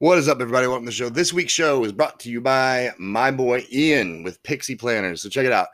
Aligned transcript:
What 0.00 0.18
is 0.18 0.28
up, 0.28 0.40
everybody? 0.40 0.66
Welcome 0.66 0.86
to 0.86 0.90
the 0.90 0.92
show. 0.92 1.08
This 1.08 1.32
week's 1.32 1.52
show 1.52 1.84
is 1.84 1.92
brought 1.92 2.18
to 2.20 2.28
you 2.28 2.40
by 2.40 2.90
my 2.98 3.30
boy 3.30 3.64
Ian 3.72 4.24
with 4.24 4.42
Pixie 4.42 4.74
Planners. 4.74 5.22
So 5.22 5.28
check 5.28 5.46
it 5.46 5.52
out. 5.52 5.68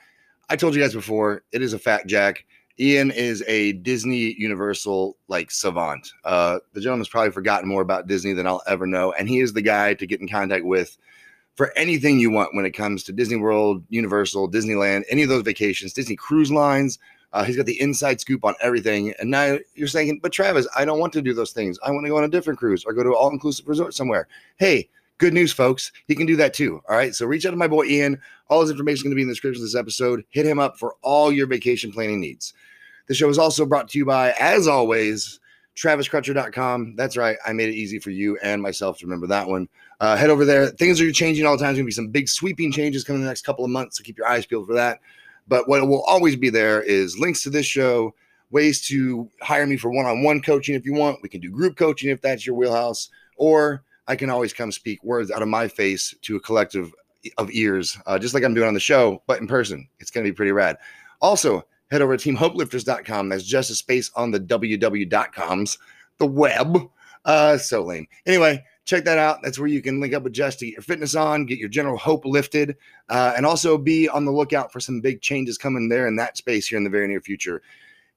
I 0.50 0.56
told 0.56 0.74
you 0.74 0.82
guys 0.82 0.92
before, 0.92 1.42
it 1.52 1.62
is 1.62 1.72
a 1.72 1.78
fact 1.78 2.06
jack. 2.06 2.44
Ian 2.78 3.12
is 3.12 3.42
a 3.48 3.72
Disney 3.72 4.34
Universal 4.38 5.16
like 5.28 5.50
savant. 5.50 6.12
Uh, 6.22 6.58
the 6.74 6.82
gentleman's 6.82 7.08
probably 7.08 7.30
forgotten 7.30 7.66
more 7.66 7.80
about 7.80 8.08
Disney 8.08 8.34
than 8.34 8.46
I'll 8.46 8.62
ever 8.66 8.86
know, 8.86 9.10
and 9.12 9.26
he 9.26 9.40
is 9.40 9.54
the 9.54 9.62
guy 9.62 9.94
to 9.94 10.06
get 10.06 10.20
in 10.20 10.28
contact 10.28 10.66
with 10.66 10.98
for 11.54 11.72
anything 11.74 12.20
you 12.20 12.30
want 12.30 12.54
when 12.54 12.66
it 12.66 12.72
comes 12.72 13.02
to 13.04 13.14
Disney 13.14 13.36
World, 13.38 13.82
Universal, 13.88 14.50
Disneyland, 14.50 15.04
any 15.08 15.22
of 15.22 15.30
those 15.30 15.44
vacations, 15.44 15.94
Disney 15.94 16.14
Cruise 16.14 16.52
Lines. 16.52 16.98
Uh, 17.32 17.44
he's 17.44 17.56
got 17.56 17.66
the 17.66 17.80
inside 17.80 18.20
scoop 18.20 18.44
on 18.44 18.54
everything. 18.60 19.14
And 19.20 19.30
now 19.30 19.58
you're 19.74 19.88
saying, 19.88 20.20
but 20.22 20.32
Travis, 20.32 20.66
I 20.76 20.84
don't 20.84 20.98
want 20.98 21.12
to 21.14 21.22
do 21.22 21.32
those 21.32 21.52
things. 21.52 21.78
I 21.84 21.90
want 21.90 22.04
to 22.04 22.10
go 22.10 22.16
on 22.16 22.24
a 22.24 22.28
different 22.28 22.58
cruise 22.58 22.84
or 22.84 22.92
go 22.92 23.02
to 23.02 23.10
an 23.10 23.14
all 23.14 23.30
inclusive 23.30 23.68
resort 23.68 23.94
somewhere. 23.94 24.26
Hey, 24.56 24.88
good 25.18 25.32
news, 25.32 25.52
folks. 25.52 25.92
He 26.06 26.14
can 26.14 26.26
do 26.26 26.36
that 26.36 26.54
too. 26.54 26.82
All 26.88 26.96
right. 26.96 27.14
So 27.14 27.26
reach 27.26 27.46
out 27.46 27.50
to 27.50 27.56
my 27.56 27.68
boy 27.68 27.84
Ian. 27.84 28.20
All 28.48 28.62
his 28.62 28.70
information 28.70 28.96
is 28.96 29.02
going 29.04 29.12
to 29.12 29.16
be 29.16 29.22
in 29.22 29.28
the 29.28 29.34
description 29.34 29.62
of 29.62 29.68
this 29.68 29.76
episode. 29.76 30.24
Hit 30.30 30.46
him 30.46 30.58
up 30.58 30.76
for 30.76 30.96
all 31.02 31.30
your 31.30 31.46
vacation 31.46 31.92
planning 31.92 32.20
needs. 32.20 32.52
The 33.06 33.14
show 33.14 33.28
is 33.28 33.38
also 33.38 33.66
brought 33.66 33.88
to 33.90 33.98
you 33.98 34.04
by, 34.04 34.32
as 34.38 34.66
always, 34.66 35.40
TravisCrutcher.com. 35.76 36.94
That's 36.96 37.16
right. 37.16 37.36
I 37.46 37.52
made 37.52 37.68
it 37.68 37.74
easy 37.74 37.98
for 37.98 38.10
you 38.10 38.38
and 38.42 38.60
myself 38.62 38.98
to 38.98 39.06
remember 39.06 39.26
that 39.28 39.48
one. 39.48 39.68
Uh, 40.00 40.16
head 40.16 40.30
over 40.30 40.44
there. 40.44 40.68
Things 40.68 41.00
are 41.00 41.10
changing 41.12 41.44
all 41.44 41.56
the 41.56 41.58
time. 41.58 41.74
There's 41.74 41.78
going 41.78 41.86
to 41.86 41.88
be 41.88 41.92
some 41.92 42.08
big 42.08 42.28
sweeping 42.28 42.72
changes 42.72 43.04
coming 43.04 43.20
in 43.20 43.24
the 43.24 43.30
next 43.30 43.44
couple 43.44 43.64
of 43.64 43.70
months. 43.70 43.98
So 43.98 44.04
keep 44.04 44.16
your 44.16 44.26
eyes 44.26 44.46
peeled 44.46 44.66
for 44.66 44.74
that. 44.74 45.00
But 45.50 45.68
what 45.68 45.86
will 45.88 46.04
always 46.04 46.36
be 46.36 46.48
there 46.48 46.80
is 46.80 47.18
links 47.18 47.42
to 47.42 47.50
this 47.50 47.66
show, 47.66 48.14
ways 48.52 48.80
to 48.86 49.28
hire 49.42 49.66
me 49.66 49.76
for 49.76 49.90
one 49.90 50.06
on 50.06 50.22
one 50.22 50.40
coaching 50.40 50.76
if 50.76 50.86
you 50.86 50.94
want. 50.94 51.18
We 51.22 51.28
can 51.28 51.40
do 51.40 51.50
group 51.50 51.76
coaching 51.76 52.08
if 52.08 52.22
that's 52.22 52.46
your 52.46 52.54
wheelhouse, 52.54 53.10
or 53.36 53.82
I 54.06 54.14
can 54.14 54.30
always 54.30 54.52
come 54.52 54.70
speak 54.70 55.02
words 55.02 55.32
out 55.32 55.42
of 55.42 55.48
my 55.48 55.66
face 55.66 56.14
to 56.22 56.36
a 56.36 56.40
collective 56.40 56.94
of 57.36 57.50
ears, 57.50 57.98
uh, 58.06 58.16
just 58.16 58.32
like 58.32 58.44
I'm 58.44 58.54
doing 58.54 58.68
on 58.68 58.74
the 58.74 58.80
show, 58.80 59.22
but 59.26 59.40
in 59.40 59.48
person. 59.48 59.88
It's 59.98 60.12
going 60.12 60.24
to 60.24 60.30
be 60.30 60.34
pretty 60.34 60.52
rad. 60.52 60.78
Also, 61.20 61.64
head 61.90 62.00
over 62.00 62.16
to 62.16 62.32
teamhopelifters.com. 62.32 63.28
That's 63.28 63.44
just 63.44 63.70
a 63.70 63.74
space 63.74 64.08
on 64.14 64.30
the 64.30 64.40
www.coms, 64.40 65.78
the 66.18 66.26
web. 66.26 66.78
Uh, 67.24 67.58
so 67.58 67.82
lame. 67.82 68.06
Anyway, 68.24 68.64
check 68.84 69.04
that 69.04 69.18
out. 69.18 69.42
That's 69.42 69.58
where 69.58 69.68
you 69.68 69.82
can 69.82 70.00
link 70.00 70.14
up 70.14 70.22
with 70.22 70.32
Jess 70.32 70.56
to 70.56 70.66
get 70.66 70.72
your 70.72 70.82
fitness 70.82 71.14
on, 71.14 71.46
get 71.46 71.58
your 71.58 71.68
general 71.68 71.96
hope 71.96 72.24
lifted, 72.24 72.76
uh, 73.08 73.34
and 73.36 73.46
also 73.46 73.78
be 73.78 74.08
on 74.08 74.24
the 74.24 74.32
lookout 74.32 74.72
for 74.72 74.80
some 74.80 75.00
big 75.00 75.20
changes 75.20 75.58
coming 75.58 75.88
there 75.88 76.06
in 76.08 76.16
that 76.16 76.36
space 76.36 76.66
here 76.66 76.78
in 76.78 76.84
the 76.84 76.90
very 76.90 77.08
near 77.08 77.20
future. 77.20 77.62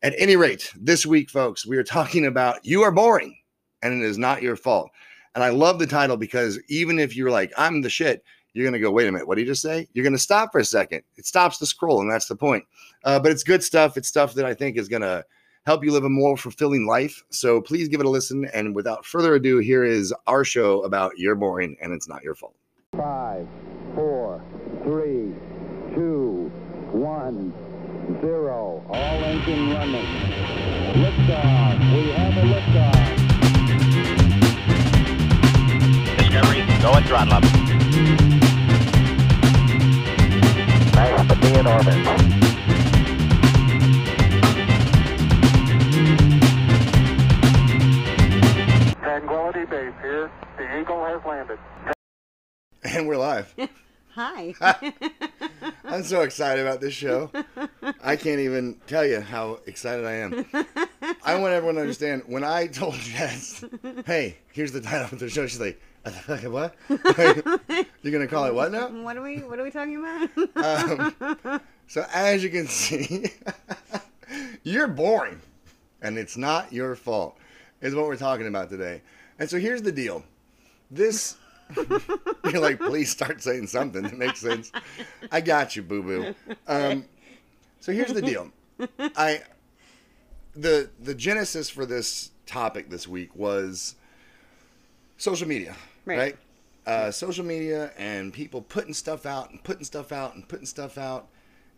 At 0.01 0.13
any 0.17 0.35
rate, 0.35 0.71
this 0.75 1.05
week, 1.05 1.29
folks, 1.29 1.65
we 1.65 1.77
are 1.77 1.83
talking 1.83 2.25
about 2.25 2.65
You 2.65 2.81
Are 2.83 2.91
Boring 2.91 3.37
and 3.81 4.01
It 4.01 4.05
Is 4.05 4.17
Not 4.17 4.41
Your 4.41 4.55
Fault. 4.55 4.89
And 5.35 5.43
I 5.43 5.49
love 5.49 5.79
the 5.79 5.87
title 5.87 6.17
because 6.17 6.59
even 6.67 6.99
if 6.99 7.15
you're 7.15 7.31
like, 7.31 7.51
I'm 7.57 7.81
the 7.81 7.89
shit, 7.89 8.23
you're 8.53 8.63
going 8.63 8.73
to 8.73 8.79
go, 8.79 8.91
wait 8.91 9.07
a 9.07 9.11
minute, 9.11 9.27
what 9.27 9.35
did 9.35 9.41
he 9.41 9.47
just 9.47 9.63
say? 9.63 9.87
You're 9.93 10.03
going 10.03 10.13
to 10.13 10.19
stop 10.19 10.51
for 10.51 10.59
a 10.59 10.65
second. 10.65 11.01
It 11.15 11.25
stops 11.25 11.57
the 11.57 11.65
scroll, 11.65 12.01
and 12.01 12.11
that's 12.11 12.27
the 12.27 12.35
point. 12.35 12.63
Uh, 13.03 13.19
but 13.19 13.31
it's 13.31 13.43
good 13.43 13.63
stuff. 13.63 13.97
It's 13.97 14.07
stuff 14.07 14.35
that 14.35 14.45
I 14.45 14.53
think 14.53 14.77
is 14.77 14.87
going 14.87 15.01
to 15.01 15.25
help 15.65 15.83
you 15.83 15.91
live 15.91 16.03
a 16.03 16.09
more 16.09 16.35
fulfilling 16.37 16.85
life. 16.85 17.23
So 17.29 17.61
please 17.61 17.87
give 17.87 17.99
it 17.99 18.05
a 18.05 18.09
listen. 18.09 18.45
And 18.53 18.75
without 18.75 19.05
further 19.05 19.35
ado, 19.35 19.59
here 19.59 19.83
is 19.83 20.13
our 20.27 20.43
show 20.43 20.81
about 20.83 21.17
You're 21.17 21.35
Boring 21.35 21.77
and 21.81 21.93
It's 21.93 22.07
Not 22.07 22.23
Your 22.23 22.35
Fault. 22.35 22.55
Five, 22.97 23.47
four, 23.95 24.43
three, 24.83 25.33
two, 25.95 26.51
one, 26.91 27.53
zero. 28.21 28.83
All 28.89 29.23
engine 29.23 29.73
running. 29.73 30.05
Liftoff. 30.93 31.79
We 31.95 32.11
have 32.11 32.37
a 32.37 32.41
liftoff. 32.53 33.23
Discovery, 36.17 36.65
go 36.81 36.93
and 36.93 37.05
throttle 37.05 37.33
up. 37.33 37.43
Max 40.93 41.27
to 41.27 41.35
be 41.39 41.53
in 41.53 41.65
orbit. 41.65 42.52
Hi. 54.15 54.53
I'm 55.83 56.03
so 56.03 56.21
excited 56.21 56.65
about 56.65 56.81
this 56.81 56.93
show. 56.93 57.31
I 58.01 58.15
can't 58.15 58.39
even 58.39 58.79
tell 58.85 59.05
you 59.05 59.21
how 59.21 59.59
excited 59.65 60.05
I 60.05 60.13
am. 60.13 60.45
I 61.23 61.35
want 61.39 61.53
everyone 61.53 61.75
to 61.75 61.81
understand 61.81 62.23
when 62.27 62.43
I 62.43 62.67
told 62.67 62.93
Jess, 62.95 63.65
hey, 64.05 64.37
here's 64.51 64.71
the 64.71 64.81
title 64.81 65.07
of 65.11 65.17
the 65.17 65.29
show, 65.29 65.47
she's 65.47 65.59
like, 65.59 65.81
what? 66.43 66.75
You're 66.89 68.11
going 68.11 68.19
to 68.19 68.27
call 68.27 68.45
it 68.45 68.53
what 68.53 68.71
now? 68.71 68.89
what 68.89 69.17
are 69.17 69.21
we 69.21 69.37
what 69.37 69.57
are 69.57 69.63
we 69.63 69.71
talking 69.71 69.97
about? 69.97 70.29
Um, 70.55 71.61
so 71.87 72.05
as 72.13 72.43
you 72.43 72.49
can 72.49 72.67
see, 72.67 73.31
you're 74.63 74.87
boring, 74.87 75.41
and 76.01 76.17
it's 76.17 76.37
not 76.37 76.73
your 76.73 76.95
fault. 76.95 77.37
Is 77.81 77.95
what 77.95 78.05
we're 78.05 78.17
talking 78.17 78.47
about 78.47 78.69
today. 78.69 79.01
And 79.39 79.49
so 79.49 79.57
here's 79.57 79.81
the 79.81 79.91
deal. 79.91 80.23
This 80.91 81.37
you're 82.45 82.61
like, 82.61 82.79
please 82.79 83.09
start 83.09 83.41
saying 83.41 83.67
something 83.67 84.03
that 84.03 84.17
makes 84.17 84.39
sense. 84.39 84.71
I 85.31 85.41
got 85.41 85.75
you, 85.75 85.81
boo 85.81 86.03
boo. 86.03 86.35
Um, 86.67 87.05
so 87.79 87.91
here's 87.91 88.13
the 88.13 88.21
deal. 88.21 88.51
I 88.99 89.41
the 90.55 90.89
the 90.99 91.15
genesis 91.15 91.69
for 91.69 91.85
this 91.85 92.31
topic 92.45 92.89
this 92.89 93.07
week 93.07 93.35
was 93.35 93.95
social 95.17 95.47
media, 95.47 95.75
right? 96.05 96.17
Right. 96.17 96.37
Uh, 96.85 97.11
social 97.11 97.45
media 97.45 97.91
and 97.97 98.33
people 98.33 98.61
putting 98.61 98.93
stuff 98.93 99.25
out 99.25 99.49
and 99.49 99.63
putting 99.63 99.85
stuff 99.85 100.11
out 100.11 100.35
and 100.35 100.47
putting 100.47 100.65
stuff 100.65 100.97
out, 100.97 101.27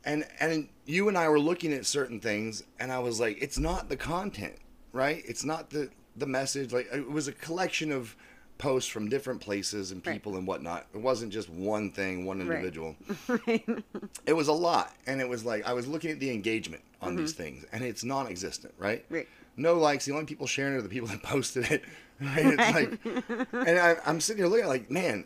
and 0.03 0.25
and 0.40 0.69
you 0.85 1.07
and 1.07 1.17
I 1.17 1.29
were 1.29 1.40
looking 1.40 1.73
at 1.73 1.85
certain 1.85 2.19
things, 2.19 2.63
and 2.79 2.91
I 2.91 3.00
was 3.00 3.19
like, 3.19 3.38
it's 3.41 3.59
not 3.59 3.90
the 3.90 3.97
content, 3.97 4.56
right? 4.94 5.23
It's 5.28 5.46
not 5.46 5.69
the 5.69 5.90
the 6.16 6.25
message. 6.25 6.73
Like 6.73 6.88
it 6.91 7.09
was 7.09 7.28
a 7.28 7.31
collection 7.34 7.91
of 7.91 8.16
posts 8.57 8.89
from 8.89 9.09
different 9.09 9.41
places 9.41 9.91
and 9.91 10.05
Right. 10.05 10.13
people 10.13 10.38
and 10.38 10.47
whatnot. 10.47 10.85
It 10.93 10.99
wasn't 11.01 11.33
just 11.33 11.49
one 11.49 11.91
thing, 11.91 12.25
one 12.25 12.39
individual 12.41 12.95
right. 13.27 13.67
it 14.25 14.33
was 14.33 14.47
a 14.47 14.53
lot 14.53 14.93
and 15.07 15.19
it 15.19 15.27
was 15.27 15.43
like 15.43 15.67
i 15.67 15.73
was 15.73 15.88
looking 15.88 16.09
at 16.11 16.19
the 16.19 16.31
engagement 16.31 16.81
on 17.01 17.16
these 17.17 17.33
things 17.33 17.66
and 17.73 17.83
it's 17.83 18.03
non-existent 18.03 18.73
right 18.77 19.03
Mm-hmm. 19.05 19.13
Right. 19.16 19.27
no 19.57 19.75
likes 19.75 20.05
the 20.05 20.13
only 20.13 20.25
people 20.25 20.47
sharing 20.47 20.73
it 20.75 20.77
are 20.77 20.81
the 20.81 20.89
people 20.89 21.07
that 21.09 21.21
posted 21.33 21.69
it 21.71 21.83
right 22.21 22.45
it's 22.57 22.73
like 22.73 23.47
and 23.67 23.77
I, 23.79 23.97
i'm 24.05 24.21
sitting 24.21 24.41
here 24.41 24.49
looking 24.49 24.67
like 24.67 24.89
man 24.89 25.25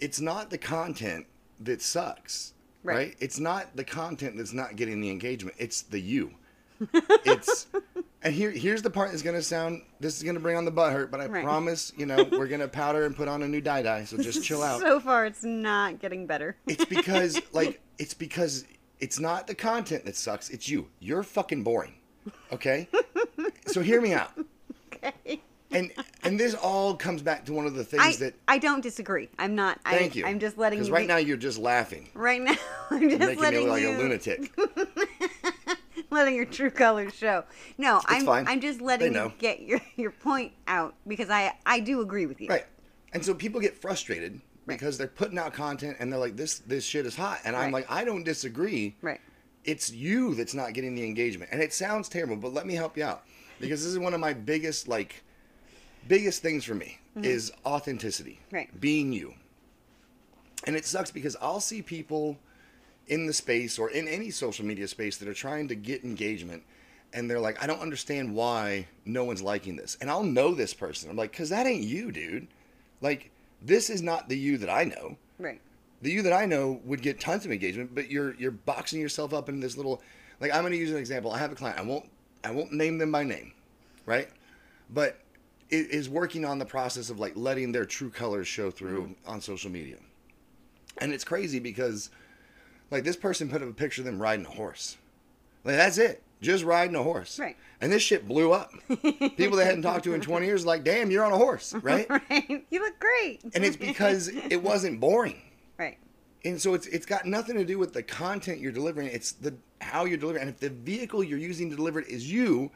it's 0.00 0.20
not 0.20 0.50
the 0.50 0.58
content 0.58 1.26
that 1.60 1.80
sucks 1.80 2.54
right. 2.82 2.96
Right. 2.96 3.16
it's 3.20 3.38
not 3.38 3.76
the 3.76 3.84
content 3.84 4.36
that's 4.36 4.52
not 4.52 4.74
getting 4.76 5.00
the 5.00 5.10
engagement 5.10 5.56
it's 5.58 5.82
the 5.82 6.00
you 6.00 6.32
it's 7.24 7.66
and 8.28 8.36
here 8.36 8.50
here's 8.50 8.82
the 8.82 8.90
part 8.90 9.10
that's 9.10 9.22
gonna 9.22 9.40
sound 9.42 9.82
this 10.00 10.16
is 10.16 10.22
gonna 10.22 10.38
bring 10.40 10.56
on 10.56 10.64
the 10.64 10.70
butt 10.70 10.92
hurt 10.92 11.10
but 11.10 11.20
i 11.20 11.26
Right. 11.26 11.42
promise 11.42 11.92
you 11.96 12.04
know 12.06 12.22
we're 12.30 12.46
gonna 12.46 12.68
powder 12.82 13.04
and 13.06 13.16
put 13.16 13.26
on 13.26 13.42
a 13.42 13.48
new 13.48 13.60
dye 13.60 13.82
dye 13.82 14.04
so 14.04 14.16
just 14.18 14.44
chill 14.44 14.62
out 14.62 14.80
So 14.80 15.00
far 15.00 15.24
it's 15.26 15.42
not 15.44 15.98
getting 15.98 16.26
better. 16.26 16.56
it's 16.66 16.84
because 16.84 17.40
like 17.52 17.80
it's 17.98 18.14
because 18.14 18.64
it's 19.00 19.18
not 19.18 19.46
the 19.46 19.54
content 19.54 20.04
that 20.06 20.16
sucks. 20.16 20.50
It's 20.50 20.68
you. 20.68 20.88
You're 20.98 21.22
fucking 21.22 21.62
boring. 21.62 21.94
Okay? 22.52 22.88
so 23.66 23.80
hear 23.80 24.00
me 24.00 24.12
out. 24.12 24.32
okay. 24.92 25.40
And 25.70 25.92
and 26.24 26.38
this 26.40 26.54
all 26.54 26.94
comes 26.96 27.22
back 27.22 27.44
to 27.46 27.52
one 27.52 27.64
of 27.66 27.74
the 27.74 27.84
things 27.84 28.02
I, 28.02 28.12
that 28.16 28.34
I 28.48 28.58
don't 28.58 28.80
disagree. 28.80 29.28
I'm 29.38 29.54
not 29.54 29.78
thank 29.84 30.12
I, 30.12 30.18
you. 30.18 30.26
I'm 30.26 30.38
just 30.40 30.58
letting 30.58 30.78
you. 30.78 30.82
Because 30.84 30.90
right 30.90 31.02
be- 31.06 31.06
now 31.14 31.16
you're 31.18 31.36
just 31.36 31.58
laughing. 31.58 32.08
right 32.14 32.40
now 32.42 32.56
I'm 32.90 33.08
just 33.08 33.20
Making 33.20 33.36
me 33.36 33.42
letting 33.42 33.60
look 33.60 33.68
like 33.70 33.82
you 33.82 33.90
a 33.90 33.98
lunatic. 33.98 34.52
letting 36.10 36.34
your 36.34 36.44
true 36.44 36.70
colors 36.70 37.14
show. 37.14 37.44
No, 37.76 38.00
I'm 38.06 38.24
fine. 38.24 38.46
I'm 38.48 38.60
just 38.60 38.80
letting 38.80 39.14
you 39.14 39.32
get 39.38 39.60
your, 39.62 39.80
your 39.96 40.10
point 40.10 40.52
out 40.66 40.94
because 41.06 41.30
I 41.30 41.54
I 41.66 41.80
do 41.80 42.00
agree 42.00 42.26
with 42.26 42.40
you. 42.40 42.48
Right. 42.48 42.66
And 43.12 43.24
so 43.24 43.34
people 43.34 43.60
get 43.60 43.76
frustrated 43.76 44.40
because 44.66 44.98
they're 44.98 45.06
putting 45.06 45.38
out 45.38 45.52
content 45.54 45.96
and 45.98 46.12
they're 46.12 46.20
like, 46.20 46.36
this 46.36 46.58
this 46.60 46.84
shit 46.84 47.06
is 47.06 47.16
hot. 47.16 47.40
And 47.44 47.56
I'm 47.56 47.72
like, 47.72 47.90
I 47.90 48.04
don't 48.04 48.24
disagree. 48.24 48.96
Right. 49.02 49.20
it's 49.64 49.90
you 49.90 50.34
that's 50.34 50.54
not 50.54 50.72
getting 50.72 50.94
the 50.94 51.04
engagement 51.04 51.50
and 51.52 51.60
it 51.60 51.72
sounds 51.74 52.08
terrible 52.08 52.36
but 52.36 52.54
let 52.54 52.64
me 52.66 52.74
help 52.74 52.96
you 52.96 53.04
out 53.04 53.24
because 53.60 53.82
this 53.82 53.90
is 53.92 53.98
one 53.98 54.14
of 54.14 54.20
my 54.20 54.32
biggest 54.32 54.86
like 54.88 55.22
biggest 56.06 56.40
things 56.42 56.64
for 56.64 56.74
me 56.74 56.98
is 57.22 57.50
authenticity 57.66 58.38
Mm-hmm. 58.46 58.56
Right. 58.56 58.80
being 58.80 59.12
you 59.12 59.34
and 60.64 60.76
it 60.76 60.84
sucks 60.86 61.10
because 61.10 61.36
i'll 61.42 61.60
see 61.60 61.82
people 61.82 62.38
in 63.08 63.26
the 63.26 63.32
space 63.32 63.78
or 63.78 63.90
in 63.90 64.06
any 64.08 64.30
social 64.30 64.64
media 64.64 64.86
space 64.88 65.16
that 65.16 65.28
are 65.28 65.34
trying 65.34 65.68
to 65.68 65.74
get 65.74 66.04
engagement 66.04 66.62
and 67.12 67.28
they're 67.30 67.40
like 67.40 67.62
i 67.62 67.66
don't 67.66 67.80
understand 67.80 68.34
why 68.34 68.86
no 69.04 69.24
one's 69.24 69.42
liking 69.42 69.76
this 69.76 69.96
and 70.00 70.10
i'll 70.10 70.22
know 70.22 70.54
this 70.54 70.74
person 70.74 71.08
i'm 71.10 71.16
like 71.16 71.30
because 71.30 71.48
that 71.48 71.66
ain't 71.66 71.82
you 71.82 72.12
dude 72.12 72.46
like 73.00 73.30
this 73.62 73.88
is 73.90 74.02
not 74.02 74.28
the 74.28 74.36
you 74.38 74.58
that 74.58 74.68
i 74.70 74.84
know 74.84 75.16
Right. 75.38 75.60
the 76.02 76.10
you 76.10 76.22
that 76.22 76.32
I 76.32 76.46
know 76.46 76.80
would 76.84 77.00
get 77.00 77.20
tons 77.20 77.44
of 77.46 77.52
engagement, 77.52 77.94
but 77.94 78.10
you're 78.10 78.34
you're 78.34 78.50
boxing 78.50 79.00
yourself 79.00 79.32
up 79.32 79.48
in 79.48 79.60
this 79.60 79.76
little 79.76 80.02
like 80.40 80.52
I'm 80.52 80.62
going 80.62 80.72
to 80.72 80.78
use 80.78 80.90
an 80.90 80.96
example. 80.96 81.30
I 81.32 81.38
have 81.38 81.52
a 81.52 81.54
client. 81.54 81.78
I 81.78 81.82
won't 81.82 82.10
I 82.42 82.50
won't 82.50 82.72
name 82.72 82.98
them 82.98 83.12
by 83.12 83.22
name, 83.22 83.52
right? 84.04 84.28
But 84.90 85.20
i- 85.70 85.74
is 85.76 86.08
working 86.08 86.44
on 86.44 86.58
the 86.58 86.64
process 86.64 87.08
of 87.08 87.20
like 87.20 87.34
letting 87.36 87.70
their 87.70 87.84
true 87.84 88.10
colors 88.10 88.48
show 88.48 88.70
through 88.72 89.02
Mm-hmm. 89.02 89.30
on 89.30 89.40
social 89.40 89.70
media. 89.70 89.96
And 90.98 91.12
it's 91.12 91.24
crazy 91.24 91.60
because 91.60 92.10
like 92.90 93.04
this 93.04 93.16
person 93.16 93.48
put 93.48 93.62
up 93.62 93.68
a 93.68 93.72
picture 93.72 94.02
of 94.02 94.06
them 94.06 94.20
riding 94.20 94.46
a 94.46 94.50
horse. 94.50 94.96
Like 95.64 95.76
that's 95.76 95.98
it. 95.98 96.22
Just 96.40 96.62
riding 96.64 96.94
a 96.94 97.02
horse. 97.02 97.38
Right. 97.38 97.56
And 97.80 97.90
this 97.92 98.02
shit 98.02 98.26
blew 98.28 98.52
up. 98.52 98.70
People 99.36 99.56
they 99.56 99.64
hadn't 99.64 99.82
talked 99.82 100.04
to 100.04 100.14
in 100.14 100.20
20 100.20 100.46
years 100.46 100.64
like, 100.64 100.84
"Damn, 100.84 101.10
you're 101.10 101.24
on 101.24 101.32
a 101.32 101.36
horse." 101.36 101.74
Right? 101.82 102.08
right. 102.08 102.64
You 102.70 102.80
look 102.80 102.98
great. 103.00 103.42
and 103.54 103.64
it's 103.64 103.76
because 103.76 104.28
it 104.28 104.62
wasn't 104.62 105.00
boring. 105.00 105.42
right. 105.78 105.98
And 106.44 106.60
so 106.60 106.74
it's 106.74 106.86
it's 106.86 107.06
got 107.06 107.26
nothing 107.26 107.56
to 107.56 107.64
do 107.64 107.78
with 107.78 107.92
the 107.92 108.02
content 108.02 108.60
you're 108.60 108.70
delivering. 108.72 109.08
It's 109.08 109.32
the 109.32 109.54
how 109.80 110.04
you're 110.04 110.16
delivering. 110.18 110.42
And 110.42 110.50
if 110.50 110.60
the 110.60 110.70
vehicle 110.70 111.22
you're 111.24 111.38
using 111.38 111.68
to 111.70 111.76
deliver 111.76 112.00
it 112.00 112.08
is 112.08 112.30
you, 112.30 112.70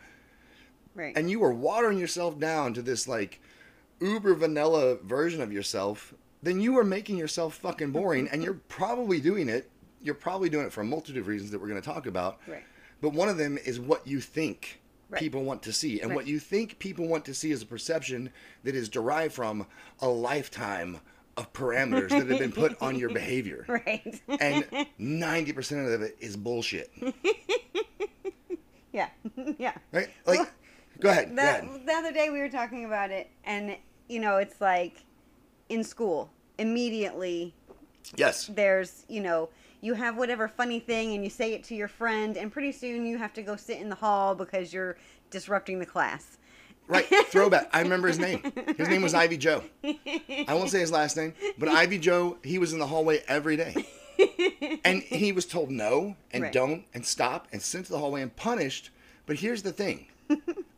Right. 0.95 1.17
and 1.17 1.31
you 1.31 1.43
are 1.45 1.53
watering 1.53 1.99
yourself 1.99 2.39
down 2.41 2.75
to 2.75 2.83
this 2.83 3.07
like 3.09 3.41
uber 4.01 4.35
vanilla 4.35 4.97
version 4.97 5.41
of 5.41 5.53
yourself, 5.53 6.13
then 6.43 6.61
you 6.61 6.77
are 6.79 6.85
making 6.85 7.17
yourself 7.17 7.55
fucking 7.55 7.93
boring. 7.93 8.29
and 8.29 8.43
you're 8.43 8.61
probably 8.69 9.21
doing 9.21 9.49
it. 9.49 9.71
You're 10.03 10.15
probably 10.15 10.49
doing 10.49 10.67
it 10.67 10.73
for 10.73 10.81
a 10.81 10.85
multitude 10.85 11.19
of 11.19 11.27
reasons 11.29 11.51
that 11.53 11.61
we're 11.61 11.69
going 11.69 11.81
to 11.81 11.87
talk 11.89 12.07
about. 12.07 12.41
Right. 12.47 12.63
But 13.01 13.13
one 13.13 13.29
of 13.29 13.37
them 13.37 13.59
is 13.59 13.81
what 13.81 14.07
you 14.07 14.21
think 14.21 14.79
Right. 15.09 15.19
people 15.21 15.43
want 15.45 15.63
to 15.65 15.75
see. 15.75 16.01
And 16.01 16.15
what 16.15 16.27
you 16.27 16.39
think 16.39 16.79
people 16.79 17.07
want 17.07 17.27
to 17.27 17.35
see 17.35 17.51
is 17.51 17.61
a 17.61 17.67
perception 17.67 18.31
that 18.65 18.75
is 18.75 18.89
derived 18.89 19.35
from 19.35 19.67
a 20.01 20.09
lifetime 20.09 21.01
of 21.37 21.53
parameters 21.53 22.09
that 22.09 22.27
have 22.29 22.39
been 22.39 22.51
put 22.53 22.81
on 22.81 22.97
your 22.99 23.11
behavior. 23.11 23.67
right. 23.69 24.23
And 24.41 24.65
90% 24.99 25.95
of 25.95 26.01
it 26.01 26.17
is 26.19 26.35
bullshit. 26.35 26.91
yeah. 28.93 29.09
yeah. 29.59 29.75
Right? 29.93 30.09
Like, 30.27 30.51
go 31.01 31.11
ahead. 31.11 31.35
Go 31.35 31.43
ahead. 31.43 31.69
the 31.85 31.93
other 31.93 32.13
day 32.13 32.31
we 32.31 32.39
were 32.41 32.49
talking 32.49 32.85
about 32.85 33.11
it, 33.11 33.31
and 33.45 33.77
you 34.09 34.21
know, 34.21 34.37
it's 34.39 34.61
like 34.61 35.05
in 35.69 35.85
school, 35.85 36.31
immediately 36.59 37.55
Yes. 38.17 38.47
there's, 38.47 39.05
you 39.09 39.21
know, 39.21 39.49
you 39.83 39.93
have 39.95 40.17
whatever 40.17 40.49
funny 40.49 40.81
thing 40.81 41.13
and 41.15 41.23
you 41.23 41.29
say 41.29 41.53
it 41.53 41.65
to 41.65 41.75
your 41.75 41.89
friend, 41.89 42.39
and 42.39 42.51
pretty 42.51 42.73
soon 42.73 43.05
you 43.05 43.19
have 43.19 43.35
to 43.35 43.43
go 43.43 43.57
sit 43.57 43.79
in 43.79 43.91
the 43.91 43.95
hall 43.97 44.35
because 44.35 44.73
you're 44.73 44.97
disrupting 45.31 45.79
the 45.79 45.85
class. 45.87 46.39
Right. 46.89 47.07
Throwback. 47.27 47.69
I 47.73 47.81
remember 47.83 48.09
his 48.09 48.19
name. 48.19 48.43
His 48.77 48.89
name 48.89 49.03
was 49.03 49.13
Ivy 49.15 49.37
Joe. 49.37 49.63
I 49.85 50.47
won't 50.55 50.71
say 50.71 50.81
his 50.81 50.91
last 50.93 51.17
name, 51.17 51.35
but 51.59 51.69
Ivy 51.83 51.99
Joe, 51.99 52.39
he 52.43 52.59
was 52.59 52.73
in 52.73 52.79
the 52.79 52.87
hallway 52.87 53.23
every 53.29 53.57
day. 53.57 53.87
And 54.85 55.03
he 55.03 55.33
was 55.33 55.47
told 55.47 55.71
no 55.71 56.17
and 56.33 56.45
Right. 56.45 56.53
don't 56.53 56.85
and 56.95 57.05
stop 57.05 57.49
and 57.53 57.61
sent 57.61 57.87
to 57.87 57.93
the 57.93 57.99
hallway 57.99 58.23
and 58.23 58.35
punished. 58.35 58.91
But 59.27 59.37
here's 59.37 59.63
the 59.63 59.73
thing 59.73 60.07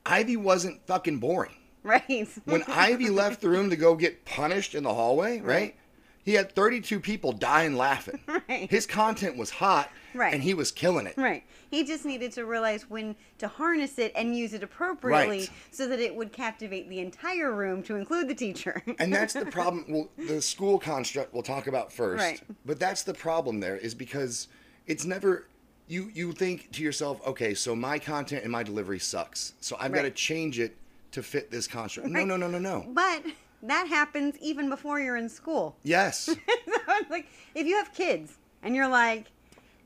Ivy 0.07 0.37
wasn't 0.37 0.87
fucking 0.87 1.19
boring. 1.19 1.53
Right. 1.85 2.27
When 2.47 2.63
Ivy 2.63 3.11
left 3.11 3.43
the 3.43 3.51
room 3.51 3.69
to 3.69 3.77
go 3.77 3.95
get 3.95 4.25
punished 4.25 4.75
in 4.75 4.85
the 4.85 4.95
hallway, 4.95 5.41
right? 5.41 5.77
He 6.25 6.35
had 6.35 6.53
32 6.55 7.01
people 7.01 7.33
dying 7.33 7.77
laughing. 7.77 8.21
Right. 8.49 8.71
His 8.71 8.87
content 8.87 9.37
was 9.39 9.49
hot, 9.49 9.91
Right. 10.13 10.35
and 10.35 10.43
he 10.43 10.53
was 10.53 10.71
killing 10.71 11.07
it. 11.07 11.15
Right. 11.17 11.45
He 11.71 11.83
just 11.83 12.05
needed 12.05 12.33
to 12.33 12.45
realize 12.45 12.91
when 12.91 13.17
to 13.39 13.49
harness 13.49 13.99
it 13.99 14.13
and 14.15 14.37
use 14.37 14.53
it 14.53 14.63
appropriately 14.63 15.39
Right. 15.39 15.51
so 15.71 15.87
that 15.89 15.99
it 15.99 16.15
would 16.15 16.31
captivate 16.33 16.89
the 16.91 17.01
entire 17.01 17.55
room 17.55 17.83
to 17.85 17.97
include 17.97 18.29
the 18.29 18.35
teacher. 18.35 18.83
And 18.99 19.13
that's 19.13 19.33
the 19.33 19.47
problem. 19.47 19.85
Well, 19.89 20.09
the 20.19 20.43
school 20.43 20.79
construct 20.79 21.33
we'll 21.33 21.43
talk 21.43 21.67
about 21.69 21.91
first. 21.93 22.23
Right. 22.23 22.41
But 22.67 22.79
that's 22.79 23.03
the 23.03 23.15
problem 23.15 23.61
there 23.61 23.77
is 23.79 23.95
because 23.95 24.49
it's 24.87 25.05
never 25.07 25.47
you 25.89 26.11
you 26.15 26.33
think 26.33 26.71
to 26.73 26.83
yourself, 26.83 27.27
okay, 27.27 27.55
so 27.55 27.75
my 27.75 27.99
content 27.99 28.43
and 28.43 28.53
my 28.53 28.63
delivery 28.63 28.99
sucks. 28.99 29.55
So 29.61 29.77
I've 29.81 29.93
got 29.93 30.03
to 30.03 30.11
change 30.11 30.59
it 30.59 30.77
to 31.13 31.23
fit 31.23 31.51
this 31.51 31.67
construct. 31.67 32.11
Right. 32.13 32.27
No, 32.27 32.37
no, 32.37 32.49
no, 32.49 32.59
no, 32.59 32.59
no. 32.59 32.85
but 32.93 33.23
that 33.71 33.89
happens 33.89 34.37
even 34.41 34.69
before 34.69 35.01
you're 35.01 35.17
in 35.17 35.29
school. 35.29 35.77
Yes. 35.83 36.19
so 36.25 36.35
it's 36.37 37.11
like 37.11 37.27
if 37.55 37.67
you 37.67 37.77
have 37.77 37.93
kids 37.93 38.39
and 38.63 38.75
you're 38.75 38.89
like, 38.89 39.27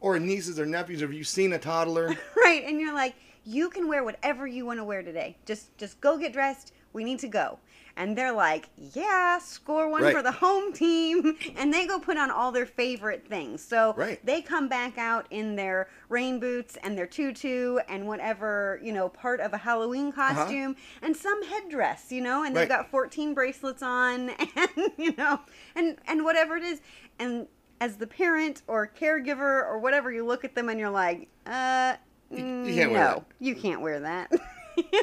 or 0.01 0.19
nieces 0.19 0.61
or 0.61 0.67
nephews, 0.67 1.03
or 1.03 1.07
have 1.07 1.15
you 1.15 1.25
seen 1.25 1.53
a 1.53 1.59
toddler? 1.59 2.15
right, 2.37 2.63
and 2.65 2.81
you're 2.81 2.95
like, 2.95 3.15
you 3.45 3.69
can 3.71 3.89
wear 3.89 4.05
whatever 4.05 4.47
you 4.47 4.67
want 4.67 4.79
to 4.79 4.85
wear 4.85 5.03
today. 5.03 5.37
Just 5.47 5.77
just 5.79 6.01
go 6.01 6.19
get 6.19 6.33
dressed. 6.33 6.73
We 6.93 7.05
need 7.05 7.19
to 7.21 7.29
go. 7.29 7.59
And 7.99 8.17
they're 8.17 8.33
like, 8.33 8.69
yeah, 8.95 9.39
score 9.41 9.89
one 9.91 10.05
Right. 10.05 10.15
for 10.15 10.23
the 10.23 10.31
home 10.33 10.73
team. 10.73 11.37
And 11.57 11.75
they 11.75 11.85
go 11.87 11.99
put 11.99 12.17
on 12.17 12.31
all 12.31 12.53
their 12.53 12.65
favorite 12.65 13.27
things. 13.29 13.63
So 13.63 13.93
Right. 13.97 14.25
they 14.25 14.41
come 14.41 14.69
back 14.69 14.97
out 14.97 15.27
in 15.31 15.57
their 15.57 15.89
rain 16.09 16.39
boots 16.39 16.79
and 16.83 16.97
their 16.97 17.07
tutu 17.09 17.79
and 17.89 18.07
whatever, 18.07 18.79
you 18.83 18.93
know, 18.93 19.09
part 19.09 19.41
of 19.41 19.53
a 19.53 19.59
Halloween 19.59 20.13
costume 20.13 20.77
and 21.03 21.17
some 21.17 21.43
headdress, 21.45 22.13
you 22.13 22.21
know, 22.23 22.45
and 22.45 22.55
they've 22.57 22.71
Uh-huh. 22.71 22.77
Right. 22.79 22.85
got 22.85 22.91
14 22.91 23.35
bracelets 23.35 23.83
on 23.83 24.31
and, 24.57 24.71
you 24.97 25.13
know, 25.19 25.41
and, 25.75 25.97
and 26.07 26.23
whatever 26.25 26.57
it 26.57 26.63
is. 26.63 26.81
And 27.19 27.49
as 27.81 27.97
the 27.97 28.07
parent 28.07 28.63
or 28.69 28.87
caregiver 28.87 29.67
or 29.67 29.79
whatever, 29.81 30.13
you 30.13 30.25
look 30.25 30.45
at 30.45 30.55
them 30.55 30.69
and 30.69 30.79
you're 30.79 30.89
like, 30.91 31.29
uh, 31.47 31.97
you 32.31 32.45
can't 32.45 32.93
wear 32.93 33.01
no, 33.01 33.15
that." 33.15 33.25
you 33.41 33.55
can't 33.57 33.81
wear 33.81 33.99
that. 34.01 34.31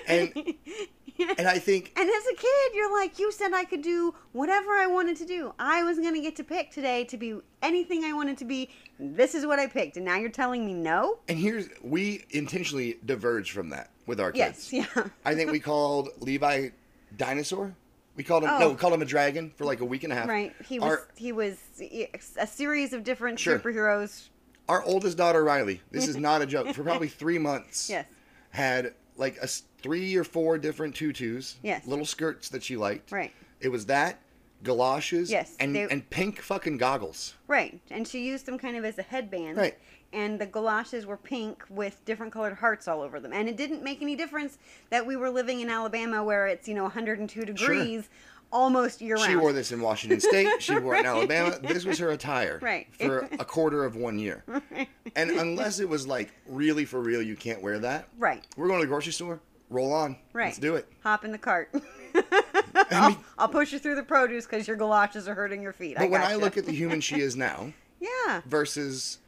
And 0.08 0.32
and 1.38 1.48
I 1.48 1.60
think 1.60 1.94
And 1.98 2.10
as 2.10 2.26
a 2.28 2.36
kid, 2.36 2.74
you're 2.74 2.92
like, 2.92 3.20
you 3.20 3.32
said 3.32 3.54
I 3.54 3.64
could 3.64 3.82
do 3.82 4.14
whatever 4.34 4.72
I 4.72 4.88
wanted 4.88 5.18
to 5.18 5.26
do. 5.26 5.54
I 5.58 5.84
was 5.84 5.98
going 6.00 6.14
to 6.14 6.22
get 6.22 6.36
to 6.38 6.44
pick 6.44 6.72
today 6.72 7.04
to 7.06 7.18
be 7.18 7.40
anything 7.62 8.04
I 8.04 8.14
wanted 8.14 8.38
to 8.40 8.46
be. 8.46 8.70
This 9.00 9.36
is 9.36 9.46
what 9.46 9.60
I 9.60 9.68
picked. 9.68 9.98
And 9.98 10.06
now 10.06 10.18
you're 10.18 10.30
telling 10.30 10.66
me 10.66 10.74
no? 10.74 11.20
and 11.28 11.38
here's 11.38 11.70
we 11.82 12.26
intentionally 12.32 12.98
diverged 13.06 13.52
from 13.52 13.70
that 13.70 13.90
with 14.06 14.20
our 14.20 14.32
kids. 14.32 14.72
Yes, 14.72 14.88
yeah. 14.96 15.04
I 15.24 15.36
think 15.36 15.52
we 15.52 15.60
called 15.60 16.10
Levi 16.20 16.70
dinosaur. 17.18 17.76
We 18.16 18.24
called 18.24 18.44
him 18.44 18.50
Oh. 18.52 18.60
no, 18.60 18.68
we 18.70 18.74
oh. 18.74 18.78
called 18.78 18.94
him 18.94 19.02
a 19.02 19.06
dragon 19.06 19.52
for 19.56 19.66
like 19.66 19.82
a 19.82 19.86
week 19.86 20.04
and 20.04 20.14
a 20.14 20.16
half. 20.16 20.28
Right. 20.28 20.54
He 20.66 20.80
was 20.80 20.90
Our- 20.90 21.08
he 21.16 21.32
was 21.32 21.58
a 22.38 22.48
series 22.48 22.94
of 22.94 23.04
different 23.04 23.40
Sure. 23.40 23.60
superheroes. 23.60 24.30
Our 24.68 24.84
oldest 24.84 25.18
daughter, 25.18 25.44
Riley, 25.44 25.82
this 25.92 26.08
is 26.08 26.16
not 26.30 26.42
a 26.42 26.46
joke, 26.46 26.74
for 26.74 26.84
probably 26.84 27.08
three 27.08 27.38
months, 27.38 27.90
Yes. 27.90 28.06
had 28.50 28.94
like 29.18 29.38
a 29.38 29.48
three 29.86 30.16
or 30.16 30.24
four 30.24 30.58
different 30.58 30.96
tutus, 30.96 31.58
Yes. 31.62 31.86
little 31.86 32.06
skirts 32.06 32.50
that 32.50 32.64
she 32.64 32.76
liked. 32.76 33.12
Right. 33.12 33.32
It 33.62 33.70
was 33.70 33.86
that, 33.86 34.20
galoshes, 34.64 35.30
Yes, 35.30 35.56
and, 35.60 35.76
they- 35.76 35.84
and 35.84 36.10
pink 36.10 36.42
fucking 36.42 36.78
goggles. 36.78 37.36
Right. 37.48 37.80
And 37.92 38.08
she 38.08 38.26
used 38.26 38.48
them 38.48 38.58
kind 38.58 38.76
of 38.76 38.84
as 38.84 38.98
a 38.98 39.04
headband. 39.04 39.58
Right. 39.58 39.78
And 40.12 40.40
the 40.40 40.48
galoshes 40.48 41.06
were 41.06 41.18
pink 41.18 41.64
with 41.70 42.04
different 42.06 42.34
colored 42.34 42.56
hearts 42.56 42.88
all 42.88 43.02
over 43.02 43.20
them. 43.20 43.32
And 43.32 43.48
it 43.48 43.58
didn't 43.58 43.84
make 43.84 44.02
any 44.02 44.16
difference 44.16 44.58
that 44.90 45.06
we 45.06 45.16
were 45.16 45.30
living 45.30 45.60
in 45.60 45.70
Alabama 45.70 46.24
where 46.24 46.48
it's, 46.48 46.68
you 46.68 46.74
know, 46.74 46.84
102 46.84 47.46
degrees 47.46 48.10
almost 48.52 49.02
year 49.02 49.16
round. 49.18 49.30
She 49.30 49.36
wore 49.36 49.52
this 49.54 49.72
in 49.72 49.82
Washington 49.82 50.20
State. 50.22 50.48
She 50.64 50.78
wore 50.80 50.96
it 50.96 51.02
in 51.02 51.06
Alabama. 51.06 51.60
This 51.62 51.86
was 51.86 52.00
her 52.00 52.10
attire 52.12 52.58
Right. 52.62 52.88
for 52.96 53.28
a 53.40 53.46
quarter 53.46 53.84
of 53.86 53.96
one 53.96 54.18
year. 54.18 54.44
And 55.18 55.32
unless 55.32 55.80
it 55.80 55.88
was 55.88 56.06
like 56.06 56.34
really 56.46 56.84
for 56.84 57.00
real, 57.00 57.22
you 57.22 57.38
can't 57.38 57.62
wear 57.62 57.80
that. 57.80 58.10
Right. 58.18 58.44
We're 58.58 58.68
going 58.68 58.82
to 58.82 58.86
the 58.86 58.90
grocery 58.90 59.14
store. 59.14 59.40
Roll 59.70 59.94
on. 59.94 60.18
Right. 60.34 60.46
Let's 60.46 60.60
do 60.60 60.76
it. 60.76 60.88
Hop 61.04 61.26
in 61.26 61.32
the 61.32 61.38
cart. 61.38 61.70
I 62.16 62.86
I'll, 62.92 63.10
mean, 63.10 63.20
I'll 63.38 63.48
push 63.48 63.74
you 63.74 63.80
through 63.80 63.96
the 63.96 64.04
produce 64.04 64.46
because 64.46 64.68
your 64.68 64.78
galoshes 64.78 65.28
are 65.28 65.36
hurting 65.36 65.62
your 65.62 65.74
feet. 65.74 65.98
but 65.98 66.10
when 66.10 66.22
I 66.22 66.36
look 66.36 66.58
at 66.58 66.66
the 66.66 66.72
human 66.76 67.02
she 67.02 67.20
is 67.20 67.36
now 67.36 67.74
yeah, 68.00 68.42
versus 68.46 69.20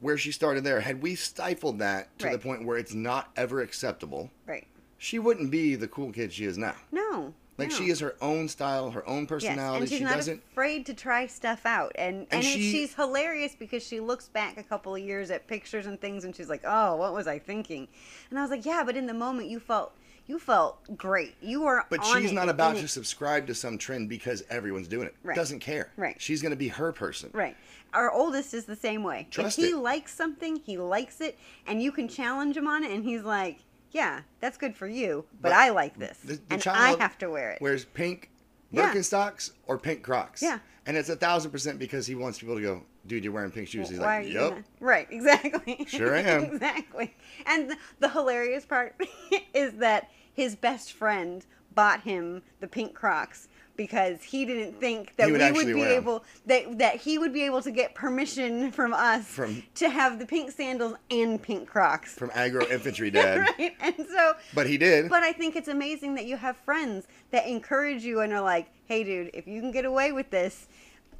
where 0.00 0.18
she 0.18 0.32
started 0.32 0.64
there, 0.64 0.80
had 0.80 1.02
we 1.02 1.14
stifled 1.14 1.78
that 1.80 2.16
to 2.18 2.30
the 2.30 2.38
point 2.38 2.64
where 2.64 2.78
it's 2.78 2.94
not 2.94 3.30
ever 3.36 3.60
acceptable, 3.60 4.30
right. 4.46 4.66
she 4.98 5.18
wouldn't 5.18 5.50
be 5.50 5.74
the 5.74 5.88
cool 5.88 6.12
kid 6.12 6.32
she 6.32 6.44
is 6.44 6.58
now. 6.58 6.74
No, 6.92 7.34
Like 7.58 7.70
no. 7.70 7.76
she 7.76 7.88
is 7.90 8.00
her 8.00 8.14
own 8.20 8.48
style, 8.48 8.90
her 8.90 9.06
own 9.08 9.20
Yes, 9.22 9.28
personality. 9.28 9.80
and 9.80 9.88
she's 9.88 9.98
she 9.98 10.04
not 10.04 10.16
doesn't. 10.16 10.42
afraid 10.52 10.84
to 10.86 10.94
try 10.94 11.26
stuff 11.26 11.64
out, 11.64 11.92
and 11.96 12.18
and, 12.30 12.32
And 12.32 12.44
she- 12.44 12.70
she's 12.72 12.94
hilarious 12.94 13.54
because 13.58 13.82
she 13.86 13.98
looks 14.00 14.28
back 14.28 14.58
a 14.58 14.62
couple 14.62 14.94
of 14.94 15.00
years 15.02 15.30
at 15.30 15.46
pictures 15.46 15.86
and 15.86 16.00
things, 16.00 16.24
and 16.24 16.36
she's 16.36 16.48
like, 16.50 16.62
"Oh, 16.64 16.96
what 16.96 17.14
was 17.14 17.26
I 17.26 17.38
thinking?" 17.38 17.88
And 18.30 18.38
I 18.38 18.42
was 18.42 18.50
like, 18.50 18.66
"Yeah, 18.66 18.82
but 18.84 18.96
in 18.96 19.06
the 19.06 19.14
moment, 19.14 19.48
you 19.48 19.58
felt 19.60 19.92
you 20.26 20.38
felt 20.38 20.96
great. 20.98 21.34
You 21.40 21.62
were." 21.62 21.84
But 21.88 22.04
she's 22.04 22.32
not 22.32 22.48
about 22.48 22.76
to 22.76 22.82
it. 22.82 22.88
subscribe 22.88 23.46
to 23.46 23.54
some 23.54 23.78
trend 23.78 24.08
because 24.08 24.44
everyone's 24.50 24.88
doing 24.88 25.06
it. 25.06 25.14
Right. 25.22 25.36
Doesn't 25.36 25.60
care. 25.60 25.92
Right. 25.96 26.16
She's 26.20 26.42
going 26.42 26.50
to 26.50 26.56
be 26.56 26.68
her 26.68 26.92
person. 26.92 27.30
Right. 27.32 27.56
Our 27.94 28.10
oldest 28.12 28.52
is 28.52 28.66
the 28.66 28.76
same 28.76 29.02
way. 29.02 29.28
Trust 29.30 29.58
if 29.58 29.64
he 29.64 29.70
it. 29.70 29.76
likes 29.76 30.12
something, 30.12 30.56
he 30.66 30.76
likes 30.76 31.22
it, 31.22 31.38
and 31.66 31.82
you 31.82 31.90
can 31.92 32.08
challenge 32.08 32.54
him 32.56 32.66
on 32.68 32.84
it, 32.84 32.90
and 32.90 33.02
he's 33.04 33.22
like, 33.22 33.60
"Yeah, 33.96 34.20
that's 34.40 34.58
good 34.58 34.76
for 34.76 34.86
you, 34.86 35.24
but, 35.40 35.50
But 35.50 35.52
I 35.52 35.70
like 35.70 35.98
this, 35.98 36.18
The, 36.18 36.34
the 36.34 36.40
and 36.50 36.62
child 36.62 36.98
I 36.98 37.02
have 37.02 37.16
to 37.18 37.30
wear 37.30 37.50
it." 37.52 37.60
Wears 37.60 37.84
pink 37.84 38.30
Yeah. 38.70 38.92
Birkenstocks 38.92 39.52
or 39.66 39.78
pink 39.78 40.02
Crocs. 40.02 40.42
Yeah. 40.42 40.58
And 40.86 40.96
it's 40.96 41.08
a 41.08 41.16
thousand 41.16 41.50
percent 41.50 41.78
because 41.78 42.06
he 42.06 42.14
wants 42.14 42.38
people 42.38 42.54
to 42.56 42.62
go, 42.62 42.82
dude, 43.06 43.24
you're 43.24 43.32
wearing 43.32 43.50
pink 43.50 43.68
shoes. 43.68 43.88
He's 43.88 43.98
like, 43.98 44.28
yep. 44.28 44.62
Right, 44.80 45.08
exactly. 45.10 45.84
Sure 45.88 46.14
I 46.14 46.20
am. 46.34 46.44
exactly. 46.44 47.14
And 47.46 47.70
the, 47.70 47.76
the 48.00 48.08
hilarious 48.10 48.64
part 48.64 48.94
is 49.54 49.72
that 49.74 50.10
his 50.34 50.54
best 50.54 50.92
friend 50.92 51.44
bought 51.74 52.02
him 52.02 52.42
the 52.60 52.66
pink 52.68 52.94
Crocs 52.94 53.48
because 53.76 54.22
he 54.22 54.44
didn't 54.44 54.76
mm. 54.76 54.80
think 54.80 55.16
that 55.16 55.30
would 55.30 55.40
we 55.40 55.52
would 55.52 55.66
be 55.66 55.74
wear 55.74 55.90
able 55.92 56.24
that 56.46 56.78
that 56.78 56.96
he 56.96 57.18
would 57.18 57.32
be 57.32 57.42
able 57.42 57.62
to 57.62 57.70
get 57.70 57.94
permission 57.94 58.70
from 58.72 58.92
us 58.94 59.26
From- 59.26 59.62
to 59.76 59.88
have 59.90 60.18
the 60.18 60.26
pink 60.26 60.50
sandals 60.50 60.94
and 61.10 61.40
pink 61.40 61.68
Crocs. 61.68 62.14
From 62.14 62.30
Agro 62.34 62.66
Infantry 62.70 63.10
Dad. 63.10 63.48
right? 63.58 63.74
And 63.80 63.94
so 64.08 64.34
But 64.54 64.66
he 64.66 64.78
did. 64.78 65.08
but 65.08 65.22
I 65.22 65.32
think 65.32 65.56
it's 65.56 65.68
amazing 65.68 66.14
that 66.14 66.26
you 66.26 66.36
have 66.36 66.56
friends 66.58 67.06
that 67.30 67.46
encourage 67.46 68.02
you 68.04 68.20
and 68.20 68.32
are 68.32 68.40
like, 68.42 68.68
"Hey, 68.86 69.04
dude, 69.04 69.30
if 69.34 69.46
you 69.46 69.60
can 69.60 69.70
get 69.70 69.84
away 69.84 70.12
with 70.12 70.30
this, 70.30 70.66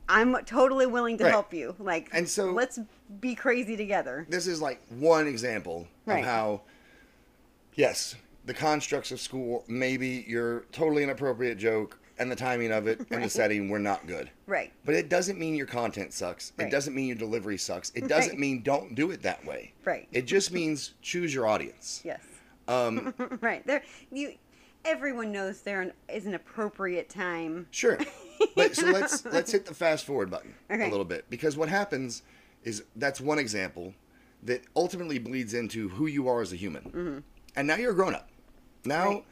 I'm 0.08 0.36
totally 0.44 0.86
willing 0.86 1.18
to 1.18 1.24
Right. 1.24 1.30
help 1.30 1.52
you. 1.52 1.74
Like, 1.78 2.08
And 2.12 2.28
so- 2.28 2.52
let's 2.52 2.78
be 3.20 3.34
crazy 3.34 3.76
together." 3.76 4.26
this 4.28 4.46
is 4.46 4.60
like 4.62 4.80
one 4.88 5.26
example 5.26 5.88
Right. 6.06 6.20
of 6.20 6.24
how, 6.24 6.60
yes, 7.74 8.14
the 8.44 8.54
constructs 8.54 9.10
of 9.10 9.20
school, 9.20 9.64
maybe 9.66 10.24
your 10.28 10.60
totally 10.72 11.02
inappropriate 11.02 11.58
joke 11.58 11.98
and 12.18 12.30
the 12.30 12.36
timing 12.36 12.72
of 12.72 12.86
it 12.86 13.00
and 13.10 13.22
the 13.22 13.28
setting 13.28 13.68
were 13.68 13.78
not 13.78 14.06
good. 14.06 14.30
Right. 14.46 14.72
But 14.84 14.94
it 14.94 15.08
doesn't 15.08 15.38
mean 15.38 15.54
your 15.54 15.66
content 15.66 16.12
sucks. 16.12 16.52
It 16.58 16.70
doesn't 16.70 16.94
mean 16.94 17.06
your 17.08 17.16
delivery 17.16 17.58
sucks. 17.58 17.90
It 17.94 18.08
doesn't 18.08 18.30
Right. 18.32 18.38
mean 18.38 18.62
don't 18.62 18.94
do 18.94 19.10
it 19.10 19.22
that 19.22 19.44
way. 19.44 19.72
Right. 19.84 20.08
It 20.12 20.22
just 20.26 20.52
means 20.52 20.94
choose 21.02 21.34
your 21.34 21.46
audience. 21.46 22.00
Yes. 22.04 22.22
Um, 22.68 23.14
right. 23.40 23.66
There, 23.66 23.82
you. 24.10 24.34
Everyone 24.84 25.32
knows 25.32 25.62
there 25.62 25.92
is 26.08 26.26
an 26.26 26.34
appropriate 26.34 27.08
time. 27.08 27.66
Sure. 27.72 27.98
But 28.54 28.76
so 28.76 28.86
let's 28.86 29.24
let's 29.32 29.50
hit 29.50 29.66
the 29.66 29.74
fast 29.74 30.04
forward 30.04 30.30
button 30.30 30.54
Okay. 30.70 30.86
a 30.86 30.90
little 30.90 31.04
bit 31.04 31.24
because 31.28 31.56
what 31.56 31.68
happens 31.68 32.22
is 32.62 32.84
that's 32.94 33.20
one 33.20 33.38
example 33.40 33.94
that 34.44 34.62
ultimately 34.76 35.18
bleeds 35.18 35.54
into 35.54 35.88
who 35.88 36.06
you 36.06 36.28
are 36.28 36.40
as 36.40 36.52
a 36.52 36.56
human. 36.56 37.24
And 37.56 37.66
now 37.66 37.74
you're 37.76 37.90
a 37.90 37.94
grown 37.94 38.14
up. 38.14 38.28
Now, 38.84 39.06
Mm-hmm. 39.06 39.14
Right. 39.14 39.24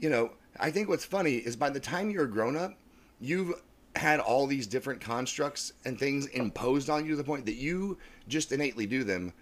you 0.00 0.10
know, 0.10 0.30
I 0.60 0.70
think 0.70 0.88
what's 0.88 1.04
funny 1.04 1.36
is 1.36 1.56
by 1.56 1.70
the 1.70 1.80
time 1.80 2.10
you're 2.10 2.24
a 2.24 2.30
grown 2.30 2.56
up, 2.56 2.78
you've 3.20 3.54
had 3.96 4.20
all 4.20 4.46
these 4.46 4.66
different 4.66 5.00
constructs 5.00 5.72
and 5.84 5.98
things 5.98 6.26
imposed 6.26 6.88
on 6.90 7.04
you 7.04 7.12
to 7.12 7.16
the 7.16 7.24
point 7.24 7.46
that 7.46 7.54
you 7.54 7.98
just 8.28 8.52
innately 8.52 8.86
do 8.86 9.04
them. 9.04 9.32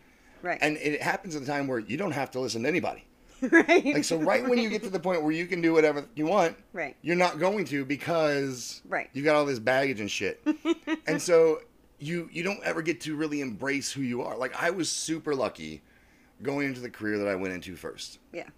Right. 0.43 0.59
And 0.61 0.77
it 0.79 1.03
happens 1.03 1.35
at 1.35 1.43
the 1.43 1.47
time 1.47 1.67
where 1.67 1.79
you 1.79 1.97
don't 1.97 2.13
have 2.13 2.31
to 2.33 2.41
listen 2.41 2.63
to 2.63 2.69
anybody. 2.69 3.05
right. 3.43 3.85
Like 3.85 4.05
so 4.05 4.17
right 4.17 4.47
when 4.49 4.59
you 4.59 4.71
get 4.71 4.83
to 4.85 4.91
the 4.91 5.01
point 5.01 5.23
where 5.23 5.33
you 5.33 5.47
can 5.47 5.61
do 5.61 5.73
whatever 5.75 6.07
you 6.15 6.27
want, 6.27 6.57
Right. 6.73 6.97
you're 7.03 7.17
not 7.17 7.39
going 7.39 7.67
to 7.67 7.85
because 7.85 8.81
Right. 8.89 9.11
you 9.13 9.23
got 9.23 9.37
all 9.37 9.45
this 9.45 9.59
baggage 9.59 10.01
and 10.01 10.11
shit. 10.11 10.41
and 11.07 11.21
so 11.21 11.61
you 11.99 12.29
you 12.33 12.43
don't 12.43 12.63
ever 12.65 12.81
get 12.83 13.01
to 13.03 13.17
really 13.17 13.41
embrace 13.41 13.93
who 13.93 14.01
you 14.03 14.23
are. 14.23 14.37
Like 14.37 14.55
I 14.61 14.71
was 14.71 14.91
super 14.91 15.35
lucky 15.35 15.83
going 16.43 16.69
into 16.69 16.81
the 16.81 16.91
career 16.91 17.19
that 17.19 17.29
I 17.29 17.35
went 17.35 17.53
into 17.55 17.77
first 17.77 18.19
yeah. 18.33 18.49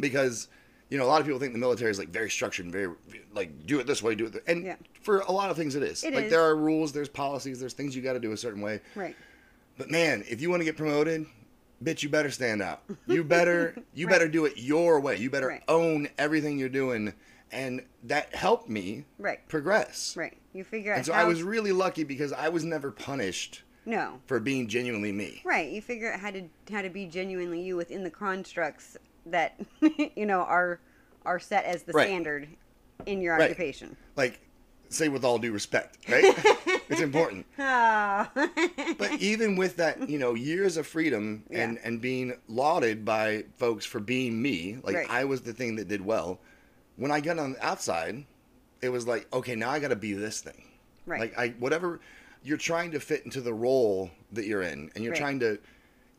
because 0.00 0.48
you 0.90 0.98
know 0.98 1.04
a 1.04 1.06
lot 1.08 1.20
of 1.20 1.26
people 1.26 1.40
think 1.40 1.52
the 1.52 1.58
military 1.58 1.90
is 1.90 1.98
like 1.98 2.08
very 2.08 2.28
structured 2.30 2.66
and 2.66 2.72
very 2.72 2.88
like 3.32 3.66
do 3.66 3.78
it 3.80 3.86
this 3.86 4.02
way, 4.02 4.14
do 4.14 4.26
it, 4.26 4.32
th- 4.32 4.44
and 4.46 4.64
Yeah. 4.64 4.76
for 5.02 5.20
a 5.20 5.32
lot 5.32 5.50
of 5.50 5.56
things 5.56 5.74
it 5.76 5.82
is. 5.82 6.02
It 6.04 6.14
like 6.14 6.24
is. 6.26 6.30
there 6.30 6.42
are 6.42 6.56
rules, 6.56 6.92
there's 6.92 7.08
policies, 7.08 7.60
there's 7.60 7.72
things 7.74 7.94
you 7.96 8.02
got 8.02 8.14
to 8.14 8.20
do 8.20 8.32
a 8.32 8.36
certain 8.36 8.60
way. 8.60 8.80
Right. 8.94 9.16
But 9.78 9.90
man, 9.90 10.24
if 10.28 10.40
you 10.42 10.50
want 10.50 10.60
to 10.60 10.64
get 10.64 10.76
promoted, 10.76 11.26
bitch, 11.82 12.02
you 12.02 12.08
better 12.08 12.30
stand 12.30 12.60
out. 12.60 12.82
You 13.06 13.24
better 13.24 13.74
you 13.94 14.06
Right. 14.06 14.12
better 14.12 14.28
do 14.28 14.44
it 14.46 14.54
your 14.58 15.00
way. 15.00 15.16
You 15.16 15.30
better 15.30 15.48
Right. 15.48 15.62
own 15.68 16.08
everything 16.18 16.58
you're 16.58 16.68
doing, 16.68 17.14
and 17.52 17.82
that 18.04 18.34
helped 18.34 18.68
me 18.68 19.04
Right. 19.18 19.46
progress. 19.48 20.14
Right. 20.16 20.36
You 20.52 20.64
figure 20.64 20.92
out 20.92 20.96
And 20.98 21.06
so 21.06 21.12
how. 21.12 21.20
I 21.20 21.24
was 21.24 21.42
really 21.44 21.72
lucky 21.72 22.02
because 22.04 22.32
I 22.32 22.48
was 22.48 22.64
never 22.64 22.90
punished 22.90 23.62
no. 23.86 24.20
for 24.26 24.40
being 24.40 24.66
genuinely 24.66 25.12
me. 25.12 25.40
Right. 25.44 25.70
You 25.70 25.80
figure 25.80 26.12
out 26.12 26.18
how 26.20 26.32
to 26.32 26.42
how 26.72 26.82
to 26.82 26.90
be 26.90 27.06
genuinely 27.06 27.60
you 27.62 27.76
within 27.76 28.02
the 28.02 28.10
constructs 28.10 28.96
that 29.26 29.58
you 30.16 30.26
know 30.26 30.40
are 30.40 30.80
are 31.24 31.38
set 31.38 31.64
as 31.64 31.82
the 31.82 31.92
Right. 31.92 32.06
standard 32.06 32.48
in 33.06 33.20
your 33.20 33.36
Right. 33.36 33.50
occupation. 33.50 33.96
Like, 34.16 34.40
say 34.88 35.08
with 35.08 35.24
all 35.24 35.38
due 35.38 35.52
respect, 35.52 35.98
right? 36.08 36.24
it's 36.88 37.00
important. 37.00 37.46
Ah. 37.58 38.30
But 38.98 39.20
even 39.20 39.56
with 39.56 39.76
that, 39.76 40.08
you 40.10 40.18
know, 40.18 40.34
years 40.34 40.76
of 40.76 40.86
freedom 40.86 41.44
and 41.50 41.74
Yeah. 41.76 41.80
and 41.84 42.00
being 42.00 42.34
lauded 42.48 43.04
by 43.04 43.44
folks 43.56 43.84
for 43.86 44.00
being 44.00 44.40
me, 44.40 44.78
like 44.82 44.96
Right. 44.96 45.10
I 45.10 45.24
was 45.24 45.42
the 45.42 45.52
thing 45.52 45.76
that 45.76 45.88
did 45.88 46.04
well. 46.04 46.38
When 46.96 47.10
I 47.10 47.20
got 47.20 47.38
on 47.38 47.52
the 47.52 47.64
outside, 47.66 48.24
it 48.82 48.90
was 48.90 49.06
like, 49.06 49.26
okay, 49.32 49.54
now 49.54 49.70
I 49.70 49.78
got 49.78 49.88
to 49.88 49.96
be 49.96 50.12
this 50.12 50.40
thing. 50.40 50.64
Right. 51.06 51.20
Like 51.20 51.38
I 51.38 51.48
whatever 51.58 52.00
you're 52.42 52.58
trying 52.58 52.90
to 52.92 53.00
fit 53.00 53.24
into 53.24 53.40
the 53.40 53.52
role 53.54 54.10
that 54.32 54.46
you're 54.46 54.62
in, 54.62 54.90
and 54.94 55.04
you're 55.04 55.12
Right. 55.12 55.18
trying 55.20 55.40
to 55.40 55.58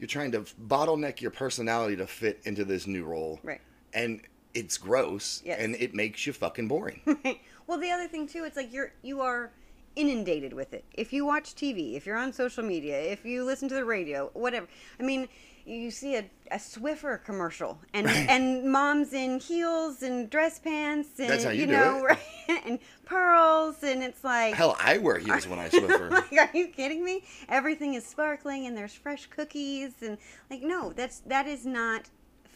you're 0.02 0.08
trying 0.08 0.32
to 0.32 0.42
bottleneck 0.68 1.22
your 1.22 1.30
personality 1.32 1.96
to 1.96 2.08
fit 2.08 2.42
into 2.44 2.66
this 2.66 2.88
new 2.88 3.06
role. 3.06 3.40
Right. 3.44 3.62
And 3.94 4.22
it's 4.56 4.78
gross, 4.80 5.44
Yes. 5.46 5.60
and 5.62 5.76
it 5.76 5.94
makes 5.94 6.26
you 6.26 6.34
fucking 6.34 6.68
boring. 6.68 7.02
well, 7.68 7.78
the 7.78 7.92
other 7.92 8.08
thing 8.08 8.28
too, 8.28 8.44
it's 8.44 8.58
like 8.58 8.74
you're 8.74 8.92
you 9.04 9.22
are 9.22 9.52
inundated 9.96 10.54
with 10.54 10.74
it. 10.74 10.84
If 10.94 11.14
you 11.14 11.24
watch 11.26 11.54
TV, 11.54 11.96
if 11.96 12.06
you're 12.08 12.18
on 12.18 12.34
social 12.34 12.64
media, 12.64 13.00
if 13.00 13.24
you 13.26 13.44
listen 13.46 13.70
to 13.70 13.76
the 13.76 13.86
radio, 13.86 14.32
whatever. 14.34 14.68
I 15.00 15.04
mean, 15.04 15.28
you 15.66 15.92
see 15.92 16.16
a, 16.16 16.26
a 16.52 16.58
Swiffer 16.58 17.24
commercial 17.24 17.80
and 17.94 18.08
and 18.08 18.72
moms 18.72 19.14
in 19.14 19.40
heels 19.40 20.04
and 20.04 20.30
dress 20.30 20.60
pants 20.60 21.20
and 21.20 21.58
you 21.58 21.66
do 21.66 21.72
know 21.72 22.04
right, 22.10 22.20
and 22.66 22.80
pearls 23.06 23.84
and 23.84 24.04
it's 24.04 24.24
like 24.24 24.54
Hell, 24.54 24.76
I 24.80 24.98
wear 24.98 25.18
heels 25.18 25.48
when 25.48 25.60
I 25.60 25.70
Swiffer. 25.70 26.12
Like, 26.12 26.32
are 26.40 26.58
you 26.58 26.68
kidding 26.68 27.04
me? 27.04 27.24
Everything 27.50 27.94
is 27.94 28.06
sparkling 28.06 28.68
and 28.68 28.78
there's 28.78 28.94
fresh 28.94 29.28
cookies 29.28 29.94
and 30.02 30.18
like 30.50 30.62
no, 30.62 30.94
that's 30.94 31.20
that 31.22 31.48
is 31.48 31.66
not 31.66 32.10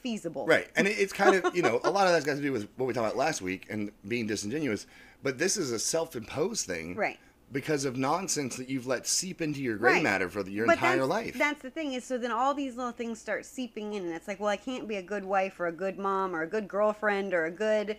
feasible. 0.06 0.46
Right. 0.46 0.68
And 0.76 0.88
it, 0.88 1.00
it's 1.00 1.12
kind 1.12 1.36
of, 1.36 1.56
you 1.56 1.64
know, 1.64 1.82
a 1.84 1.90
lot 1.90 2.06
of 2.06 2.14
that's 2.14 2.26
got 2.26 2.36
to 2.36 2.42
do 2.42 2.52
with 2.52 2.70
what 2.76 2.86
we 2.86 2.94
talked 2.94 3.08
about 3.08 3.18
last 3.18 3.42
week 3.42 3.66
and 3.72 3.92
being 4.08 4.28
disingenuous. 4.28 4.86
But 5.24 5.40
this 5.40 5.58
is 5.58 5.72
a 5.72 5.80
self 5.80 6.16
imposed 6.16 6.68
thing. 6.68 6.96
Right. 6.96 7.18
Because 7.52 7.86
of 7.86 7.96
nonsense 7.96 8.58
that 8.58 8.70
you've 8.70 8.88
let 8.88 9.08
seep 9.08 9.42
into 9.42 9.62
your 9.62 9.78
gray 9.78 9.94
Right. 9.94 10.04
matter 10.04 10.28
for 10.30 10.44
the, 10.44 10.52
your 10.52 10.66
But 10.66 10.74
entire 10.74 10.98
that's, 10.98 11.10
life. 11.10 11.38
That's 11.38 11.62
the 11.62 11.70
thing 11.70 11.94
is, 11.94 12.04
so 12.04 12.18
then 12.18 12.32
all 12.32 12.54
these 12.54 12.76
little 12.76 12.92
things 12.92 13.20
start 13.20 13.46
seeping 13.46 13.94
in, 13.94 14.04
and 14.04 14.14
it's 14.14 14.28
like, 14.28 14.40
well, 14.40 14.50
I 14.50 14.58
can't 14.58 14.88
be 14.88 14.96
a 14.96 15.02
good 15.04 15.24
wife 15.24 15.60
or 15.60 15.68
a 15.68 15.72
good 15.72 15.98
mom 15.98 16.36
or 16.36 16.42
a 16.42 16.48
good 16.48 16.68
girlfriend 16.68 17.34
or 17.34 17.46
a 17.46 17.52
good, 17.52 17.98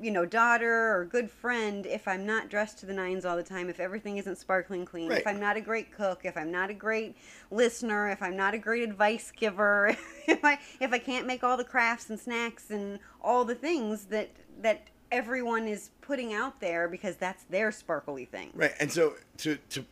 you 0.00 0.10
know, 0.10 0.24
daughter 0.24 0.94
or 0.94 1.04
good 1.04 1.30
friend 1.30 1.84
if 1.86 2.06
I'm 2.06 2.24
not 2.24 2.48
dressed 2.48 2.78
to 2.78 2.86
the 2.86 2.92
nines 2.92 3.24
all 3.24 3.36
the 3.36 3.42
time. 3.42 3.68
If 3.68 3.80
everything 3.80 4.18
isn't 4.18 4.38
sparkling 4.38 4.84
clean. 4.84 5.08
Right. 5.08 5.20
If 5.20 5.26
I'm 5.26 5.40
not 5.40 5.56
a 5.56 5.60
great 5.60 5.90
cook. 5.92 6.20
If 6.24 6.36
I'm 6.36 6.50
not 6.50 6.70
a 6.70 6.74
great 6.74 7.16
listener. 7.50 8.08
If 8.08 8.22
I'm 8.22 8.36
not 8.36 8.54
a 8.54 8.58
great 8.58 8.82
advice 8.82 9.32
giver. 9.34 9.96
If 10.28 10.44
I 10.44 10.60
if 10.78 10.92
I 10.92 10.98
can't 10.98 11.26
make 11.26 11.42
all 11.42 11.56
the 11.56 11.64
crafts 11.64 12.08
and 12.08 12.18
snacks 12.18 12.70
and 12.70 13.00
all 13.20 13.44
the 13.44 13.56
things 13.56 14.04
that 14.06 14.30
that 14.60 14.86
everyone 15.12 15.68
is 15.68 15.90
putting 16.00 16.32
out 16.32 16.58
there 16.60 16.88
because 16.88 17.16
that's 17.16 17.44
their 17.44 17.70
sparkly 17.70 18.24
thing. 18.24 18.50
Right. 18.54 18.72
And 18.80 18.90
so 18.90 19.14
to 19.38 19.56
to 19.70 19.84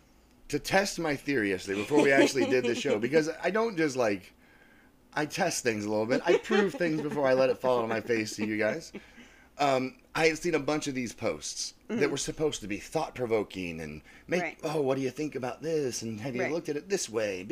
to 0.48 0.58
test 0.58 0.98
my 0.98 1.14
theory 1.14 1.50
yesterday 1.50 1.78
before 1.78 2.02
we 2.02 2.10
actually 2.10 2.46
did 2.46 2.64
the 2.64 2.74
show, 2.74 2.98
because 2.98 3.30
I 3.42 3.50
don't 3.50 3.76
just 3.76 3.94
like 3.96 4.32
I 5.14 5.26
test 5.26 5.62
things 5.62 5.84
a 5.84 5.90
little 5.90 6.06
bit. 6.06 6.22
I 6.24 6.38
prove 6.38 6.74
things 6.74 7.00
before 7.02 7.26
I 7.28 7.34
let 7.34 7.50
it 7.50 7.58
fall 7.58 7.78
on 7.82 7.88
my 7.88 8.00
face 8.00 8.34
to 8.36 8.46
you 8.46 8.56
guys. 8.58 8.92
Um, 9.58 9.96
I 10.14 10.26
had 10.28 10.38
seen 10.38 10.54
a 10.54 10.58
bunch 10.60 10.86
of 10.88 10.94
these 10.94 11.12
posts 11.12 11.74
that 11.88 12.10
were 12.10 12.16
supposed 12.16 12.60
to 12.62 12.68
be 12.68 12.78
thought 12.78 13.14
provoking 13.14 13.80
and 13.80 14.00
make 14.28 14.40
Mm-hmm. 14.42 14.66
Right. 14.66 14.74
oh 14.76 14.80
what 14.80 14.96
do 14.96 15.02
you 15.02 15.10
think 15.10 15.34
about 15.34 15.60
this 15.60 16.02
and 16.02 16.20
have 16.20 16.34
you 16.36 16.42
Right. 16.42 16.52
looked 16.52 16.68
at 16.68 16.76
it 16.76 16.88
this 16.88 17.10
way 17.10 17.44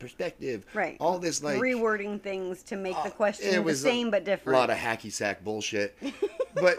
perspective 0.00 0.64
Right. 0.74 0.96
all 0.98 1.18
this 1.18 1.42
like 1.42 1.60
rewording 1.60 2.20
things 2.20 2.62
to 2.64 2.76
make 2.76 2.94
the 2.96 3.08
uh, 3.08 3.10
question 3.10 3.54
it 3.54 3.64
the 3.66 3.74
same 3.76 4.10
but 4.10 4.24
different. 4.24 4.56
a 4.56 4.60
lot 4.60 4.70
of 4.70 4.78
hacky 4.78 5.12
sack 5.12 5.44
bullshit 5.44 5.96
but 6.54 6.78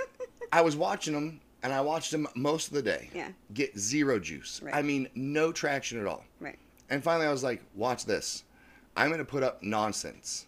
I 0.53 0.61
was 0.61 0.75
watching 0.75 1.13
them 1.13 1.41
and 1.63 1.73
I 1.73 1.81
watched 1.81 2.11
them 2.11 2.27
most 2.35 2.67
of 2.67 2.73
the 2.73 2.81
day 2.81 3.09
Yeah. 3.13 3.29
get 3.53 3.77
zero 3.77 4.19
juice 4.19 4.61
Right. 4.63 4.73
I 4.75 4.81
mean 4.81 5.09
no 5.15 5.51
traction 5.51 5.99
at 5.99 6.05
all 6.05 6.23
right. 6.39 6.57
and 6.89 7.03
finally, 7.03 7.25
I 7.25 7.31
was 7.31 7.43
like, 7.43 7.61
watch 7.75 8.05
this. 8.05 8.43
I'm 8.95 9.07
going 9.07 9.17
to 9.19 9.25
put 9.25 9.41
up 9.43 9.63
nonsense. 9.63 10.45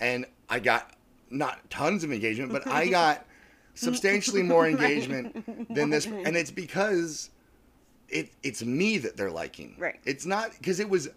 And 0.00 0.26
I 0.48 0.58
got 0.58 0.94
not 1.30 1.70
tons 1.70 2.02
of 2.02 2.10
engagement, 2.12 2.50
but 2.52 2.66
I 2.66 2.88
got 2.88 3.24
substantially 3.74 4.42
more 4.42 4.66
engagement 4.66 5.72
than 5.72 5.90
this. 5.90 6.06
And 6.06 6.36
it's 6.36 6.50
because 6.50 7.30
it 8.08 8.32
it's 8.42 8.64
me 8.64 8.98
that 8.98 9.16
they're 9.16 9.30
liking. 9.30 9.76
Right. 9.78 10.00
It's 10.04 10.26
not 10.26 10.50
because 10.58 10.80
it 10.80 10.88
was 10.90 11.08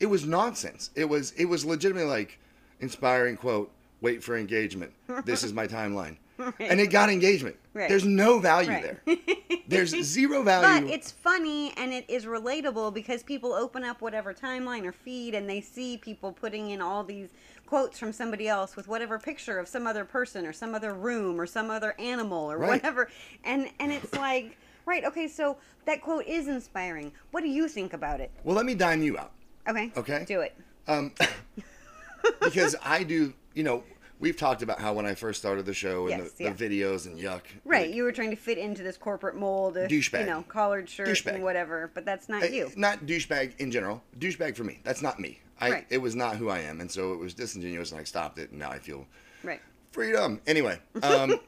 it 0.00 0.06
was 0.06 0.24
nonsense. 0.24 0.90
It 0.94 1.06
was 1.06 1.32
it 1.32 1.44
was 1.44 1.64
legitimately 1.66 2.08
like 2.08 2.38
inspiring 2.80 3.36
quote, 3.36 3.70
wait 4.00 4.24
for 4.24 4.36
engagement. 4.38 4.92
This 5.26 5.42
is 5.44 5.52
my 5.52 5.66
timeline. 5.78 6.16
And 6.58 6.80
it 6.80 6.88
got 6.88 7.10
engagement. 7.10 7.56
Right. 7.72 7.88
There's 7.88 8.04
no 8.04 8.38
value 8.38 8.70
Right. 8.70 8.82
there. 9.06 9.16
There's 9.68 9.90
zero 10.04 10.42
value. 10.42 10.86
But 10.86 10.92
it's 10.94 11.10
funny 11.10 11.72
and 11.76 11.92
it 11.92 12.04
is 12.08 12.24
relatable 12.26 12.92
because 12.94 13.22
people 13.22 13.52
open 13.52 13.84
up 13.84 14.00
whatever 14.00 14.32
timeline 14.34 14.84
or 14.84 14.92
feed 14.92 15.34
and 15.34 15.48
they 15.48 15.60
see 15.60 15.96
people 15.96 16.32
putting 16.32 16.70
in 16.70 16.80
all 16.80 17.02
these 17.04 17.30
quotes 17.66 17.98
from 17.98 18.12
somebody 18.12 18.46
else 18.48 18.76
with 18.76 18.86
whatever 18.88 19.18
picture 19.18 19.58
of 19.58 19.66
some 19.68 19.86
other 19.86 20.04
person 20.04 20.46
or 20.46 20.52
some 20.52 20.74
other 20.74 20.92
room 20.94 21.40
or 21.40 21.46
some 21.46 21.70
other 21.70 21.94
animal 21.98 22.50
or 22.50 22.58
Right. 22.58 22.68
whatever. 22.70 23.08
And 23.44 23.68
and 23.80 23.90
it's 23.92 24.12
like, 24.14 24.56
right, 24.86 25.04
okay, 25.04 25.28
so 25.28 25.56
that 25.86 26.02
quote 26.02 26.26
is 26.26 26.46
inspiring. 26.48 27.12
What 27.30 27.42
do 27.42 27.48
you 27.48 27.68
think 27.68 27.92
about 27.92 28.20
it? 28.20 28.30
well, 28.44 28.54
let 28.56 28.66
me 28.66 28.74
dime 28.74 29.02
you 29.02 29.18
out. 29.18 29.32
Okay. 29.68 29.90
Okay. 29.96 30.24
Do 30.28 30.40
it. 30.40 30.54
Um, 30.86 31.12
because 32.42 32.76
I 32.82 33.02
do, 33.02 33.32
you 33.54 33.62
know, 33.62 33.82
we've 34.20 34.36
talked 34.36 34.62
about 34.62 34.80
how 34.80 34.92
when 34.94 35.06
I 35.06 35.14
first 35.14 35.40
started 35.40 35.66
the 35.66 35.74
show 35.74 36.08
and 36.08 36.22
Yes, 36.22 36.32
the, 36.32 36.44
yeah. 36.44 36.52
the 36.52 36.68
videos 36.68 37.06
and 37.06 37.18
yuck. 37.18 37.42
Right, 37.64 37.86
like, 37.88 37.94
you 37.96 38.02
were 38.04 38.12
trying 38.12 38.30
to 38.30 38.36
fit 38.36 38.58
into 38.58 38.82
this 38.82 38.96
corporate 38.96 39.36
mold 39.36 39.76
of 39.76 39.88
Douchebag. 39.90 40.20
you 40.20 40.26
know 40.26 40.42
collared 40.48 40.88
shirt 40.88 41.08
Douchebag. 41.08 41.34
and 41.34 41.42
whatever, 41.42 41.90
but 41.94 42.04
that's 42.04 42.28
not 42.28 42.42
eh, 42.42 42.48
you. 42.48 42.70
Not 42.76 43.06
douchebag 43.06 43.58
in 43.58 43.70
general. 43.70 44.02
Douchebag 44.18 44.56
for 44.56 44.64
me. 44.64 44.80
That's 44.84 45.02
not 45.02 45.18
me. 45.20 45.40
I 45.60 45.70
Right. 45.70 45.86
it 45.90 45.98
was 45.98 46.14
not 46.14 46.36
who 46.36 46.48
I 46.48 46.60
am, 46.60 46.80
and 46.80 46.90
so 46.90 47.12
it 47.12 47.18
was 47.18 47.34
disingenuous, 47.34 47.92
and 47.92 48.00
I 48.00 48.04
stopped 48.04 48.38
it, 48.38 48.50
and 48.50 48.58
now 48.58 48.70
I 48.70 48.78
feel 48.78 49.06
Right. 49.42 49.60
freedom. 49.92 50.40
Anyway, 50.46 50.78
um, 51.02 51.38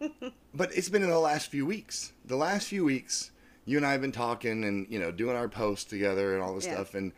but 0.54 0.74
it's 0.76 0.88
been 0.88 1.02
in 1.02 1.10
the 1.10 1.18
last 1.18 1.50
few 1.50 1.64
weeks. 1.66 2.12
The 2.24 2.36
last 2.36 2.68
few 2.68 2.84
weeks, 2.84 3.30
you 3.64 3.76
and 3.78 3.86
I 3.86 3.92
have 3.92 4.00
been 4.00 4.12
talking 4.12 4.64
and 4.64 4.86
you 4.90 4.98
know 4.98 5.10
doing 5.10 5.36
our 5.36 5.48
posts 5.48 5.84
together 5.86 6.34
and 6.34 6.42
all 6.42 6.54
this 6.54 6.66
Yeah. 6.66 6.74
stuff, 6.74 6.94
and 6.94 7.12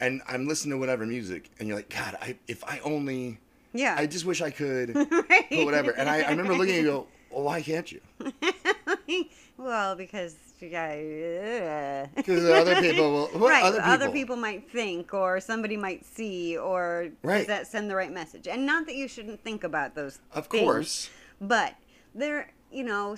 and 0.00 0.22
I'm 0.28 0.46
listening 0.46 0.72
to 0.72 0.78
whatever 0.78 1.04
music, 1.06 1.50
and 1.58 1.66
you're 1.66 1.76
like, 1.76 1.88
God, 1.88 2.16
I, 2.20 2.36
if 2.46 2.62
I 2.62 2.78
only, 2.84 3.40
Yeah. 3.72 3.96
I 3.98 4.06
just 4.06 4.24
wish 4.24 4.40
I 4.40 4.50
could, 4.50 4.94
right. 5.30 5.46
put 5.50 5.64
whatever. 5.64 5.90
And 5.92 6.08
I, 6.08 6.22
I 6.22 6.30
remember 6.30 6.54
looking 6.54 6.74
at 6.76 6.82
you 6.82 6.90
and 6.90 6.98
go, 6.98 7.06
well, 7.30 7.44
why 7.44 7.62
can't 7.62 7.90
you? 7.92 8.00
well, 9.58 9.94
because 9.94 10.36
yeah. 10.60 12.06
Uh, 12.06 12.16
because 12.16 12.44
other 12.48 12.80
people 12.80 13.12
will. 13.12 13.26
What 13.38 13.50
right, 13.50 13.74
other 13.74 14.10
people? 14.10 14.36
might 14.36 14.70
think, 14.70 15.14
or 15.14 15.40
somebody 15.40 15.76
might 15.76 16.04
see, 16.04 16.56
or 16.56 17.08
Right. 17.22 17.38
does 17.38 17.46
that 17.46 17.66
send 17.66 17.90
the 17.90 17.94
right 17.94 18.12
message? 18.12 18.48
And 18.48 18.66
not 18.66 18.86
that 18.86 18.94
you 18.96 19.06
shouldn't 19.08 19.42
think 19.44 19.62
about 19.64 19.94
those. 19.94 20.18
Of 20.32 20.46
things, 20.48 20.64
course. 20.64 21.10
but 21.40 21.74
there, 22.14 22.50
you 22.72 22.84
know, 22.84 23.16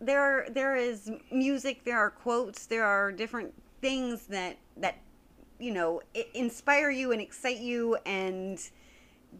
there 0.00 0.46
there 0.50 0.76
is 0.76 1.10
music, 1.32 1.84
there 1.84 1.98
are 1.98 2.10
quotes, 2.10 2.66
there 2.66 2.84
are 2.84 3.10
different 3.10 3.52
things 3.80 4.26
that 4.26 4.58
that 4.76 4.98
you 5.58 5.72
know 5.72 6.00
inspire 6.34 6.90
you 6.90 7.12
and 7.12 7.20
excite 7.20 7.58
you 7.58 7.96
and 8.06 8.60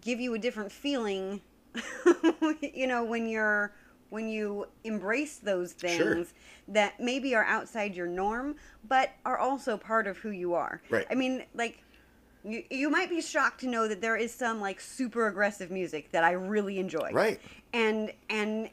give 0.01 0.21
you 0.21 0.35
a 0.35 0.39
different 0.39 0.73
feeling. 0.73 1.41
you 2.75 2.87
know 2.87 3.05
when 3.05 3.29
you're 3.29 3.73
when 4.11 4.29
you 4.29 4.67
embrace 4.85 5.37
those 5.37 5.73
things 5.73 5.99
Sure. 5.99 6.27
that 6.69 6.99
maybe 6.99 7.35
are 7.35 7.45
outside 7.45 7.95
your 7.95 8.07
norm, 8.07 8.57
but 8.89 9.11
are 9.25 9.37
also 9.39 9.77
part 9.77 10.07
of 10.07 10.17
who 10.19 10.31
you 10.31 10.55
are. 10.55 10.81
Right. 10.89 11.07
I 11.11 11.15
mean, 11.15 11.45
like 11.55 11.83
you, 12.43 12.63
you 12.71 12.89
might 12.89 13.11
be 13.11 13.21
shocked 13.21 13.61
to 13.61 13.67
know 13.69 13.87
that 13.87 14.01
there 14.01 14.17
is 14.17 14.33
some 14.33 14.61
like 14.61 14.81
super 14.81 15.27
aggressive 15.29 15.71
music 15.71 16.11
that 16.13 16.25
I 16.25 16.33
really 16.33 16.79
enjoy. 16.79 17.11
Right. 17.13 17.41
And 17.73 18.13
and 18.31 18.71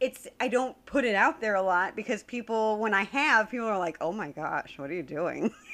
it's 0.00 0.26
I 0.40 0.48
don't 0.48 0.76
put 0.86 1.04
it 1.04 1.14
out 1.14 1.40
there 1.40 1.54
a 1.54 1.62
lot 1.62 1.96
because 1.96 2.22
people 2.22 2.78
when 2.78 2.92
I 2.94 3.04
have 3.04 3.50
people 3.50 3.66
are 3.68 3.78
like, 3.78 3.96
"Oh 4.00 4.12
my 4.12 4.30
gosh, 4.30 4.78
what 4.78 4.90
are 4.90 4.94
you 4.94 5.02
doing?" 5.02 5.52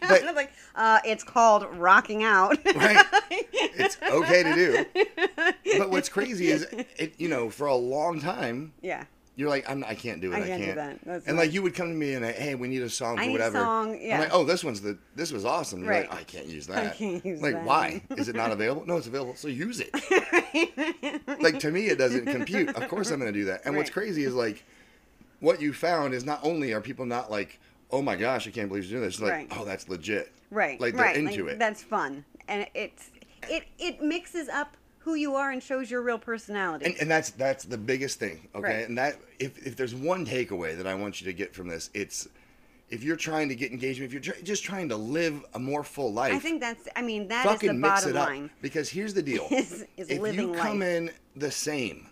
But- 0.08 0.24
I'm 0.24 0.34
like, 0.34 0.52
uh, 0.74 0.98
"It's 1.04 1.22
called 1.24 1.66
rocking 1.76 2.22
out." 2.24 2.58
Right. 2.74 3.04
It's 3.30 3.96
okay 4.10 4.42
to 4.42 4.54
do. 4.54 5.78
But 5.78 5.90
what's 5.90 6.08
crazy 6.08 6.48
is, 6.48 6.62
it, 6.96 7.14
you 7.18 7.28
know, 7.28 7.50
for 7.50 7.66
a 7.66 7.74
long 7.74 8.20
time, 8.20 8.72
yeah. 8.82 9.04
you're 9.36 9.48
like, 9.48 9.68
I'm, 9.70 9.84
I 9.84 9.94
can't 9.94 10.20
do 10.20 10.32
it. 10.32 10.36
I 10.36 10.38
I 10.38 10.46
can't 10.46 10.62
can't. 10.62 10.70
do 10.70 10.74
that. 10.76 10.98
That's 11.04 11.26
and 11.26 11.36
not- 11.36 11.42
like 11.42 11.52
you 11.52 11.62
would 11.62 11.74
come 11.74 11.88
to 11.88 11.94
me 11.94 12.14
and 12.14 12.24
hey, 12.24 12.54
we 12.54 12.68
need 12.68 12.82
a 12.82 12.88
song 12.90 13.16
for 13.16 13.22
I 13.22 13.26
need 13.26 13.30
a 13.30 13.32
whatever. 13.34 13.58
song, 13.58 13.98
yeah. 14.00 14.14
I'm 14.14 14.20
like, 14.20 14.34
oh, 14.34 14.44
this 14.44 14.64
one's 14.64 14.80
the 14.80 14.98
this 15.16 15.32
was 15.32 15.44
awesome. 15.44 15.84
You're 15.84 15.92
like, 15.92 16.10
Right. 16.10 16.20
I 16.20 16.24
can't 16.24 16.46
use 16.46 16.66
that. 16.66 16.92
I 16.94 16.96
can't 16.96 17.24
use 17.24 17.40
like, 17.42 17.54
that. 17.54 17.64
why? 17.64 18.02
Is 18.16 18.28
it 18.28 18.36
not 18.36 18.50
available? 18.50 18.84
No, 18.86 18.96
it's 18.96 19.06
available. 19.06 19.34
So 19.36 19.48
use 19.48 19.80
it. 19.80 19.90
like 21.40 21.58
to 21.60 21.70
me, 21.70 21.86
it 21.86 21.98
doesn't 21.98 22.26
compute. 22.26 22.68
Of 22.76 22.88
course, 22.88 23.10
I'm 23.10 23.20
going 23.20 23.32
to 23.32 23.38
do 23.38 23.46
that. 23.46 23.62
And 23.64 23.76
what's 23.76 23.90
crazy 23.90 24.24
is 24.24 24.34
like, 24.34 24.64
what 25.40 25.60
you 25.60 25.72
found 25.72 26.12
is 26.14 26.24
not 26.24 26.40
only 26.42 26.72
are 26.72 26.80
people 26.80 27.06
not 27.06 27.30
like, 27.30 27.58
oh 27.92 28.02
my 28.02 28.16
gosh, 28.16 28.46
I 28.46 28.50
can't 28.50 28.68
believe 28.68 28.84
you're 28.84 28.98
doing 28.98 29.04
this. 29.08 29.14
It's 29.14 29.22
like, 29.22 29.32
Right. 29.32 29.48
oh, 29.52 29.64
that's 29.64 29.88
legit. 29.88 30.32
Right. 30.50 30.80
Like 30.80 30.94
they're 30.94 31.04
right. 31.04 31.16
into 31.16 31.44
like, 31.44 31.54
it. 31.54 31.58
That's 31.58 31.82
fun, 31.82 32.24
and 32.48 32.66
it's 32.74 33.10
it 33.48 33.64
it 33.78 34.02
mixes 34.02 34.48
up 34.48 34.76
who 34.98 35.14
you 35.14 35.34
are 35.34 35.50
and 35.50 35.62
shows 35.62 35.90
your 35.90 36.02
real 36.02 36.18
personality. 36.18 36.86
And, 36.86 36.94
and 37.00 37.10
that's 37.10 37.30
that's 37.30 37.64
the 37.64 37.78
biggest 37.78 38.18
thing, 38.18 38.48
okay? 38.54 38.78
Right. 38.78 38.88
And 38.88 38.98
that 38.98 39.16
if 39.38 39.64
if 39.66 39.76
there's 39.76 39.94
one 39.94 40.26
takeaway 40.26 40.76
that 40.76 40.86
I 40.86 40.94
want 40.94 41.20
you 41.20 41.24
to 41.26 41.32
get 41.32 41.54
from 41.54 41.68
this, 41.68 41.90
it's 41.94 42.28
if 42.90 43.04
you're 43.04 43.16
trying 43.16 43.48
to 43.48 43.54
get 43.54 43.70
engagement, 43.70 44.12
if 44.12 44.12
you're 44.12 44.34
tr- 44.34 44.42
just 44.42 44.64
trying 44.64 44.88
to 44.88 44.96
live 44.96 45.44
a 45.54 45.58
more 45.58 45.84
full 45.84 46.12
life, 46.12 46.34
I 46.34 46.38
think 46.38 46.60
that's. 46.60 46.88
I 46.96 47.02
mean, 47.02 47.28
that 47.28 47.46
is 47.46 47.52
fucking 47.52 47.68
the 47.68 47.74
mix 47.74 48.00
bottom 48.04 48.10
it 48.10 48.16
up. 48.16 48.28
line. 48.28 48.50
Because 48.60 48.88
here's 48.88 49.14
the 49.14 49.22
deal: 49.22 49.46
Is- 49.50 49.86
is 49.96 50.10
if 50.10 50.34
you 50.34 50.52
come 50.54 50.80
life. 50.80 50.88
in 50.88 51.10
the 51.36 51.50
same 51.50 52.08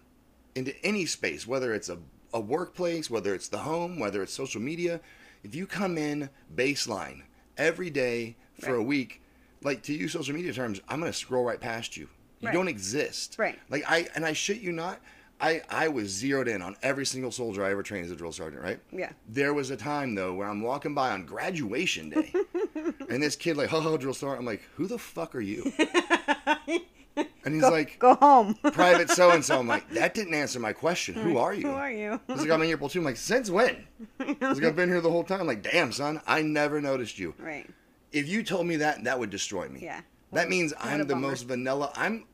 into 0.55 0.75
any 0.85 1.05
space, 1.07 1.47
whether 1.47 1.75
it's 1.75 1.89
a 1.89 1.99
a 2.33 2.41
workplace, 2.41 3.11
whether 3.11 3.35
it's 3.35 3.49
the 3.49 3.59
home, 3.59 3.99
whether 3.99 4.23
it's 4.23 4.33
social 4.33 4.61
media, 4.61 5.01
if 5.49 5.55
you 5.55 5.67
come 5.67 5.97
in 5.97 6.29
baseline 6.55 7.23
every 7.57 7.89
day 7.91 8.37
for 8.61 8.75
a 8.75 8.83
week, 8.83 9.23
like 9.63 9.83
to 9.85 9.95
use 9.95 10.13
social 10.13 10.35
media 10.35 10.53
terms, 10.53 10.81
I'm 10.89 11.01
gonna 11.01 11.13
scroll 11.13 11.45
right 11.45 11.61
past 11.61 11.97
you. 11.97 12.09
You 12.41 12.49
Right. 12.49 12.55
don't 12.55 12.69
exist. 12.69 13.37
Right. 13.39 13.59
Like 13.71 13.83
I 13.89 14.07
and 14.15 14.25
I 14.25 14.33
shit 14.35 14.59
you 14.61 14.73
not. 14.73 15.01
I, 15.41 15.63
I 15.71 15.87
was 15.87 16.09
zeroed 16.11 16.49
in 16.49 16.63
on 16.63 16.75
every 16.83 17.07
single 17.07 17.31
soldier 17.31 17.65
I 17.65 17.71
ever 17.71 17.85
trained 17.85 18.05
as 18.07 18.11
a 18.11 18.17
drill 18.17 18.33
sergeant, 18.33 18.61
right? 18.61 18.81
Yeah. 18.91 19.13
There 19.29 19.55
was 19.55 19.71
a 19.71 19.77
time 19.77 20.15
though 20.17 20.35
where 20.35 20.49
I'm 20.49 20.63
walking 20.63 20.95
by 20.95 21.11
on 21.13 21.25
graduation 21.27 22.11
day, 22.11 22.33
and 23.09 23.23
this 23.23 23.37
kid 23.37 23.57
like, 23.57 23.69
"Ho 23.71 23.81
ho, 23.81 23.97
drill 23.97 24.15
sergeant." 24.15 24.41
I'm 24.41 24.47
like, 24.47 24.63
"Who 24.77 24.87
the 24.89 24.99
fuck 24.99 25.35
are 25.37 25.41
you?" 25.41 25.73
And 27.45 27.55
he's 27.55 27.63
like, 27.63 27.99
Go 27.99 28.15
home. 28.15 28.55
"Private 28.73 29.11
so 29.11 29.31
and 29.31 29.45
so." 29.45 29.59
I'm 29.59 29.67
like, 29.67 29.89
"That 29.91 30.15
didn't 30.15 30.35
answer 30.35 30.61
my 30.61 30.73
question. 30.73 31.15
Who 31.15 31.39
are 31.39 31.55
you?" 31.55 31.69
Who 31.69 31.73
are 31.75 31.91
you? 31.91 32.21
He's 32.27 32.41
like, 32.43 32.51
"I'm 32.51 32.63
in 32.63 32.69
your 32.69 32.79
platoon." 32.79 33.01
I'm 33.01 33.07
like, 33.07 33.17
"Since 33.17 33.51
when?" 33.51 33.87
He's 34.25 34.37
like, 34.41 34.65
"I've 34.65 34.77
been 34.77 34.89
here 34.89 35.01
the 35.01 35.11
whole 35.11 35.25
time." 35.25 35.41
I'm 35.41 35.47
like, 35.47 35.63
"Damn, 35.63 35.91
son, 35.93 36.21
I 36.27 36.43
never 36.43 36.81
noticed 36.81 37.19
you." 37.19 37.35
right. 37.39 37.69
If 38.13 38.27
you 38.29 38.43
told 38.43 38.67
me 38.67 38.77
that, 38.77 39.05
that 39.05 39.19
would 39.19 39.29
destroy 39.31 39.69
me. 39.69 39.81
Yeah. 39.83 40.01
That 40.33 40.43
What- 40.45 40.49
means 40.49 40.73
I'm 40.79 41.07
the 41.07 41.17
most 41.17 41.43
vanilla. 41.43 41.93
I'm 41.97 42.25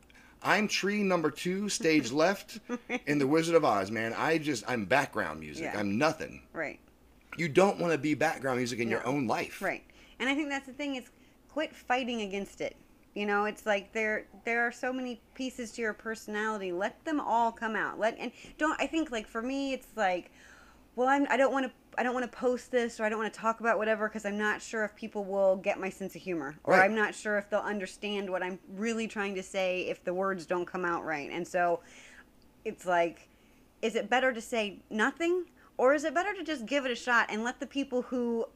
I'm 0.43 0.69
tree 0.69 1.03
number 1.03 1.31
two, 1.31 1.69
stage 1.69 2.13
left 2.13 2.59
in 3.07 3.19
the 3.19 3.27
Wizard 3.27 3.55
of 3.55 3.65
Oz, 3.65 3.91
man. 3.91 4.13
I 4.17 4.39
just 4.39 4.65
I'm 4.69 4.85
background 4.85 5.41
music. 5.41 5.65
Yeah. 5.65 5.79
I'm 5.79 5.97
nothing. 5.97 6.43
Right. 6.53 6.79
You 7.39 7.49
don't 7.49 7.79
want 7.81 7.93
to 7.93 7.99
be 7.99 8.15
background 8.15 8.59
music 8.59 8.79
in 8.81 8.89
your 8.89 9.05
own 9.07 9.27
life. 9.27 9.63
Right. 9.63 9.83
And 10.21 10.29
I 10.29 10.35
think 10.35 10.49
that's 10.51 10.67
the 10.67 10.73
thing 10.73 10.97
is 10.97 11.05
quit 11.53 11.75
fighting 11.75 12.21
against 12.23 12.61
it. 12.61 12.77
You 13.14 13.27
know, 13.27 13.44
it's 13.44 13.64
like 13.64 13.92
there 13.92 14.27
there 14.44 14.66
are 14.66 14.72
so 14.72 14.92
many 14.92 15.20
pieces 15.35 15.70
to 15.72 15.83
your 15.83 15.92
personality. 15.92 16.72
Let 16.72 17.05
them 17.05 17.20
all 17.20 17.53
come 17.53 17.77
out. 17.77 17.98
Let 17.98 18.16
and 18.18 18.33
don't 18.59 18.81
I 18.81 18.87
think 18.87 19.11
like 19.12 19.27
for 19.29 19.40
me 19.40 19.72
it's 19.72 19.87
like 19.96 20.33
well 20.96 21.09
I'm 21.09 21.27
I 21.31 21.37
don't 21.37 21.53
want 21.53 21.66
to 21.66 21.72
I 21.96 22.03
don't 22.03 22.12
want 22.12 22.31
to 22.31 22.37
post 22.37 22.72
this 22.72 22.98
or 22.98 23.05
I 23.05 23.09
don't 23.09 23.20
want 23.20 23.33
to 23.33 23.38
talk 23.38 23.61
about 23.61 23.79
whatever 23.79 24.09
because 24.09 24.24
I'm 24.24 24.37
not 24.37 24.61
sure 24.61 24.85
if 24.85 24.96
people 24.96 25.24
will 25.24 25.57
get 25.57 25.79
my 25.79 25.90
sense 25.90 26.16
of 26.16 26.22
humor 26.22 26.57
or 26.64 26.74
Right. 26.74 26.85
I'm 26.85 26.96
not 26.96 27.14
sure 27.14 27.38
if 27.38 27.48
they'll 27.48 27.61
understand 27.61 28.29
what 28.29 28.42
I'm 28.42 28.59
really 28.74 29.07
trying 29.07 29.37
to 29.37 29.44
say 29.44 29.83
if 29.83 30.03
the 30.03 30.12
words 30.12 30.44
don't 30.44 30.66
come 30.66 30.85
out 30.85 31.05
right. 31.05 31.31
And 31.31 31.46
so 31.46 31.81
it's 32.64 32.85
like 32.85 33.29
is 33.81 33.94
it 33.94 34.11
better 34.11 34.33
to 34.33 34.40
say 34.40 34.81
nothing 34.90 35.44
or 35.77 35.94
is 35.94 36.03
it 36.05 36.14
better 36.14 36.35
to 36.35 36.42
just 36.42 36.66
give 36.66 36.85
it 36.85 36.90
a 36.90 36.96
shot 36.96 37.27
and 37.31 37.44
let 37.44 37.61
the 37.61 37.66
people 37.66 38.03
who 38.03 38.46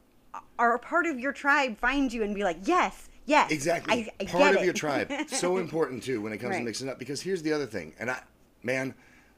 are 0.57 0.75
a 0.75 0.79
part 0.79 1.05
of 1.05 1.19
your 1.19 1.31
tribe 1.31 1.77
find 1.77 2.11
you 2.11 2.23
and 2.23 2.35
be 2.35 2.43
like 2.43 2.57
yes 2.63 3.08
yes 3.29 3.51
Exactly. 3.51 4.11
I, 4.19 4.23
I 4.23 4.25
Part 4.25 4.55
of 4.55 4.61
it." 4.61 4.65
your 4.65 4.73
tribe. 4.73 5.11
So 5.27 5.57
important 5.65 6.03
too 6.03 6.21
when 6.21 6.33
it 6.33 6.37
comes 6.39 6.51
to 6.53 6.57
Right. 6.57 6.65
mixing 6.65 6.89
up. 6.89 6.99
Because 6.99 7.21
here's 7.21 7.41
the 7.41 7.53
other 7.53 7.65
thing, 7.65 7.93
and 7.99 8.09
I, 8.11 8.19
man, 8.63 8.93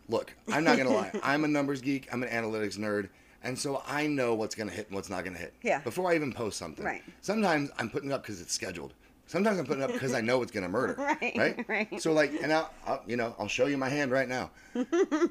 look, 0.10 0.34
I'm 0.52 0.64
not 0.64 0.78
gonna 0.78 0.90
lie. 0.92 1.12
I'm 1.24 1.44
a 1.44 1.48
numbers 1.48 1.82
geek. 1.82 2.08
I'm 2.12 2.24
an 2.24 2.30
analytics 2.30 2.78
nerd. 2.78 3.10
And 3.44 3.58
so 3.58 3.82
I 3.88 4.06
know 4.06 4.36
what's 4.36 4.54
gonna 4.56 4.72
hit 4.72 4.88
and 4.88 4.96
what's 4.96 5.10
not 5.10 5.24
gonna 5.26 5.38
hit. 5.40 5.54
Yeah. 5.64 5.80
Before 5.80 6.12
I 6.12 6.16
even 6.16 6.32
post 6.32 6.58
something. 6.60 6.86
Right. 6.86 7.02
Sometimes 7.22 7.72
I'm 7.80 7.90
putting 7.90 8.12
it 8.12 8.14
up 8.14 8.22
because 8.24 8.40
it's 8.40 8.54
scheduled. 8.54 8.94
Sometimes 9.26 9.58
I'm 9.60 9.66
putting 9.66 9.82
it 9.82 9.86
up 9.86 9.94
because 9.94 10.14
I 10.14 10.20
know 10.22 10.42
it's 10.44 10.52
gonna 10.52 10.68
murder. 10.70 10.94
Right, 11.00 11.34
Right. 11.38 11.66
right. 11.68 12.02
So 12.02 12.12
like, 12.14 12.34
and 12.44 12.52
I'll, 12.54 12.70
I'll, 12.86 13.02
you 13.08 13.16
know, 13.16 13.34
I'll 13.40 13.48
show 13.48 13.66
you 13.66 13.78
my 13.78 13.90
hand 13.90 14.12
right 14.12 14.28
now. 14.28 14.52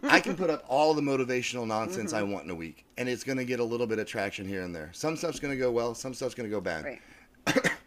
I 0.03 0.21
can 0.21 0.37
put 0.37 0.51
up 0.51 0.65
all 0.69 0.95
the 0.95 1.03
motivational 1.03 1.67
nonsense 1.67 2.13
Mm-hmm. 2.13 2.31
I 2.31 2.33
want 2.33 2.45
in 2.47 2.51
a 2.51 2.55
week, 2.55 2.85
and 2.99 3.09
it's 3.09 3.23
gonna 3.25 3.45
get 3.45 3.61
a 3.61 3.65
little 3.65 3.87
bit 3.87 3.99
of 4.01 4.07
traction 4.07 4.49
here 4.49 4.63
and 4.63 4.75
there. 4.75 4.91
Some 4.93 5.17
stuff's 5.17 5.39
gonna 5.39 5.57
go 5.57 5.71
well. 5.71 5.95
Some 5.95 6.15
stuff's 6.15 6.35
gonna 6.35 6.49
go 6.49 6.61
bad 6.61 6.85
right 6.85 7.01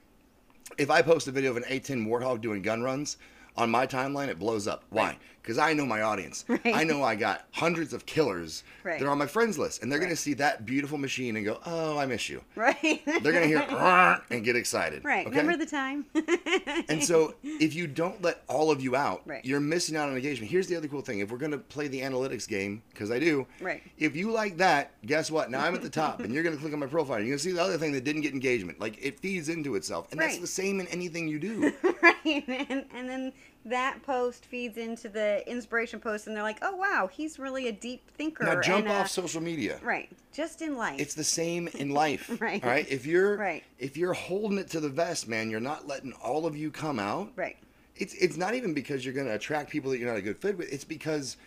if 0.78 0.90
I 0.90 1.02
post 1.02 1.28
a 1.28 1.32
video 1.32 1.52
of 1.52 1.58
an 1.58 1.64
A10 1.64 2.08
Warthog 2.08 2.42
doing 2.42 2.62
gun 2.62 2.82
runs 2.82 3.18
on 3.58 3.70
my 3.70 3.86
timeline, 3.88 4.28
it 4.30 4.40
blows 4.40 4.68
up. 4.68 4.84
Why? 4.90 5.10
Right. 5.10 5.18
Because 5.42 5.58
I 5.58 5.74
know 5.74 5.86
my 5.86 6.02
audience. 6.04 6.46
Right. 6.54 6.62
I 6.74 6.84
know 6.86 7.04
I 7.04 7.16
got 7.16 7.46
hundreds 7.52 7.92
of 7.94 8.06
killers 8.06 8.64
Right. 8.84 9.00
that 9.00 9.06
are 9.06 9.10
on 9.10 9.18
my 9.18 9.26
friends 9.28 9.58
list, 9.58 9.82
and 9.84 9.92
they're 9.92 10.00
going 10.00 10.10
to 10.12 10.16
see 10.16 10.34
that 10.36 10.66
beautiful 10.66 10.98
machine 10.98 11.36
and 11.36 11.46
go, 11.46 11.60
"Oh, 11.66 11.98
I 11.98 12.06
miss 12.06 12.30
you." 12.30 12.42
right 12.56 13.02
They're 13.06 13.34
going 13.34 13.42
to 13.42 13.48
hear 13.48 13.62
and 14.30 14.44
get 14.46 14.56
excited. 14.56 15.04
right 15.04 15.26
Okay? 15.28 15.38
remember 15.40 15.58
the 15.58 15.70
time 15.70 16.06
and 16.90 17.04
so, 17.04 17.36
if 17.44 17.74
you 17.74 17.88
don't 17.88 18.22
let 18.22 18.44
all 18.48 18.72
of 18.72 18.82
you 18.82 18.96
out, 18.96 19.22
Right. 19.26 19.44
you're 19.44 19.60
missing 19.60 19.96
out 19.98 20.10
on 20.10 20.16
engagement. 20.16 20.50
Here's 20.52 20.68
the 20.68 20.76
other 20.76 20.88
cool 20.88 21.02
thing: 21.02 21.20
if 21.20 21.32
we're 21.32 21.38
going 21.38 21.52
to 21.52 21.58
play 21.58 21.88
the 21.90 22.00
analytics 22.02 22.48
game, 22.48 22.82
because 22.92 23.12
I 23.12 23.20
do, 23.20 23.46
Right. 23.62 23.82
If 23.98 24.16
you 24.16 24.32
like 24.32 24.58
that, 24.58 24.92
guess 25.06 25.30
what? 25.32 25.52
Now 25.52 25.66
I'm 25.66 25.76
at 25.76 25.82
the 25.82 25.90
top, 25.90 26.22
and 26.22 26.34
you're 26.34 26.44
going 26.44 26.56
to 26.56 26.62
click 26.62 26.74
on 26.74 26.80
my 26.80 26.88
profile. 26.88 27.18
You're 27.20 27.28
going 27.28 27.38
to 27.40 27.44
see 27.44 27.52
the 27.52 27.62
other 27.62 27.78
thing 27.78 27.92
that 27.94 28.04
didn't 28.04 28.22
get 28.22 28.34
engagement. 28.34 28.80
Like 28.80 28.98
it 29.04 29.20
feeds 29.20 29.50
into 29.50 29.76
itself, 29.76 30.08
and 30.12 30.20
that's 30.22 30.38
the 30.38 30.48
same 30.48 30.80
in 30.80 30.88
anything 30.88 31.28
you 31.28 31.40
do. 31.40 31.74
right 32.02 32.44
and, 32.48 32.86
and 32.94 33.10
then 33.10 33.34
that 33.66 34.04
post 34.04 34.46
feeds 34.46 34.78
into 34.78 35.08
the 35.08 35.42
inspiration 35.50 36.00
post 36.00 36.28
and 36.28 36.36
they're 36.36 36.44
like 36.44 36.58
oh 36.62 36.76
wow 36.76 37.10
he's 37.12 37.40
really 37.40 37.70
a 37.70 37.72
deep 37.72 38.10
thinker 38.18 38.44
Now 38.44 38.60
jump 38.60 38.86
and, 38.86 38.94
uh, 38.94 39.00
off 39.00 39.10
social 39.10 39.40
media. 39.42 39.80
right 39.82 40.10
just 40.34 40.62
in 40.62 40.76
life 40.76 41.00
It's 41.00 41.14
the 41.14 41.24
same 41.24 41.70
in 41.76 41.90
life. 42.04 42.30
Right. 42.42 42.62
All 42.64 42.70
right. 42.70 42.86
If 42.90 43.06
you're 43.06 43.38
Right. 43.38 43.64
if 43.80 43.96
you're 43.96 44.14
holding 44.14 44.58
it 44.58 44.70
to 44.72 44.80
the 44.80 44.90
vest, 44.90 45.28
man, 45.30 45.50
you're 45.50 45.60
not 45.62 45.88
letting 45.88 46.12
all 46.14 46.46
of 46.46 46.58
you 46.58 46.72
come 46.72 47.00
out. 47.00 47.32
right 47.36 47.56
it's 47.96 48.14
it's 48.16 48.36
not 48.38 48.54
even 48.56 48.74
because 48.74 49.06
you're 49.06 49.14
going 49.14 49.28
to 49.28 49.36
attract 49.36 49.70
people 49.70 49.92
that 49.92 50.00
you're 50.00 50.10
not 50.10 50.18
a 50.18 50.22
good 50.22 50.38
fit 50.38 50.58
with. 50.58 50.74
It's 50.74 50.84
because 50.84 51.38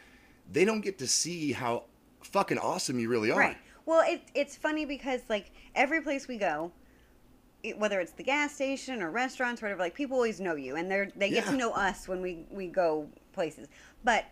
they 0.52 0.64
don't 0.64 0.80
get 0.80 0.96
to 0.98 1.06
see 1.08 1.52
how 1.52 1.82
fucking 2.22 2.56
awesome 2.58 2.98
you 3.00 3.08
really 3.08 3.30
are. 3.32 3.38
Right. 3.38 3.56
Well, 3.84 4.02
it, 4.06 4.22
it's 4.34 4.56
funny 4.56 4.84
because 4.86 5.20
like 5.28 5.50
every 5.74 6.00
place 6.00 6.28
we 6.28 6.38
go, 6.38 6.70
whether 7.72 8.00
it's 8.00 8.12
the 8.12 8.22
gas 8.22 8.54
station 8.54 9.02
or 9.02 9.10
restaurants 9.10 9.62
or 9.62 9.66
whatever, 9.66 9.80
like 9.82 9.94
people 9.94 10.16
always 10.16 10.40
know 10.40 10.54
you, 10.54 10.76
and 10.76 10.90
they're 10.90 11.10
they 11.16 11.30
get 11.30 11.44
Yeah. 11.44 11.50
to 11.52 11.56
know 11.56 11.72
us 11.72 12.08
when 12.08 12.20
we 12.22 12.44
we 12.50 12.66
go 12.68 13.08
places. 13.32 13.68
But 14.04 14.24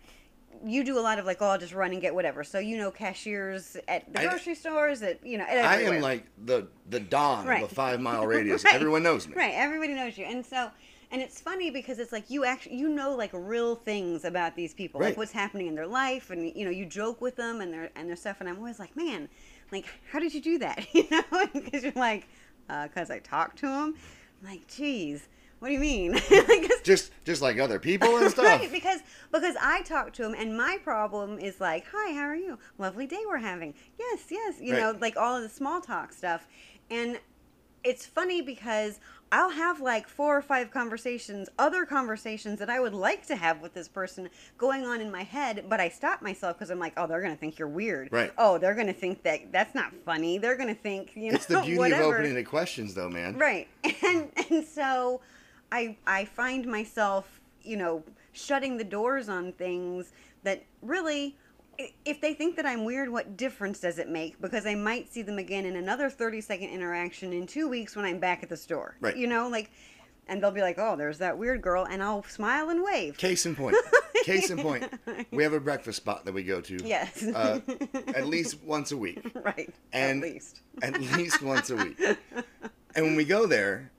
you 0.65 0.85
do 0.85 0.97
a 0.97 1.01
lot 1.01 1.19
of 1.19 1.25
like, 1.25 1.41
oh, 1.41 1.47
I'll 1.47 1.57
just 1.57 1.73
run 1.73 1.91
and 1.91 2.01
get 2.01 2.15
whatever. 2.15 2.43
So 2.43 2.59
you 2.59 2.77
know 2.77 2.89
cashiers 2.89 3.75
at 3.87 4.11
the 4.13 4.21
I- 4.21 4.27
grocery 4.27 4.55
stores, 4.55 5.01
at 5.01 5.25
you 5.25 5.37
know, 5.37 5.43
at 5.45 5.65
I 5.65 5.81
am 5.81 6.01
like 6.01 6.25
the 6.45 6.67
the 6.89 6.99
don 6.99 7.45
Right. 7.45 7.63
of 7.63 7.71
a 7.71 7.75
five 7.75 7.99
mile 7.99 8.25
radius. 8.35 8.63
Right. 8.63 8.73
Everyone 8.75 9.03
knows 9.03 9.27
me. 9.27 9.35
Right, 9.35 9.53
everybody 9.53 9.93
knows 9.93 10.17
you. 10.17 10.25
And 10.25 10.45
so 10.45 10.69
and 11.11 11.21
it's 11.21 11.39
funny 11.39 11.69
because 11.69 11.99
it's 11.99 12.11
like 12.11 12.29
you 12.29 12.45
actually 12.45 12.77
you 12.77 12.89
know 12.89 13.13
like 13.15 13.29
real 13.33 13.75
things 13.75 14.23
about 14.25 14.55
these 14.55 14.73
people, 14.73 14.99
Right. 15.01 15.07
like 15.09 15.17
what's 15.17 15.31
happening 15.33 15.67
in 15.67 15.75
their 15.75 15.87
life 15.87 16.29
and 16.31 16.51
you 16.55 16.63
know, 16.65 16.71
you 16.71 16.85
joke 16.85 17.19
with 17.21 17.35
them 17.35 17.59
and 17.61 17.73
their 17.73 17.89
and 17.95 18.07
their 18.07 18.15
stuff 18.15 18.37
and 18.39 18.47
I'm 18.49 18.57
always 18.57 18.79
like, 18.79 18.95
"Man, 18.95 19.27
like 19.73 19.85
how 20.11 20.19
did 20.19 20.33
you 20.33 20.41
do 20.41 20.57
that?" 20.59 20.85
You 20.93 21.05
know, 21.11 21.23
because 21.53 21.83
you're 21.83 21.91
like 21.93 22.27
uh 22.69 22.87
cuz 22.87 23.09
I 23.09 23.19
talked 23.19 23.57
to 23.59 23.67
them. 23.67 23.95
I'm 24.41 24.49
like, 24.49 24.67
"Geez, 24.67 25.27
what 25.59 25.69
do 25.69 25.73
you 25.73 25.79
mean?" 25.79 26.13
Like, 26.31 26.69
Just 26.83 27.11
just 27.23 27.41
like 27.41 27.57
other 27.59 27.79
people 27.79 28.17
and 28.17 28.29
stuff. 28.37 28.45
Right, 28.45 28.71
because 28.71 29.01
because 29.31 29.55
I 29.61 29.81
talk 29.83 30.13
to 30.13 30.23
him, 30.25 30.35
and 30.37 30.55
my 30.57 30.77
problem 30.83 31.39
is 31.39 31.59
like, 31.59 31.85
"Hi, 31.93 32.13
how 32.13 32.23
are 32.23 32.35
you? 32.35 32.59
Lovely 32.77 33.07
day 33.07 33.21
we're 33.27 33.37
having." 33.37 33.73
Yes, 33.99 34.25
yes, 34.29 34.55
you 34.59 34.73
Right. 34.73 34.79
know, 34.79 34.97
like 34.99 35.17
all 35.17 35.35
of 35.35 35.43
the 35.43 35.49
small 35.49 35.81
talk 35.81 36.13
stuff, 36.13 36.47
and 36.89 37.19
it's 37.83 38.05
funny 38.05 38.41
because 38.41 38.99
I'll 39.31 39.49
have 39.49 39.81
like 39.81 40.07
four 40.07 40.37
or 40.37 40.41
five 40.41 40.71
conversations, 40.71 41.49
other 41.59 41.85
conversations 41.85 42.59
that 42.59 42.69
I 42.69 42.79
would 42.79 42.93
like 42.93 43.25
to 43.27 43.35
have 43.35 43.59
with 43.59 43.73
this 43.73 43.87
person 43.87 44.29
going 44.57 44.85
on 44.85 45.01
in 45.01 45.11
my 45.11 45.23
head, 45.23 45.65
but 45.67 45.79
I 45.79 45.89
stop 45.89 46.21
myself 46.21 46.55
because 46.57 46.69
I'm 46.69 46.79
like, 46.79 46.93
"Oh, 46.95 47.07
they're 47.07 47.21
gonna 47.21 47.35
think 47.35 47.57
you're 47.59 47.67
weird." 47.67 48.09
Right. 48.11 48.31
Oh, 48.37 48.57
they're 48.57 48.75
gonna 48.75 48.93
think 48.93 49.23
that 49.23 49.51
that's 49.51 49.73
not 49.75 49.91
funny. 50.05 50.37
They're 50.37 50.55
gonna 50.55 50.75
think 50.75 51.11
you 51.15 51.31
know 51.31 51.35
It's 51.35 51.47
the 51.47 51.59
beauty 51.65 51.77
whatever. 51.79 52.03
of 52.03 52.19
opening 52.21 52.35
the 52.35 52.43
questions, 52.43 52.93
though, 52.93 53.09
man. 53.09 53.37
Right. 53.37 53.67
And 54.03 54.29
and 54.49 54.63
so 54.65 55.21
I 55.71 55.97
I 56.05 56.25
find 56.25 56.65
myself, 56.67 57.41
you 57.63 57.77
know, 57.77 58.03
shutting 58.33 58.77
the 58.77 58.83
doors 58.83 59.27
on 59.27 59.51
things 59.53 60.13
that 60.43 60.63
really 60.83 61.35
if 61.77 62.21
they 62.21 62.33
think 62.33 62.55
that 62.55 62.65
I'm 62.65 62.83
weird, 62.85 63.09
what 63.09 63.37
difference 63.37 63.79
does 63.79 63.99
it 63.99 64.09
make? 64.09 64.39
Because 64.41 64.65
I 64.65 64.75
might 64.75 65.11
see 65.11 65.21
them 65.21 65.37
again 65.37 65.65
in 65.65 65.75
another 65.75 66.09
30 66.09 66.41
second 66.41 66.69
interaction 66.69 67.33
in 67.33 67.47
two 67.47 67.67
weeks 67.67 67.95
when 67.95 68.05
I'm 68.05 68.19
back 68.19 68.43
at 68.43 68.49
the 68.49 68.57
store. 68.57 68.95
Right. 68.99 69.15
You 69.15 69.27
know, 69.27 69.47
like, 69.49 69.71
and 70.27 70.41
they'll 70.41 70.51
be 70.51 70.61
like, 70.61 70.77
oh, 70.79 70.95
there's 70.95 71.19
that 71.19 71.37
weird 71.37 71.61
girl. 71.61 71.85
And 71.85 72.01
I'll 72.01 72.23
smile 72.23 72.69
and 72.69 72.83
wave. 72.83 73.17
Case 73.17 73.45
in 73.45 73.55
point. 73.55 73.75
Case 74.23 74.49
in 74.49 74.57
point. 74.57 74.91
We 75.31 75.43
have 75.43 75.53
a 75.53 75.59
breakfast 75.59 75.97
spot 75.97 76.25
that 76.25 76.33
we 76.33 76.43
go 76.43 76.61
to. 76.61 76.77
Yes. 76.83 77.23
Uh, 77.23 77.59
at 78.07 78.25
least 78.25 78.63
once 78.63 78.91
a 78.91 78.97
week. 78.97 79.31
right. 79.43 79.73
And 79.93 80.23
at 80.23 80.29
least. 80.29 80.61
At 80.81 80.99
least 80.99 81.41
once 81.41 81.69
a 81.69 81.75
week. 81.75 81.99
And 82.95 83.05
when 83.05 83.17
we 83.17 83.25
go 83.25 83.45
there, 83.45 83.91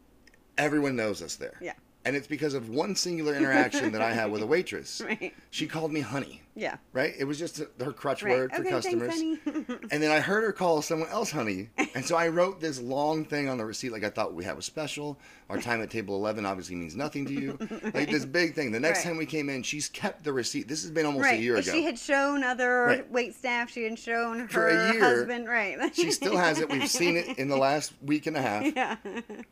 everyone 0.57 0.97
knows 0.97 1.21
us 1.21 1.37
there. 1.37 1.59
Yeah. 1.61 1.75
And 2.07 2.15
it's 2.17 2.27
because 2.29 2.55
of 2.55 2.69
one 2.71 2.95
singular 2.95 3.35
interaction 3.35 3.93
that 3.93 4.01
I 4.01 4.13
had 4.13 4.31
with 4.31 4.41
a 4.43 4.47
waitress. 4.47 5.03
Right. 5.07 5.35
She 5.51 5.67
called 5.67 5.93
me 5.93 6.01
honey. 6.01 6.41
Yeah. 6.55 6.77
Right? 6.93 7.13
It 7.19 7.25
was 7.25 7.39
just 7.39 7.59
her 7.81 7.93
crutch 7.93 8.23
Right. 8.23 8.37
word 8.37 8.53
for 8.53 8.61
okay, 8.63 8.71
customers. 8.71 9.15
thanks, 9.15 9.45
honey. 9.45 9.65
And 9.91 10.03
then 10.03 10.11
I 10.11 10.21
heard 10.21 10.43
her 10.43 10.53
call 10.53 10.81
someone 10.83 11.09
else 11.11 11.31
honey. 11.31 11.69
And 11.95 12.05
so 12.05 12.17
I 12.17 12.29
wrote 12.29 12.61
this 12.61 12.81
long 12.81 13.25
thing 13.25 13.49
on 13.49 13.59
the 13.59 13.65
receipt 13.65 13.91
like 13.93 14.05
I 14.05 14.11
thought 14.11 14.33
we 14.35 14.45
have 14.45 14.57
a 14.59 14.63
special. 14.63 15.19
Our 15.51 15.61
time 15.61 15.83
at 15.83 15.91
table 15.91 16.17
11 16.17 16.47
obviously 16.47 16.75
means 16.77 16.97
nothing 16.97 17.27
to 17.27 17.33
you. 17.33 17.59
Like 17.95 18.11
this 18.11 18.25
big 18.25 18.55
thing. 18.55 18.73
The 18.73 18.81
next 18.81 19.01
Right. 19.01 19.07
time 19.11 19.17
we 19.19 19.27
came 19.27 19.49
in, 19.49 19.63
she's 19.63 19.89
kept 19.89 20.25
the 20.25 20.33
receipt. 20.33 20.67
This 20.69 20.83
has 20.83 20.91
been 20.91 21.07
almost 21.07 21.25
right. 21.25 21.39
a 21.39 21.43
year 21.43 21.57
ago. 21.57 21.73
She 21.73 21.85
had 21.85 21.99
shown 21.99 22.43
other 22.43 22.85
Right. 22.85 23.11
wait 23.11 23.35
staff. 23.35 23.71
She 23.71 23.85
had 23.85 23.99
shown 23.99 24.41
her 24.41 24.49
For 24.49 24.69
a 24.69 24.93
year, 24.93 25.01
husband. 25.01 25.49
Right. 25.49 25.77
she 25.95 26.11
still 26.11 26.37
has 26.37 26.59
it. 26.59 26.71
We've 26.71 26.89
seen 26.89 27.17
it 27.17 27.39
in 27.39 27.49
the 27.49 27.57
last 27.57 27.93
week 28.03 28.27
and 28.27 28.37
a 28.37 28.43
half. 28.43 28.65
yeah. 28.75 28.97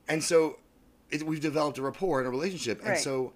And 0.09 0.23
so 0.23 0.59
it, 1.11 1.23
we've 1.25 1.41
developed 1.41 1.79
a 1.79 1.83
rapport 1.83 2.19
and 2.21 2.27
a 2.27 2.31
relationship. 2.31 2.81
And 2.81 2.91
Right. 2.91 2.99
so, 2.99 3.33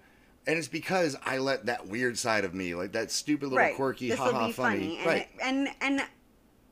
and 0.47 0.57
it's 0.57 0.67
because 0.67 1.15
I 1.25 1.37
let 1.37 1.65
that 1.67 1.87
weird 1.87 2.17
side 2.17 2.45
of 2.45 2.53
me, 2.53 2.73
like 2.75 2.91
that 2.93 3.11
stupid 3.11 3.45
little 3.45 3.57
right. 3.59 3.75
quirky, 3.75 4.09
ha 4.11 4.31
ha 4.31 4.47
be 4.47 4.53
funny. 4.53 4.97
And, 4.97 5.05
right. 5.05 5.17
it- 5.21 5.29
and 5.43 5.69
and 5.81 6.01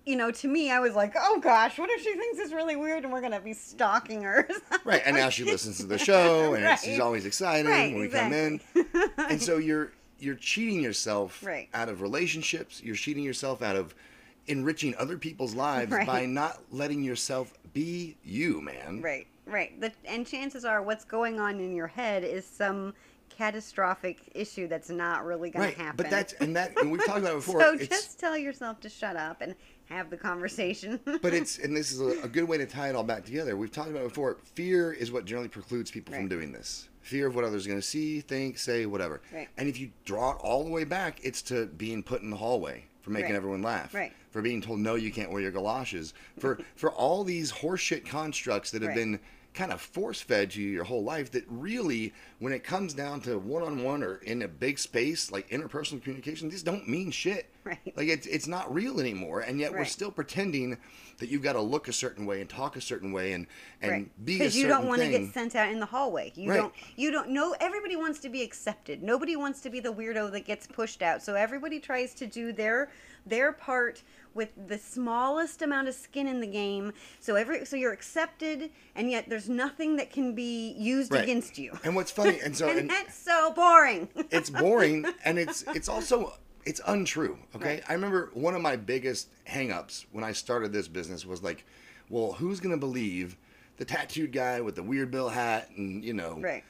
you 0.06 0.16
know, 0.16 0.32
to 0.32 0.48
me, 0.48 0.72
I 0.72 0.80
was 0.80 0.96
like, 0.96 1.16
oh 1.20 1.40
gosh, 1.42 1.78
what 1.78 1.90
if 1.90 2.02
she 2.02 2.16
thinks 2.16 2.40
it's 2.40 2.54
really 2.54 2.78
weird 2.78 3.04
and 3.04 3.12
we're 3.12 3.20
gonna 3.22 3.42
be 3.42 3.54
stalking 3.54 4.24
her? 4.24 4.48
Right, 4.86 5.02
and 5.06 5.18
now 5.18 5.28
she 5.30 5.44
listens 5.44 5.80
to 5.80 5.86
the 5.86 5.98
show, 5.98 6.54
and 6.56 6.64
Right. 6.64 6.80
she's 6.80 7.00
always 7.02 7.26
excited 7.26 7.70
Right, 7.70 7.92
when 7.92 8.02
we 8.02 8.08
come 8.08 8.32
in. 8.32 8.62
And 9.18 9.42
so 9.42 9.58
you're 9.58 9.92
you're 10.20 10.36
cheating 10.36 10.82
yourself 10.82 11.44
Right. 11.46 11.68
out 11.74 11.90
of 11.90 12.02
relationships. 12.02 12.82
You're 12.82 12.96
cheating 12.96 13.24
yourself 13.24 13.62
out 13.62 13.76
of 13.76 13.94
enriching 14.48 14.96
other 14.96 15.18
people's 15.18 15.54
lives 15.54 15.92
by 16.06 16.26
not 16.26 16.62
letting 16.72 17.04
yourself 17.04 17.54
be 17.74 18.16
you, 18.24 18.62
man. 18.62 19.02
Right, 19.02 19.28
right. 19.48 19.80
The, 19.82 19.92
and 20.06 20.26
chances 20.28 20.66
are, 20.66 20.82
what's 20.82 21.06
going 21.06 21.40
on 21.40 21.60
in 21.60 21.74
your 21.76 21.88
head 21.88 22.24
is 22.24 22.46
some 22.46 22.94
catastrophic 23.30 24.18
issue 24.34 24.68
that's 24.68 24.90
not 24.90 25.24
really 25.26 25.50
going 25.52 25.66
Right, 25.66 25.76
to 25.76 25.82
happen. 25.82 25.98
but 25.98 26.10
that's 26.10 26.34
and 26.34 26.56
that 26.56 26.76
and 26.82 26.92
we've 26.92 27.06
talked 27.06 27.20
about 27.20 27.34
it 27.34 27.36
before. 27.46 27.62
so 27.62 27.78
just 27.78 28.20
tell 28.20 28.38
yourself 28.38 28.80
to 28.82 28.90
shut 28.90 29.16
up 29.16 29.42
and 29.42 29.56
have 29.90 30.10
the 30.10 30.18
conversation. 30.18 31.00
but 31.22 31.34
it's 31.34 31.60
and 31.60 31.76
this 31.76 31.92
is 31.92 32.02
a, 32.02 32.24
a 32.24 32.28
good 32.28 32.46
way 32.46 32.58
to 32.58 32.66
tie 32.66 32.90
it 32.90 32.96
all 32.96 33.04
back 33.04 33.24
together. 33.26 33.56
We've 33.56 33.72
talked 33.72 33.90
about 33.90 34.02
it 34.04 34.10
before. 34.10 34.38
Fear 34.56 34.94
is 34.94 35.12
what 35.12 35.26
generally 35.26 35.50
precludes 35.50 35.92
people 35.92 36.14
from 36.14 36.28
doing 36.28 36.52
this. 36.52 36.90
Fear 37.02 37.28
of 37.28 37.36
what 37.36 37.46
others 37.46 37.66
are 37.66 37.70
going 37.70 37.80
to 37.80 37.88
see, 37.88 38.20
think, 38.20 38.58
say, 38.58 38.86
whatever. 38.86 39.22
Right. 39.34 39.48
And 39.58 39.70
if 39.70 39.80
you 39.80 39.92
draw 40.04 40.32
it 40.32 40.38
all 40.42 40.64
the 40.66 40.70
way 40.72 40.84
back, 40.84 41.20
it's 41.24 41.42
to 41.44 41.68
being 41.68 42.04
put 42.04 42.22
in 42.22 42.30
the 42.30 42.36
hallway 42.36 42.84
for 43.02 43.12
making 43.12 43.30
Right. 43.32 43.38
everyone 43.38 43.62
laugh. 43.62 43.94
Right. 43.94 44.12
For 44.32 44.42
being 44.42 44.62
told 44.62 44.80
no, 44.80 44.96
you 44.96 45.12
can't 45.12 45.32
wear 45.32 45.42
your 45.42 45.52
galoshes. 45.52 46.14
For 46.40 46.60
for 46.76 46.92
all 46.92 47.24
these 47.24 47.52
horseshit 47.52 48.06
constructs 48.06 48.72
that 48.72 48.82
have 48.82 48.90
Right. 48.90 48.98
been 48.98 49.20
kind 49.58 49.72
of 49.72 49.82
force 49.82 50.22
fed 50.22 50.56
you 50.56 50.70
your 50.70 50.84
whole 50.84 51.04
life 51.04 51.32
that 51.32 51.44
really 51.48 52.14
when 52.38 52.54
it 52.54 52.64
comes 52.64 52.94
down 52.94 53.20
to 53.20 53.40
one 53.40 53.64
on 53.64 53.84
one 53.84 54.04
or 54.04 54.18
in 54.18 54.44
a 54.44 54.48
big 54.48 54.78
space 54.78 55.32
like 55.32 55.50
interpersonal 55.50 56.00
communication 56.02 56.48
these 56.48 56.62
don't 56.62 56.88
mean 56.88 57.10
shit 57.10 57.50
Right. 57.64 57.80
like 57.98 58.08
it's 58.08 58.26
it's 58.28 58.48
not 58.48 58.74
real 58.74 59.00
anymore 59.02 59.42
and 59.42 59.60
yet 59.60 59.74
we're 59.74 59.84
still 59.84 60.10
pretending 60.12 60.78
that 61.18 61.28
you've 61.28 61.42
got 61.42 61.54
to 61.54 61.62
look 61.62 61.90
a 61.90 61.92
certain 61.94 62.26
way 62.26 62.40
and 62.40 62.50
talk 62.50 62.78
a 62.78 62.82
certain 62.82 63.12
way 63.12 63.34
and 63.34 63.46
and 63.82 63.92
right. 63.92 64.26
be 64.26 64.36
a 64.36 64.38
Because 64.38 64.56
you 64.56 64.68
don't 64.70 64.86
want 64.88 65.02
to 65.02 65.10
get 65.10 65.34
sent 65.34 65.54
out 65.54 65.70
in 65.70 65.82
the 65.82 65.86
hallway. 65.86 66.32
You 66.36 66.50
Right. 66.52 66.58
don't. 66.58 66.74
You 66.96 67.12
don't 67.12 67.30
know. 67.32 67.56
Everybody 67.60 67.98
wants 67.98 68.20
to 68.20 68.30
be 68.30 68.42
accepted. 68.42 69.04
Nobody 69.04 69.36
wants 69.36 69.60
to 69.62 69.70
be 69.70 69.82
the 69.82 69.92
weirdo 69.92 70.32
that 70.32 70.46
gets 70.46 70.66
pushed 70.66 71.02
out. 71.02 71.22
So 71.22 71.36
everybody 71.36 71.80
tries 71.82 72.14
to 72.14 72.26
do 72.28 72.54
their 72.54 72.90
their 73.26 73.52
part 73.52 74.02
with 74.38 74.54
the 74.68 74.78
smallest 74.78 75.62
amount 75.62 75.90
of 75.90 75.96
skin 75.96 76.28
in 76.28 76.40
the 76.40 76.48
game. 76.48 76.94
So 77.20 77.36
every 77.36 77.66
so 77.66 77.76
you're 77.76 77.92
accepted, 77.92 78.70
and 78.96 79.12
yet 79.12 79.28
there's 79.28 79.50
nothing 79.50 79.98
that 79.98 80.12
can 80.12 80.34
be 80.36 80.72
used 80.78 81.12
Right. 81.12 81.24
against 81.24 81.58
you. 81.58 81.78
and 81.84 81.96
what's 81.96 82.12
funny 82.12 82.40
and 82.40 82.56
so 82.56 82.70
and 82.70 82.80
and 82.80 82.90
that's 82.90 83.16
so 83.18 83.52
boring. 83.54 84.08
it's 84.32 84.50
boring 84.50 85.06
and 85.26 85.38
it's 85.40 85.64
it's 85.76 85.90
also 85.90 86.34
it's 86.66 86.80
untrue 86.88 87.38
okay 87.56 87.76
Right. 87.76 87.84
i 87.90 87.94
remember 87.94 88.30
one 88.34 88.54
of 88.56 88.62
my 88.62 88.76
biggest 88.76 89.30
hangups 89.48 90.06
when 90.12 90.24
i 90.26 90.34
started 90.34 90.74
this 90.74 90.88
business 90.90 91.26
was 91.26 91.42
like 91.42 91.66
well 92.10 92.34
who's 92.34 92.60
gonna 92.60 92.78
believe 92.78 93.38
the 93.78 93.86
tattooed 93.86 94.32
guy 94.34 94.60
with 94.62 94.76
the 94.76 94.84
weird 94.84 95.10
bill 95.10 95.30
hat 95.30 95.70
and 95.78 96.04
you 96.04 96.14
know 96.14 96.38
right. 96.42 96.64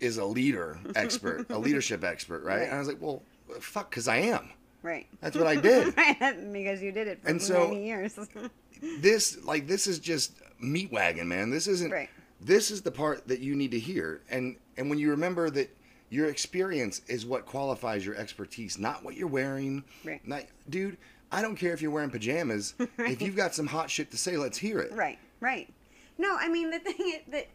is 0.00 0.18
a 0.18 0.24
leader 0.24 0.78
expert 0.94 1.46
a 1.50 1.58
leadership 1.66 2.04
expert 2.04 2.44
right? 2.44 2.58
Right. 2.58 2.66
and 2.68 2.76
i 2.76 2.78
was 2.78 2.86
like 2.88 3.00
well 3.00 3.22
fuck 3.60 3.90
because 3.90 4.06
i 4.08 4.16
am 4.18 4.50
Right. 4.84 5.06
that's 5.20 5.36
what 5.36 5.46
i 5.46 5.56
did 5.56 5.96
Right, 5.96 6.18
because 6.52 6.80
you 6.82 6.92
did 6.92 7.08
it 7.08 7.22
for 7.22 7.28
And 7.30 7.40
so- 7.42 7.68
many 7.68 7.86
years. 7.86 8.16
this 9.00 9.42
like 9.44 9.66
this 9.66 9.86
is 9.86 9.98
just 9.98 10.32
meat 10.60 10.92
wagon 10.92 11.26
man 11.26 11.50
this 11.50 11.66
isn't 11.66 11.90
Right. 11.90 12.10
this 12.40 12.70
is 12.70 12.82
the 12.82 12.90
part 12.90 13.26
that 13.28 13.40
you 13.40 13.54
need 13.56 13.70
to 13.72 13.78
hear 13.78 14.20
and 14.30 14.56
and 14.76 14.90
when 14.90 14.98
you 14.98 15.10
remember 15.10 15.48
that 15.50 15.74
your 16.10 16.28
experience 16.28 17.00
is 17.08 17.24
what 17.24 17.46
qualifies 17.46 18.04
your 18.04 18.14
expertise 18.16 18.78
not 18.78 19.02
what 19.04 19.16
you're 19.16 19.26
wearing 19.26 19.82
Right. 20.04 20.20
not 20.28 20.42
dude 20.68 20.98
i 21.32 21.40
don't 21.40 21.56
care 21.56 21.72
if 21.72 21.80
you're 21.80 21.90
wearing 21.90 22.10
pajamas 22.10 22.74
if 22.98 23.22
you've 23.22 23.36
got 23.36 23.54
some 23.54 23.66
hot 23.66 23.90
shit 23.90 24.10
to 24.10 24.18
say 24.18 24.36
let's 24.36 24.58
hear 24.58 24.80
it 24.80 24.92
Right, 24.92 25.18
right. 25.40 25.72
No, 26.18 26.36
I 26.38 26.48
mean 26.48 26.70
the 26.70 26.78
thing 26.78 26.94
is 27.00 27.20
that, 27.32 27.48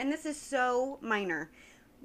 and 0.00 0.10
this 0.10 0.24
is 0.24 0.40
so 0.40 0.98
minor, 1.02 1.50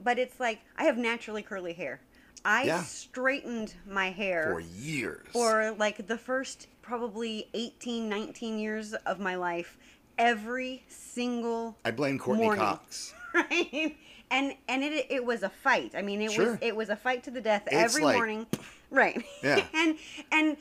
but 0.03 0.19
it's 0.19 0.41
like 0.41 0.59
I 0.77 0.83
have 0.83 0.97
naturally 0.97 1.41
curly 1.41 1.71
hair. 1.71 2.01
I 2.43 2.63
Yeah. 2.63 2.83
straightened 2.83 3.73
my 3.87 4.09
hair 4.11 4.49
for 4.51 4.59
years 4.59 5.27
for 5.31 5.75
like 5.77 6.07
the 6.07 6.17
first 6.17 6.67
probably 6.81 7.47
18, 7.53 8.09
19 8.09 8.57
years 8.59 8.93
of 8.93 9.19
my 9.19 9.35
life, 9.35 9.77
every 10.17 10.83
single 10.87 11.77
i 11.85 11.91
blame 11.91 12.17
courteney 12.19 12.43
morning. 12.45 12.63
cox 12.63 13.13
right 13.33 13.95
and 14.29 14.53
and 14.67 14.83
it 14.83 15.07
it 15.09 15.23
was 15.25 15.41
a 15.41 15.49
fight 15.49 15.93
i 15.95 16.01
mean 16.01 16.21
it 16.21 16.31
Sure. 16.31 16.51
was 16.51 16.57
it 16.61 16.75
was 16.75 16.89
a 16.89 16.95
fight 16.95 17.23
to 17.23 17.31
the 17.31 17.41
death 17.41 17.63
It's 17.67 17.75
every 17.75 18.03
like- 18.03 18.15
morning 18.17 18.45
right 18.91 19.23
Yeah. 19.43 19.65
and 19.73 19.97
and 20.31 20.57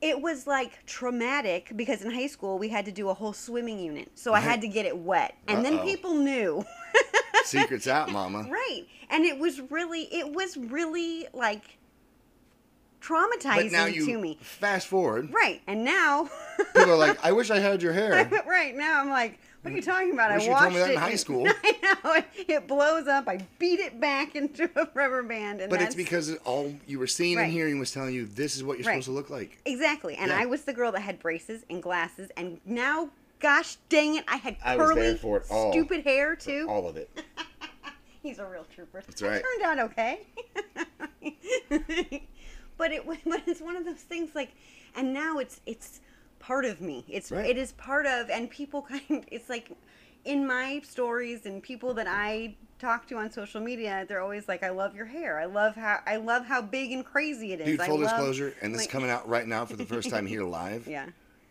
it 0.00 0.20
was 0.20 0.46
like 0.46 0.84
traumatic 0.86 1.72
because 1.76 2.02
in 2.02 2.10
high 2.10 2.26
school 2.26 2.58
we 2.58 2.68
had 2.68 2.84
to 2.86 2.92
do 2.92 3.08
a 3.10 3.14
whole 3.14 3.32
swimming 3.32 3.78
unit 3.78 4.10
so 4.14 4.32
i 4.34 4.40
had 4.40 4.60
to 4.62 4.68
get 4.68 4.86
it 4.86 4.96
wet 4.96 5.36
and 5.46 5.64
then 5.64 5.74
Uh-oh. 5.78 5.84
people 5.84 6.14
knew 6.14 6.64
Secrets 7.46 7.86
out, 7.86 8.10
mama. 8.10 8.46
right. 8.50 8.82
And 9.10 9.24
it 9.24 9.38
was 9.38 9.60
really, 9.60 10.02
it 10.12 10.32
was 10.32 10.56
really 10.56 11.26
like 11.32 11.78
traumatizing 13.00 13.70
But 13.70 13.72
now 13.72 13.86
to 13.86 14.18
me. 14.18 14.38
fast 14.40 14.88
forward. 14.88 15.30
Right. 15.32 15.60
And 15.66 15.84
now, 15.84 16.28
People 16.74 16.92
are 16.92 16.96
like, 16.96 17.24
I 17.24 17.32
wish 17.32 17.50
I 17.50 17.58
had 17.58 17.82
your 17.82 17.92
hair. 17.92 18.28
right 18.46 18.74
now, 18.74 19.00
I'm 19.00 19.08
like, 19.10 19.38
what 19.62 19.72
are 19.72 19.76
you 19.76 19.82
talking 19.82 20.12
about? 20.12 20.32
Wish 20.34 20.44
I 20.44 20.46
you 20.46 20.58
told 20.58 20.72
me 20.74 20.78
that 20.78 20.90
it. 20.90 20.94
in 20.94 21.00
high 21.00 21.14
school. 21.16 21.46
I 21.64 21.74
know. 22.04 22.22
It, 22.48 22.68
blows 22.68 23.08
up. 23.08 23.28
I 23.28 23.44
beat 23.58 23.80
it 23.80 24.00
back 24.00 24.36
into 24.36 24.70
a 24.76 24.88
rubber 24.94 25.22
band. 25.24 25.60
And 25.60 25.70
But 25.70 25.82
it's 25.82 25.94
because 25.94 26.34
all 26.44 26.72
you 26.86 26.98
were 27.00 27.06
seeing 27.08 27.36
Right. 27.36 27.44
and 27.44 27.52
hearing 27.52 27.78
was 27.80 27.90
telling 27.90 28.14
you 28.14 28.26
this 28.26 28.54
is 28.56 28.62
what 28.62 28.78
you're 28.78 28.86
Right. 28.86 28.94
supposed 29.02 29.06
to 29.06 29.12
look 29.12 29.28
like. 29.30 29.58
Exactly. 29.64 30.14
And 30.16 30.30
Yeah. 30.30 30.38
I 30.40 30.46
was 30.46 30.62
the 30.62 30.72
girl 30.72 30.92
that 30.92 31.00
had 31.00 31.18
braces 31.18 31.64
and 31.68 31.82
glasses, 31.82 32.30
and 32.36 32.60
now, 32.64 33.10
gosh 33.40 33.76
dang 33.88 34.16
it, 34.16 34.24
I 34.28 34.36
had 34.36 34.56
I 34.64 34.76
curly, 34.76 35.00
it 35.02 35.24
all. 35.50 35.72
stupid 35.72 36.04
hair 36.04 36.36
too. 36.36 36.66
All 36.68 36.88
of 36.88 36.96
it. 36.96 37.10
He's 38.22 38.38
a 38.38 38.46
real 38.46 38.66
trooper. 38.74 39.02
That's 39.06 39.22
It 39.22 39.26
right. 39.28 39.42
turned 39.42 39.62
out 39.62 39.78
okay. 39.90 40.20
but 42.78 42.92
it 42.92 43.06
but 43.24 43.42
it's 43.46 43.60
one 43.60 43.76
of 43.76 43.84
those 43.84 43.96
things 43.96 44.30
like, 44.34 44.50
and 44.94 45.12
now 45.12 45.38
it's 45.38 45.60
it's 45.66 46.00
part 46.38 46.64
of 46.64 46.80
me. 46.80 47.04
It's 47.08 47.30
Right. 47.30 47.46
it 47.48 47.56
is 47.58 47.72
part 47.72 48.06
of, 48.06 48.30
and 48.30 48.50
people 48.50 48.82
kind. 48.82 49.24
It's 49.30 49.48
like 49.48 49.70
in 50.24 50.46
my 50.46 50.80
stories 50.84 51.46
and 51.46 51.62
people 51.62 51.94
that 51.94 52.06
I 52.08 52.54
talk 52.78 53.06
to 53.08 53.16
on 53.16 53.30
social 53.30 53.60
media, 53.60 54.04
they're 54.08 54.20
always 54.20 54.48
like, 54.48 54.62
"I 54.62 54.70
love 54.70 54.94
your 54.96 55.06
hair. 55.06 55.38
I 55.38 55.44
love 55.46 55.74
how 55.76 56.00
I 56.06 56.16
love 56.16 56.46
how 56.46 56.60
big 56.62 56.92
and 56.92 57.04
crazy 57.04 57.52
it 57.52 57.60
is." 57.60 57.66
Dude, 57.66 57.80
I 57.80 57.86
full 57.86 57.98
love- 57.98 58.10
disclosure, 58.10 58.54
and 58.60 58.74
this 58.74 58.82
is 58.82 58.86
coming 58.88 59.10
out 59.10 59.28
right 59.28 59.46
now 59.46 59.64
for 59.66 59.76
the 59.76 59.86
first 59.86 60.10
time 60.10 60.26
here 60.26 60.42
live. 60.42 60.86
Yeah. 60.88 61.06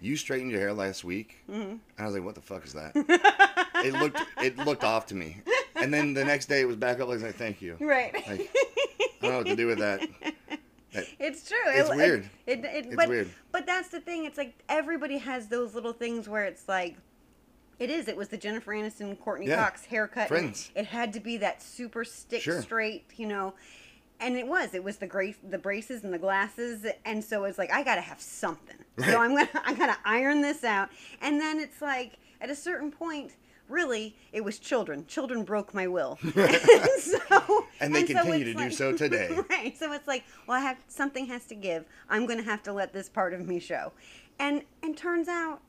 You 0.05 0.15
straightened 0.17 0.51
your 0.51 0.59
hair 0.59 0.71
last 0.73 1.03
week, 1.03 1.37
Mm-hmm. 1.49 1.61
and 1.71 1.79
I 1.97 2.05
was 2.05 2.13
like, 2.13 2.23
"What 2.23 2.35
the 2.35 2.41
fuck 2.41 2.63
is 2.63 2.73
that?" 2.73 2.91
it 3.83 3.93
looked 3.93 4.21
it 4.41 4.55
looked 4.57 4.83
off 4.83 5.07
to 5.07 5.15
me, 5.15 5.37
and 5.75 5.91
then 5.91 6.13
the 6.13 6.23
next 6.23 6.45
day 6.45 6.61
it 6.61 6.65
was 6.65 6.75
back 6.75 6.99
up. 6.99 7.07
I 7.07 7.11
was 7.13 7.23
like, 7.23 7.33
"Thank 7.35 7.59
you." 7.61 7.75
Right. 7.79 8.13
Like, 8.13 8.27
I 8.29 9.07
don't 9.21 9.31
know 9.31 9.37
what 9.37 9.47
to 9.47 9.55
do 9.55 9.65
with 9.67 9.79
that. 9.79 10.01
That- 10.21 10.35
It's 11.19 11.49
true. 11.49 11.57
It's 11.67 11.89
It- 11.89 11.95
weird. 11.97 12.29
It, 12.45 12.59
it, 12.59 12.85
It's 12.85 12.95
but, 12.95 13.09
weird. 13.09 13.29
But 13.51 13.65
that's 13.65 13.89
the 13.89 13.99
thing. 13.99 14.25
It's 14.25 14.37
like 14.37 14.53
everybody 14.69 15.17
has 15.17 15.47
those 15.49 15.73
little 15.75 15.91
things 15.91 16.29
where 16.29 16.43
it's 16.45 16.69
like, 16.69 16.95
it 17.79 17.89
is. 17.89 18.07
It 18.07 18.15
was 18.15 18.29
the 18.29 18.37
Jennifer 18.37 18.71
Aniston, 18.73 19.19
Courteney 19.19 19.47
Yeah. 19.47 19.57
Cox 19.61 19.83
haircut. 19.85 20.29
Friends. 20.29 20.71
It 20.75 20.85
had 20.85 21.11
to 21.13 21.19
be 21.19 21.35
that 21.37 21.61
super 21.61 22.05
stick 22.05 22.41
Sure. 22.43 22.61
straight, 22.61 23.03
you 23.17 23.25
know. 23.27 23.55
And 24.19 24.37
it 24.37 24.47
was. 24.47 24.73
It 24.73 24.83
was 24.83 24.97
the 24.97 25.07
grace, 25.07 25.35
the 25.47 25.57
braces 25.57 26.03
and 26.03 26.13
the 26.13 26.17
glasses, 26.17 26.85
and 27.03 27.23
so 27.23 27.43
it's 27.43 27.57
like 27.57 27.71
I 27.71 27.83
gotta 27.83 28.01
have 28.01 28.21
something. 28.21 28.77
So 29.03 29.19
I'm 29.19 29.35
gonna, 29.35 29.49
I 29.65 29.73
gotta 29.73 29.97
iron 30.05 30.41
this 30.41 30.63
out. 30.63 30.89
And 31.21 31.39
then 31.39 31.59
it's 31.59 31.81
like 31.81 32.13
at 32.39 32.49
a 32.49 32.55
certain 32.55 32.91
point, 32.91 33.33
really, 33.69 34.15
it 34.31 34.43
was 34.43 34.59
children. 34.59 35.05
Children 35.07 35.43
broke 35.43 35.73
my 35.73 35.87
will. 35.87 36.17
and 36.35 36.89
so, 36.99 37.65
And 37.79 37.93
they 37.93 38.05
so 38.05 38.13
continue 38.13 38.45
it's 38.45 38.59
to 38.59 38.65
do 38.65 38.71
so 38.71 38.93
today. 38.93 39.37
right. 39.49 39.77
So 39.77 39.91
it's 39.93 40.07
like, 40.07 40.23
well, 40.47 40.57
I 40.57 40.61
have 40.61 40.77
something 40.87 41.25
has 41.27 41.45
to 41.45 41.55
give. 41.55 41.85
I'm 42.09 42.25
going 42.25 42.39
to 42.39 42.45
have 42.45 42.63
to 42.63 42.73
let 42.73 42.93
this 42.93 43.09
part 43.09 43.33
of 43.33 43.45
me 43.47 43.59
show, 43.59 43.91
and 44.39 44.63
and 44.83 44.95
turns 44.95 45.27
out 45.27 45.61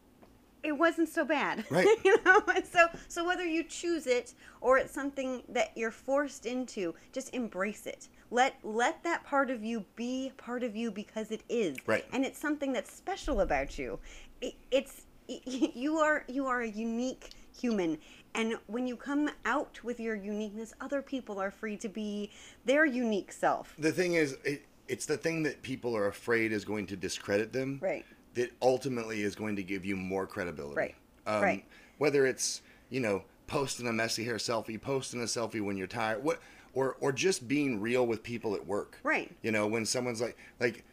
it 0.63 0.73
wasn't 0.73 1.09
so 1.09 1.25
bad. 1.25 1.65
Right. 1.71 1.87
you 2.05 2.23
know. 2.25 2.43
And 2.55 2.67
so 2.67 2.89
so 3.09 3.25
whether 3.25 3.45
you 3.45 3.63
choose 3.63 4.07
it 4.07 4.35
or 4.61 4.79
it's 4.79 4.93
something 4.93 5.43
that 5.49 5.73
you're 5.77 5.91
forced 5.91 6.47
into, 6.47 6.95
just 7.13 7.35
embrace 7.35 7.87
it. 7.87 8.09
Let 8.31 8.57
let 8.63 9.03
that 9.05 9.25
part 9.25 9.51
of 9.51 9.65
you 9.65 9.85
be 9.95 10.33
part 10.37 10.63
of 10.63 10.75
you 10.75 10.91
because 10.91 11.31
it 11.31 11.43
is. 11.49 11.77
Right. 11.87 12.05
And 12.13 12.25
it's 12.25 12.39
something 12.39 12.73
that's 12.73 12.93
special 12.93 13.41
about 13.41 13.79
you. 13.79 13.99
It, 14.41 14.55
it's 14.71 15.03
you 15.29 15.99
are 15.99 16.25
you 16.29 16.47
are 16.47 16.63
a 16.63 16.69
unique 16.69 17.31
human 17.59 17.99
and 18.35 18.55
when 18.67 18.87
you 18.87 18.97
come 18.97 19.31
out 19.45 19.83
with 19.83 19.99
your 19.99 20.15
uniqueness 20.15 20.75
other 20.81 21.03
people 21.03 21.41
are 21.41 21.51
free 21.51 21.77
to 21.77 21.89
be 21.89 22.31
their 22.65 22.85
unique 22.85 23.33
self 23.33 23.75
The 23.79 23.91
thing 23.91 24.15
is, 24.15 24.37
it, 24.45 24.65
it's 24.89 25.07
the 25.07 25.17
thing 25.17 25.43
that 25.45 25.63
people 25.63 25.97
are 25.97 26.07
afraid 26.07 26.53
is 26.53 26.65
going 26.65 26.87
to 26.89 26.97
discredit 26.97 27.53
them. 27.53 27.79
Right. 27.83 28.05
That 28.35 28.53
ultimately 28.63 29.23
is 29.23 29.35
going 29.35 29.57
to 29.57 29.63
give 29.63 29.85
you 29.85 29.97
more 29.97 30.27
credibility. 30.27 30.77
Right. 30.77 30.95
Um, 31.27 31.43
Right. 31.43 31.65
Whether 31.99 32.27
it's 32.27 32.63
you 32.91 33.01
know 33.01 33.25
posting 33.47 33.87
a 33.87 33.93
messy 33.93 34.25
hair 34.25 34.37
selfie, 34.37 34.81
posting 34.81 35.21
a 35.23 35.25
selfie 35.25 35.63
when 35.63 35.77
you're 35.77 35.87
tired, 35.87 36.23
what, 36.23 36.41
or 36.77 36.97
or 37.01 37.11
just 37.11 37.49
being 37.49 37.81
real 37.81 38.07
with 38.07 38.23
people 38.23 38.55
at 38.55 38.65
work. 38.65 39.01
Right. 39.03 39.35
You 39.43 39.51
know 39.51 39.67
when 39.67 39.85
someone's 39.85 40.21
like 40.21 40.37
like. 40.61 40.85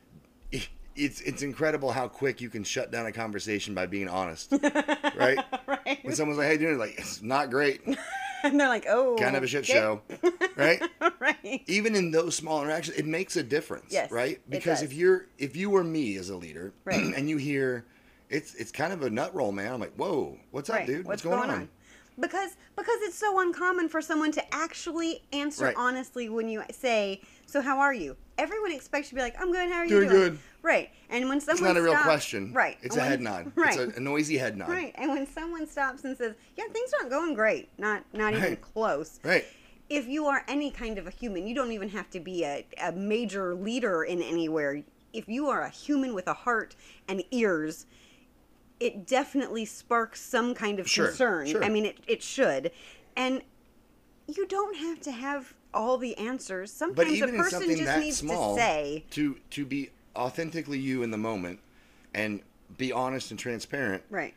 It's 0.95 1.21
it's 1.21 1.41
incredible 1.41 1.91
how 1.91 2.07
quick 2.07 2.39
you 2.39 2.51
can 2.51 2.63
shut 2.63 2.91
down 2.91 3.07
a 3.07 3.11
conversation 3.11 3.73
by 3.73 3.87
being 3.87 4.07
honest, 4.07 4.51
right? 5.15 5.39
right 5.65 5.99
When 6.03 6.15
someone's 6.15 6.37
like, 6.37 6.45
"Hey, 6.49 6.57
dude," 6.57 6.77
like 6.77 6.99
it's 6.99 7.23
not 7.23 7.49
great, 7.49 7.81
and 8.43 8.59
they're 8.59 8.67
like 8.67 8.85
oh 8.87 9.15
kind 9.17 9.35
of 9.35 9.41
a 9.41 9.47
shit 9.47 9.63
okay. 9.63 9.73
show, 9.73 10.01
right? 10.55 10.79
right 11.19 11.63
even 11.65 11.95
in 11.95 12.11
those 12.11 12.35
small 12.35 12.61
interactions 12.61 12.95
it 12.97 13.05
makes 13.05 13.35
a 13.37 13.43
difference 13.43 13.87
Yes, 13.91 14.11
right 14.11 14.39
because 14.49 14.81
if 14.83 14.93
you're 14.93 15.25
if 15.39 15.55
you 15.55 15.69
were 15.71 15.83
me 15.83 16.15
as 16.17 16.29
a 16.29 16.35
leader 16.35 16.73
Right. 16.85 17.01
and 17.15 17.29
you 17.29 17.37
hear 17.37 17.85
it's 18.29 18.53
it's 18.55 18.71
kind 18.71 18.93
of 18.93 19.01
a 19.03 19.09
nut 19.09 19.33
roll 19.33 19.51
man 19.51 19.73
i'm 19.73 19.79
like 19.79 19.95
whoa 19.95 20.37
what's 20.51 20.69
up 20.69 20.77
right 20.77 20.87
dude 20.87 21.05
what's, 21.05 21.21
going, 21.21 21.49
on? 21.49 21.69
Because 22.19 22.51
because 22.75 22.97
it's 23.01 23.17
so 23.17 23.39
uncommon 23.39 23.89
for 23.89 24.01
someone 24.01 24.31
to 24.33 24.55
actually 24.55 25.21
answer 25.31 25.65
Right. 25.65 25.75
honestly 25.77 26.29
when 26.29 26.47
you 26.49 26.63
say 26.71 27.21
so 27.45 27.61
how 27.61 27.79
are 27.79 27.93
you? 27.93 28.15
Everyone 28.37 28.71
expects 28.71 29.07
you 29.07 29.09
to 29.11 29.15
be 29.15 29.21
like 29.21 29.35
i'm 29.39 29.51
good 29.51 29.69
how 29.69 29.77
are 29.79 29.83
you 29.85 29.89
Doing 29.89 30.09
doing? 30.09 30.21
good. 30.31 30.39
right. 30.61 30.89
And 31.09 31.27
when 31.29 31.37
it's 31.37 31.45
someone 31.45 31.65
not 31.73 31.77
a 31.77 31.81
real 31.83 31.93
stops- 31.93 32.05
question. 32.05 32.53
Right. 32.53 32.77
It's 32.81 32.95
and 32.95 33.05
a 33.05 33.07
head 33.09 33.21
nod. 33.21 33.51
Right. 33.55 33.79
it's 33.79 33.95
a, 33.95 33.97
a 33.97 33.99
noisy 33.99 34.37
head 34.37 34.57
nod. 34.57 34.69
Right. 34.69 34.93
And 34.95 35.11
when 35.11 35.27
someone 35.27 35.67
stops 35.67 36.03
and 36.05 36.17
says, 36.17 36.33
"Yeah, 36.57 36.63
things 36.71 36.91
aren't 36.99 37.11
going 37.11 37.33
great," 37.35 37.69
not 37.77 38.03
not 38.13 38.33
even 38.33 38.55
close. 38.57 39.19
right. 39.23 39.45
If 39.89 40.07
you 40.07 40.25
are 40.27 40.43
any 40.47 40.71
kind 40.71 40.97
of 40.97 41.05
a 41.05 41.11
human, 41.11 41.45
you 41.45 41.53
don't 41.53 41.71
even 41.71 41.89
have 41.89 42.09
to 42.11 42.19
be 42.19 42.43
a, 42.45 42.65
a 42.81 42.91
major 42.93 43.53
leader 43.53 44.03
in 44.03 44.21
anywhere. 44.23 44.81
If 45.11 45.27
you 45.27 45.47
are 45.49 45.61
a 45.61 45.69
human 45.69 46.15
with 46.15 46.25
a 46.27 46.33
heart 46.33 46.75
and 47.07 47.23
ears, 47.29 47.85
it 48.83 49.07
definitely 49.07 49.63
sparks 49.63 50.19
some 50.19 50.53
kind 50.53 50.77
of 50.77 50.89
Sure, 50.89 51.07
concern. 51.07 51.47
sure. 51.47 51.63
I 51.63 51.69
mean, 51.69 51.85
it, 51.85 51.97
it 52.05 52.21
should. 52.21 52.71
And 53.15 53.41
you 54.27 54.45
don't 54.47 54.75
have 54.75 54.99
to 55.01 55.11
have 55.11 55.53
all 55.73 55.97
the 55.97 56.17
answers. 56.17 56.71
Sometimes 56.71 57.21
a 57.21 57.27
person 57.27 57.75
just 57.77 57.97
needs 57.97 58.17
small 58.17 58.55
to 58.55 58.61
say, 58.61 59.05
to 59.11 59.37
to 59.51 59.65
be 59.65 59.89
authentically 60.15 60.77
you 60.77 61.01
in 61.01 61.11
the 61.11 61.17
moment 61.17 61.59
and 62.13 62.41
be 62.77 62.91
honest 62.91 63.31
and 63.31 63.39
transparent 63.39 64.03
right, 64.11 64.35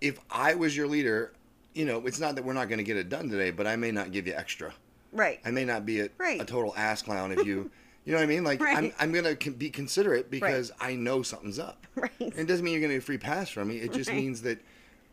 if 0.00 0.20
i 0.30 0.54
was 0.54 0.76
your 0.76 0.86
leader 0.86 1.32
you 1.74 1.84
know 1.84 2.06
it's 2.06 2.20
not 2.20 2.36
that 2.36 2.44
we're 2.44 2.52
not 2.52 2.68
going 2.68 2.78
to 2.78 2.84
get 2.84 2.96
it 2.96 3.08
done 3.08 3.28
today 3.28 3.50
but 3.50 3.66
i 3.66 3.74
may 3.74 3.90
not 3.90 4.12
give 4.12 4.28
you 4.28 4.32
extra 4.34 4.72
right, 5.12 5.40
I 5.44 5.50
may 5.50 5.64
not 5.64 5.84
be 5.84 6.00
a, 6.02 6.08
Right. 6.18 6.40
a 6.40 6.44
total 6.44 6.72
ass 6.76 7.02
clown 7.02 7.32
if 7.32 7.44
you, 7.44 7.68
you 8.08 8.14
know 8.14 8.20
what 8.20 8.24
I 8.24 8.26
mean? 8.26 8.42
Like 8.42 8.62
I'm, 8.62 8.90
I'm 8.98 9.12
gonna 9.12 9.34
be 9.34 9.68
considerate 9.68 10.30
because 10.30 10.72
I 10.80 10.94
know 10.94 11.22
something's 11.22 11.58
up. 11.58 11.86
right, 11.94 12.10
And 12.18 12.34
it 12.34 12.46
doesn't 12.46 12.64
mean 12.64 12.72
you're 12.72 12.80
gonna 12.80 12.94
get 12.94 13.02
a 13.02 13.04
free 13.04 13.18
pass 13.18 13.50
from 13.50 13.68
me. 13.68 13.76
It 13.76 13.92
just 13.92 14.08
Right. 14.08 14.16
means 14.16 14.40
that 14.42 14.58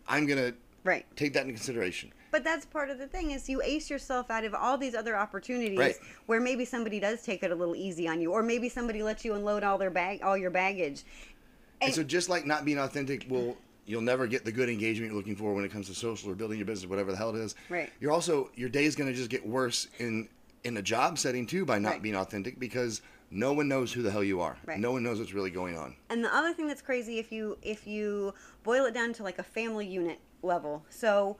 I'm 0.08 0.26
gonna 0.26 0.54
right. 0.86 1.06
take 1.18 1.34
that 1.34 1.42
into 1.42 1.56
consideration. 1.56 2.14
But 2.32 2.46
that's 2.46 2.66
part 2.66 2.90
of 2.90 2.98
the 2.98 3.08
thing 3.08 3.32
is 3.32 3.50
you 3.50 3.62
ace 3.62 3.90
yourself 3.90 4.32
out 4.32 4.46
of 4.46 4.54
all 4.56 4.78
these 4.78 4.96
other 4.96 5.18
opportunities 5.18 5.78
Right. 5.78 5.96
where 6.28 6.40
maybe 6.40 6.64
somebody 6.64 7.02
does 7.02 7.22
take 7.22 7.44
it 7.44 7.52
a 7.52 7.56
little 7.56 7.76
easy 7.76 8.08
on 8.08 8.22
you, 8.22 8.32
or 8.32 8.42
maybe 8.42 8.70
somebody 8.70 9.04
lets 9.04 9.26
you 9.26 9.34
unload 9.34 9.66
all 9.66 9.78
their 9.78 9.92
bag, 9.92 10.22
all 10.24 10.38
your 10.38 10.52
baggage. 10.52 11.04
And 11.82 11.94
so 11.94 12.02
just 12.02 12.30
like 12.30 12.46
not 12.46 12.64
being 12.64 12.78
authentic 12.80 13.26
will 13.30 13.58
you'll 13.86 14.02
never 14.02 14.26
get 14.26 14.46
the 14.46 14.54
good 14.54 14.70
engagement 14.70 15.12
you're 15.12 15.18
looking 15.18 15.36
for 15.36 15.54
when 15.54 15.66
it 15.66 15.72
comes 15.72 15.88
to 15.88 15.94
social 15.94 16.32
or 16.32 16.36
building 16.36 16.58
your 16.58 16.66
business, 16.66 16.90
whatever 16.90 17.12
the 17.12 17.18
hell 17.18 17.36
it 17.36 17.40
is. 17.40 17.56
Right. 17.68 17.92
You're 18.00 18.14
also 18.14 18.52
your 18.56 18.70
day 18.70 18.86
is 18.86 18.96
gonna 18.96 19.14
just 19.14 19.30
get 19.30 19.46
worse 19.46 19.90
in 20.00 20.30
in 20.66 20.76
a 20.78 20.82
job 20.82 21.18
setting 21.18 21.46
too 21.46 21.64
by 21.64 21.80
not 21.80 21.94
Right. 21.94 22.02
being 22.02 22.16
authentic 22.16 22.60
because 22.60 23.02
no 23.30 23.54
one 23.54 23.68
knows 23.68 23.94
who 23.94 24.02
the 24.02 24.12
hell 24.12 24.24
you 24.24 24.42
are. 24.42 24.58
Right. 24.66 24.80
No 24.80 24.92
one 24.92 25.04
knows 25.04 25.20
what's 25.20 25.34
really 25.34 25.52
going 25.52 25.78
on. 25.78 25.96
And 26.10 26.24
the 26.24 26.36
other 26.36 26.54
thing 26.54 26.68
that's 26.68 26.82
crazy 26.82 27.20
if 27.20 27.32
you 27.32 27.58
if 27.62 27.88
you 27.88 28.34
boil 28.64 28.86
it 28.86 28.94
down 28.94 29.14
to 29.14 29.24
like 29.24 29.40
a 29.40 29.44
family 29.44 29.86
unit 29.88 30.20
level. 30.42 30.84
So, 30.90 31.38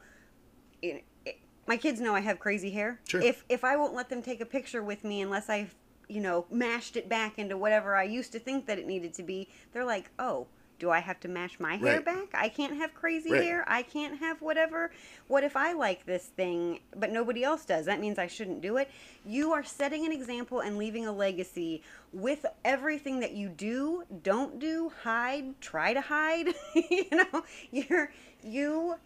it, 0.80 1.04
it, 1.24 1.38
my 1.66 1.76
kids 1.76 2.00
know 2.00 2.14
I 2.14 2.20
have 2.20 2.38
crazy 2.38 2.70
hair. 2.70 3.00
Sure. 3.08 3.20
If 3.20 3.44
if 3.48 3.64
I 3.64 3.76
won't 3.76 3.94
let 3.94 4.08
them 4.08 4.22
take 4.22 4.40
a 4.40 4.46
picture 4.46 4.82
with 4.82 5.04
me 5.04 5.20
unless 5.22 5.48
I've 5.50 5.74
you 6.08 6.20
know 6.20 6.46
mashed 6.50 6.96
it 6.96 7.08
back 7.08 7.36
into 7.38 7.56
whatever 7.56 7.96
I 7.96 8.04
used 8.04 8.30
to 8.32 8.38
think 8.38 8.66
that 8.66 8.78
it 8.78 8.86
needed 8.86 9.12
to 9.14 9.22
be, 9.22 9.48
they're 9.72 9.84
like, 9.84 10.10
oh. 10.18 10.46
Do 10.78 10.90
I 10.90 10.98
have 11.00 11.18
to 11.20 11.28
mash 11.28 11.58
my 11.58 11.76
hair 11.76 11.96
Right. 11.96 12.04
back? 12.04 12.28
I 12.34 12.48
can't 12.50 12.76
have 12.76 12.92
crazy 12.94 13.32
Right. 13.32 13.42
hair. 13.42 13.64
I 13.66 13.82
can't 13.82 14.18
have 14.18 14.42
whatever. 14.42 14.90
What 15.26 15.42
if 15.42 15.56
I 15.56 15.72
like 15.72 16.04
this 16.04 16.26
thing, 16.26 16.80
but 16.94 17.10
nobody 17.10 17.42
else 17.44 17.64
does? 17.64 17.86
That 17.86 17.98
means 17.98 18.18
I 18.18 18.26
shouldn't 18.26 18.60
do 18.60 18.76
it. 18.76 18.90
You 19.24 19.52
are 19.52 19.64
setting 19.64 20.04
an 20.04 20.12
example 20.12 20.60
and 20.60 20.76
leaving 20.76 21.06
a 21.06 21.12
legacy 21.12 21.82
with 22.12 22.44
everything 22.64 23.20
that 23.20 23.32
you 23.32 23.48
do, 23.48 24.04
don't 24.22 24.58
do, 24.58 24.92
hide, 25.02 25.58
try 25.62 25.94
to 25.94 26.00
hide. 26.02 26.48
you 26.74 27.06
know, 27.10 27.44
you're 27.70 28.12
you 28.42 28.96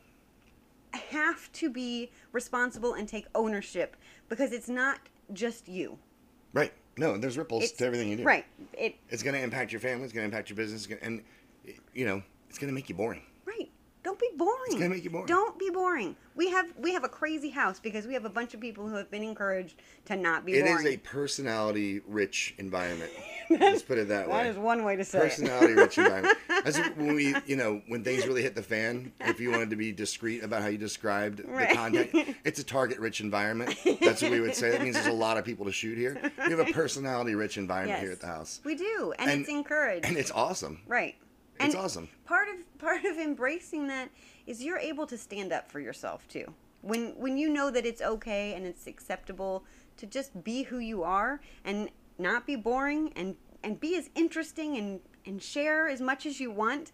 have 0.93 1.51
to 1.53 1.71
be 1.71 2.11
responsible 2.33 2.95
and 2.95 3.09
take 3.09 3.27
ownership 3.35 3.97
because 4.29 4.53
it's 4.53 4.69
not 4.69 4.99
just 5.33 5.69
you. 5.69 5.99
Right. 6.53 6.73
No, 6.97 7.17
there's 7.17 7.39
ripples 7.39 7.63
It's 7.63 7.73
to 7.75 7.87
everything 7.87 8.09
you 8.09 8.17
do. 8.17 8.25
Right. 8.25 8.45
It 8.73 8.97
It's 9.09 9.23
going 9.23 9.35
to 9.35 9.41
impact 9.41 9.71
your 9.73 9.81
family. 9.81 10.05
It's 10.05 10.13
going 10.13 10.23
to 10.29 10.35
impact 10.35 10.51
your 10.51 10.57
business, 10.57 10.81
it's 10.85 10.87
gonna- 10.89 11.01
and 11.03 11.25
you 11.95 12.07
know, 12.07 12.23
it's 12.49 12.59
going 12.59 12.69
to 12.69 12.75
make 12.75 12.89
you 12.89 12.95
boring. 12.95 13.23
right. 13.47 13.69
don't 14.03 14.19
be 14.19 14.29
boring. 14.37 14.55
It's 14.67 14.75
gonna 14.77 14.89
make 14.89 15.05
you 15.05 15.11
boring. 15.11 15.27
Don't 15.27 15.59
be 15.59 15.69
boring. 15.71 16.17
We 16.35 16.49
have 16.51 16.73
we 16.79 16.93
have 16.95 17.05
a 17.05 17.09
crazy 17.09 17.51
house 17.51 17.79
because 17.79 18.07
we 18.07 18.15
have 18.15 18.25
a 18.25 18.31
bunch 18.31 18.55
of 18.55 18.61
people 18.61 18.89
who 18.89 18.95
have 18.97 19.11
been 19.11 19.23
encouraged 19.23 19.75
to 20.07 20.17
not 20.17 20.47
be 20.47 20.55
It 20.55 20.65
boring. 20.65 20.87
is 20.87 20.95
a 20.95 20.97
personality 20.99 22.01
rich 22.07 22.55
environment. 22.59 23.11
Let's 23.51 23.83
put 23.83 23.99
it 23.99 24.09
that 24.09 24.27
way. 24.29 24.35
that 24.39 24.47
is 24.47 24.57
one 24.57 24.85
way 24.85 24.97
to 24.97 25.05
say 25.05 25.19
it. 25.19 25.23
personality 25.23 25.75
rich 25.75 25.99
environment. 26.05 26.37
That's 26.49 26.79
when 26.97 27.15
we, 27.15 27.35
you 27.47 27.57
know, 27.57 27.83
when 27.89 28.03
things 28.05 28.27
really 28.27 28.43
hit 28.43 28.55
the 28.55 28.63
fan. 28.63 29.13
If 29.21 29.39
you 29.41 29.51
wanted 29.51 29.71
to 29.71 29.77
be 29.77 29.93
discreet 29.93 30.43
about 30.43 30.63
how 30.63 30.69
you 30.69 30.79
described 30.79 31.43
Right. 31.47 31.69
the 31.69 31.75
content, 31.75 32.37
it's 32.45 32.59
a 32.59 32.65
target 32.65 32.99
rich 33.01 33.21
environment. 33.21 33.77
That's 34.01 34.23
what 34.23 34.31
we 34.31 34.41
would 34.41 34.55
say. 34.55 34.71
That 34.71 34.83
means 34.83 34.95
there's 34.95 35.07
a 35.09 35.13
lot 35.13 35.37
of 35.37 35.45
people 35.45 35.67
to 35.67 35.73
shoot 35.73 35.99
here. 35.99 36.19
We 36.47 36.51
have 36.51 36.61
a 36.61 36.73
personality 36.73 37.35
rich 37.35 37.59
environment 37.59 37.99
here 38.01 38.09
Yes. 38.11 38.17
at 38.17 38.21
the 38.23 38.27
house, 38.29 38.61
We 38.65 38.77
do, 38.77 39.13
and, 39.19 39.31
And- 39.31 39.41
it's 39.43 39.51
encouraged. 39.51 40.07
and 40.07 40.17
it's 40.17 40.31
awesome. 40.31 40.81
right. 40.87 41.17
It's 41.67 41.75
awesome. 41.75 42.09
Part 42.25 42.49
of 42.49 42.79
part 42.79 43.05
of 43.05 43.19
embracing 43.19 43.87
that 43.89 44.11
is 44.47 44.63
you're 44.63 44.79
able 44.79 45.07
to 45.07 45.19
stand 45.19 45.53
up 45.53 45.71
for 45.71 45.81
yourself 45.81 46.27
too. 46.29 46.53
When 46.83 47.11
when 47.19 47.37
you 47.37 47.49
know 47.49 47.71
that 47.71 47.85
it's 47.87 48.01
okay 48.03 48.55
and 48.55 48.67
it's 48.67 48.87
acceptable 48.87 49.65
to 49.99 50.07
just 50.07 50.43
be 50.45 50.63
who 50.63 50.79
you 50.79 51.03
are 51.03 51.41
and 51.65 51.91
not 52.19 52.47
be 52.47 52.57
boring 52.57 53.13
and 53.17 53.37
and 53.63 53.79
be 53.79 53.97
as 53.97 54.09
interesting 54.15 54.77
and 54.77 55.01
and 55.27 55.43
share 55.43 55.89
as 55.89 56.01
much 56.01 56.25
as 56.25 56.41
you 56.41 56.51
want, 56.51 56.93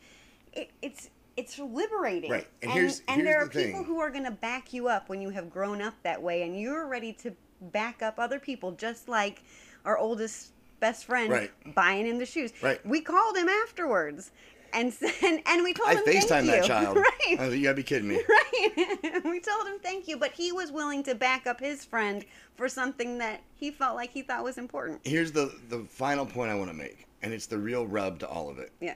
it, 0.53 0.71
it's 0.83 1.11
it's 1.37 1.59
liberating. 1.59 2.31
Right. 2.31 2.47
And 2.63 2.71
And, 2.73 2.81
here's- 2.81 3.03
and 3.09 3.27
there 3.27 3.39
are 3.39 3.45
the 3.45 3.51
people 3.51 3.81
thing. 3.81 3.85
who 3.85 4.01
are 4.01 4.11
going 4.11 4.25
to 4.25 4.31
back 4.31 4.73
you 4.73 4.89
up 4.89 5.09
when 5.11 5.21
you 5.21 5.29
have 5.31 5.51
grown 5.51 5.83
up 5.83 5.95
that 6.03 6.21
way 6.23 6.43
and 6.43 6.59
you're 6.59 6.87
ready 6.87 7.13
to 7.13 7.31
back 7.61 8.03
up 8.03 8.19
other 8.19 8.39
people 8.41 8.73
just 8.73 9.07
like 9.09 9.43
our 9.85 9.99
oldest 9.99 10.53
best 10.81 11.05
friend 11.05 11.31
Right. 11.31 11.75
buying 11.75 12.07
him 12.07 12.19
the 12.19 12.25
shoes. 12.27 12.53
Right. 12.63 12.85
We 12.87 13.01
called 13.03 13.37
him 13.37 13.49
afterwards. 13.49 14.31
And, 14.73 14.93
and 15.23 15.41
and 15.47 15.65
we 15.65 15.73
told 15.73 15.89
I 15.89 15.95
him 15.95 16.05
thank 16.05 16.25
FaceTime 16.25 16.47
that 16.47 16.65
child. 16.67 16.97
Right. 16.97 17.37
I 17.39 17.43
was 17.43 17.51
like, 17.51 17.59
you 17.59 17.63
gotta 17.65 17.75
be 17.77 17.83
kidding 17.83 18.09
me. 18.09 18.21
Right. 18.29 19.25
we 19.25 19.41
told 19.41 19.67
him 19.67 19.79
thank 19.83 20.09
you, 20.09 20.17
but 20.17 20.33
he 20.33 20.53
was 20.53 20.71
willing 20.73 21.03
to 21.05 21.15
back 21.15 21.47
up 21.47 21.61
his 21.61 21.85
friend 21.85 22.25
for 22.57 22.69
something 22.69 23.19
that 23.19 23.43
he 23.55 23.71
felt 23.71 23.95
like 23.97 24.11
he 24.11 24.23
thought 24.23 24.43
was 24.45 24.59
important. 24.59 25.01
Here's 25.05 25.33
the 25.33 25.55
the 25.69 25.81
final 25.89 26.27
point 26.27 26.51
I 26.51 26.55
want 26.55 26.71
to 26.71 26.77
make, 26.77 27.07
and 27.23 27.33
it's 27.33 27.47
the 27.47 27.59
real 27.59 27.87
rub 27.87 28.19
to 28.21 28.29
all 28.29 28.49
of 28.51 28.59
it. 28.59 28.73
Yeah. 28.81 28.95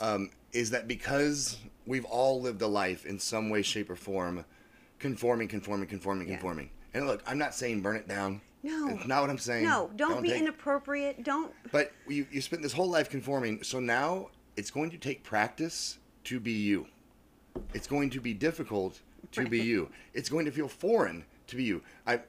um, 0.00 0.30
is 0.52 0.70
that 0.70 0.88
because 0.88 1.58
we've 1.86 2.04
all 2.06 2.40
lived 2.40 2.62
a 2.62 2.66
life 2.66 3.04
in 3.06 3.18
some 3.18 3.50
way, 3.50 3.62
shape, 3.62 3.90
or 3.90 3.96
form, 3.96 4.44
conforming, 4.98 5.48
conforming, 5.48 5.88
conforming, 5.88 6.28
Yeah. 6.28 6.34
conforming. 6.34 6.70
And 6.94 7.06
look, 7.06 7.22
I'm 7.26 7.38
not 7.38 7.54
saying 7.54 7.82
burn 7.82 7.96
it 7.96 8.08
down. 8.08 8.40
No. 8.62 8.88
It's 8.88 9.06
not 9.06 9.20
what 9.20 9.30
I'm 9.30 9.38
saying. 9.38 9.64
No, 9.64 9.90
don't, 9.96 10.22
be 10.22 10.30
take- 10.30 10.40
inappropriate. 10.40 11.22
Don't 11.22 11.52
But 11.70 11.92
you, 12.08 12.26
you 12.32 12.40
spent 12.40 12.62
this 12.62 12.72
whole 12.72 12.88
life 12.88 13.08
conforming, 13.10 13.62
so 13.62 13.78
now 13.78 14.28
it's 14.56 14.70
going 14.70 14.90
to 14.90 14.98
take 14.98 15.22
practice 15.22 15.98
to 16.24 16.40
be 16.40 16.52
you. 16.52 16.86
It's 17.74 17.86
going 17.86 18.10
to 18.10 18.20
be 18.20 18.34
difficult 18.34 19.00
to 19.32 19.46
be 19.46 19.60
you. 19.60 19.90
It's 20.14 20.28
going 20.28 20.44
to 20.46 20.50
feel 20.50 20.68
foreign 20.68 21.24
to 21.48 21.56
be 21.56 21.64
you. 21.64 21.82
I've, 22.06 22.22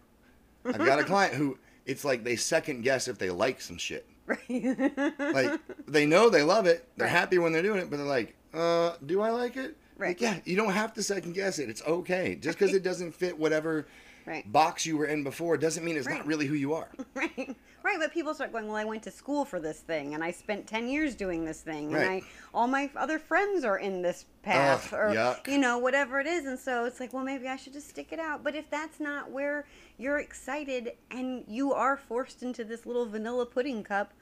I've 0.66 0.78
got 0.78 1.00
a 1.00 1.04
client 1.14 1.34
who 1.34 1.58
it's 1.86 2.04
like 2.06 2.24
they 2.24 2.36
second 2.36 2.82
guess 2.82 3.08
if 3.08 3.18
they 3.18 3.30
like 3.30 3.62
some 3.62 3.78
shit. 3.78 4.06
Right. 4.26 4.78
like 5.18 5.60
they 5.88 6.06
know 6.06 6.30
they 6.30 6.44
love 6.44 6.66
it. 6.66 6.88
They're 6.98 7.08
Right. 7.08 7.12
happy 7.16 7.38
when 7.38 7.54
they're 7.54 7.62
doing 7.64 7.80
it, 7.80 7.90
but 7.90 7.98
they're 7.98 8.06
like, 8.06 8.36
uh, 8.54 8.96
do 9.06 9.22
I 9.22 9.30
like 9.32 9.56
it? 9.56 9.78
Right. 9.98 10.10
Like, 10.10 10.22
yeah, 10.22 10.40
you 10.46 10.56
don't 10.58 10.74
have 10.74 10.94
to 10.96 11.04
second 11.04 11.34
guess 11.34 11.60
it. 11.60 11.70
It's 11.70 11.82
okay. 11.84 12.36
Just 12.36 12.60
because 12.60 12.74
it 12.74 12.84
doesn't 12.84 13.14
fit 13.14 13.38
whatever 13.40 13.88
Right. 14.26 14.50
box 14.52 14.86
you 14.86 14.98
were 14.98 15.06
in 15.06 15.24
before 15.24 15.56
doesn't 15.56 15.86
mean 15.86 15.96
it's 15.96 16.06
Right. 16.08 16.18
not 16.18 16.28
really 16.28 16.46
who 16.46 16.56
you 16.56 16.74
are. 16.74 16.90
right. 17.14 17.56
Right, 17.88 17.98
but 18.00 18.12
people 18.12 18.34
start 18.34 18.52
going, 18.52 18.68
"Well, 18.68 18.76
I 18.76 18.84
went 18.84 19.02
to 19.04 19.12
school 19.12 19.46
for 19.46 19.62
this 19.62 19.80
thing 19.80 20.14
and 20.14 20.22
I 20.22 20.32
spent 20.32 20.68
10 20.68 20.90
years 20.90 21.16
doing 21.16 21.46
this 21.46 21.62
thing 21.62 21.90
Right. 21.90 22.02
and 22.02 22.12
I 22.12 22.22
all 22.54 22.68
my 22.68 22.90
other 22.98 23.18
friends 23.18 23.64
are 23.64 23.78
in 23.78 24.02
this 24.02 24.26
path 24.44 24.92
Ugh, 24.92 25.00
or 25.00 25.16
yuck. 25.16 25.48
you 25.48 25.58
know, 25.58 25.78
whatever 25.78 26.20
it 26.20 26.28
is." 26.28 26.46
And 26.46 26.60
so 26.60 26.84
it's 26.84 27.00
like, 27.00 27.14
"Well, 27.14 27.24
maybe 27.24 27.48
I 27.48 27.56
should 27.56 27.72
just 27.72 27.88
stick 27.88 28.12
it 28.12 28.20
out." 28.20 28.44
But 28.44 28.56
if 28.56 28.70
that's 28.70 29.00
not 29.00 29.32
where 29.32 29.66
you're 29.98 30.20
excited 30.20 30.98
and 31.12 31.46
you 31.48 31.72
are 31.72 31.96
forced 31.96 32.44
into 32.44 32.66
this 32.66 32.86
little 32.86 33.06
vanilla 33.06 33.46
pudding 33.46 33.86
cup, 33.86 34.14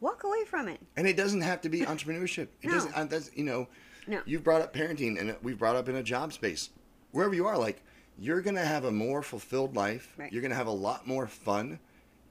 walk 0.00 0.22
away 0.24 0.44
from 0.44 0.68
it. 0.68 0.80
And 0.94 1.06
it 1.06 1.16
doesn't 1.16 1.40
have 1.40 1.62
to 1.62 1.70
be 1.70 1.80
entrepreneurship. 1.80 2.48
It 2.60 2.66
No. 2.68 2.74
doesn't. 2.74 2.92
Uh, 2.94 3.04
that's 3.04 3.30
you 3.34 3.44
know. 3.44 3.66
No. 4.06 4.20
You've 4.26 4.44
brought 4.44 4.60
up 4.60 4.74
parenting, 4.74 5.18
and 5.18 5.34
we've 5.42 5.58
brought 5.58 5.74
up 5.76 5.88
in 5.88 5.96
a 5.96 6.02
job 6.02 6.34
space, 6.34 6.68
wherever 7.12 7.34
you 7.34 7.46
are. 7.46 7.56
Like 7.56 7.82
you're 8.18 8.42
gonna 8.42 8.64
have 8.64 8.84
a 8.84 8.92
more 8.92 9.22
fulfilled 9.22 9.74
life. 9.74 10.12
Right. 10.18 10.30
You're 10.30 10.42
gonna 10.42 10.54
have 10.54 10.66
a 10.66 10.70
lot 10.70 11.06
more 11.06 11.26
fun 11.26 11.78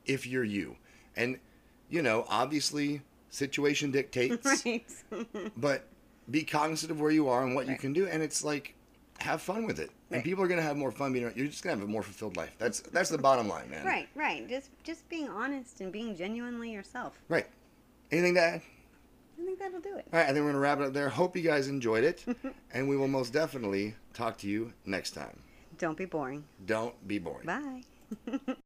if 0.06 0.26
you're 0.28 0.44
you. 0.44 0.76
And 1.16 1.40
you 1.90 2.02
know, 2.02 2.26
obviously, 2.30 3.02
situation 3.30 3.92
dictates. 3.92 4.64
Right. 4.66 4.86
but 5.58 5.88
be 6.32 6.44
cognizant 6.44 6.92
of 6.92 7.00
where 7.00 7.12
you 7.12 7.28
are 7.30 7.44
and 7.44 7.54
what 7.56 7.68
you 7.68 7.78
can 7.78 7.94
do 7.94 8.08
and 8.08 8.24
it's 8.24 8.44
like 8.44 8.74
have 9.20 9.42
fun 9.42 9.66
with 9.66 9.80
it 9.80 9.92
and 10.12 10.24
people 10.24 10.44
are 10.44 10.48
going 10.48 10.60
to 10.60 10.64
have 10.66 10.76
more 10.76 10.92
fun 10.92 11.14
being 11.14 11.24
you're 11.36 11.48
just 11.48 11.64
going 11.64 11.76
to 11.76 11.80
have 11.80 11.88
a 11.88 11.92
more 11.92 12.02
fulfilled 12.04 12.36
life 12.36 12.54
that's 12.58 12.80
that's 12.82 13.10
the 13.10 13.18
bottom 13.18 13.48
line 13.48 13.70
man 13.70 13.86
right, 13.86 14.10
right. 14.16 14.50
Just 14.50 14.72
just 14.84 15.08
being 15.08 15.30
honest 15.30 15.80
and 15.82 15.92
being 15.92 16.16
genuinely 16.16 16.72
yourself. 16.72 17.14
right 17.30 17.46
anything 18.12 18.34
to 18.36 18.42
add 18.42 18.62
I 19.40 19.46
think 19.46 19.60
that'll 19.60 19.80
do 19.80 19.96
it. 19.98 20.08
all 20.12 20.20
right 20.20 20.24
i 20.24 20.34
think 20.34 20.38
we're 20.38 20.52
going 20.52 20.54
to 20.56 20.60
wrap 20.60 20.80
it 20.80 20.86
up 20.88 20.94
there 20.94 21.08
hope 21.10 21.36
you 21.38 21.44
guys 21.44 21.68
enjoyed 21.68 22.04
it 22.04 22.26
and 22.74 22.90
we 22.90 22.98
will 22.98 23.08
most 23.08 23.32
definitely 23.32 23.96
talk 24.14 24.38
to 24.40 24.48
you 24.48 24.74
next 24.86 25.12
time 25.12 25.40
Don't 25.78 25.96
be 25.98 26.06
boring. 26.06 26.44
don't 26.66 26.96
be 27.08 27.20
boring 27.20 27.46
Bye. 27.46 27.84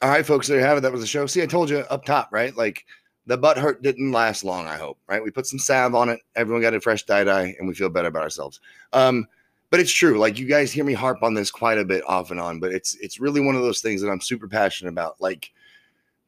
all 0.00 0.10
right 0.10 0.24
folks. 0.24 0.46
There 0.46 0.58
you 0.58 0.64
have 0.64 0.78
it. 0.78 0.80
That 0.82 0.92
was 0.92 1.00
the 1.00 1.06
show. 1.06 1.26
See 1.26 1.42
i 1.42 1.46
told 1.46 1.70
you 1.70 1.78
up 1.78 2.04
top 2.04 2.28
right? 2.30 2.56
Like 2.56 2.84
the 3.26 3.36
butt 3.36 3.58
hurt 3.58 3.82
didn't 3.82 4.12
last 4.12 4.42
long 4.42 4.66
i 4.66 4.76
hope 4.76 4.98
right? 5.08 5.22
We 5.22 5.30
put 5.30 5.46
some 5.46 5.58
salve 5.58 5.94
on 5.94 6.08
it. 6.08 6.20
Everyone 6.36 6.62
got 6.62 6.74
a 6.74 6.80
fresh 6.80 7.04
tie-dye 7.04 7.56
and 7.58 7.68
we 7.68 7.74
feel 7.74 7.88
better 7.88 8.08
about 8.08 8.22
ourselves. 8.22 8.60
Um 8.92 9.26
but 9.70 9.80
it's 9.80 9.92
true. 9.92 10.18
Like 10.18 10.38
you 10.38 10.46
guys 10.46 10.72
hear 10.72 10.84
me 10.84 10.94
harp 10.94 11.22
on 11.22 11.34
this 11.34 11.50
quite 11.50 11.78
a 11.78 11.84
bit 11.84 12.02
off 12.06 12.30
and 12.30 12.40
on 12.40 12.60
but 12.60 12.72
it's 12.72 12.94
it's 12.96 13.20
really 13.20 13.40
one 13.40 13.56
of 13.56 13.62
those 13.62 13.80
things 13.80 14.00
that 14.00 14.08
i'm 14.08 14.20
super 14.20 14.48
passionate 14.48 14.90
about. 14.90 15.20
Like 15.20 15.50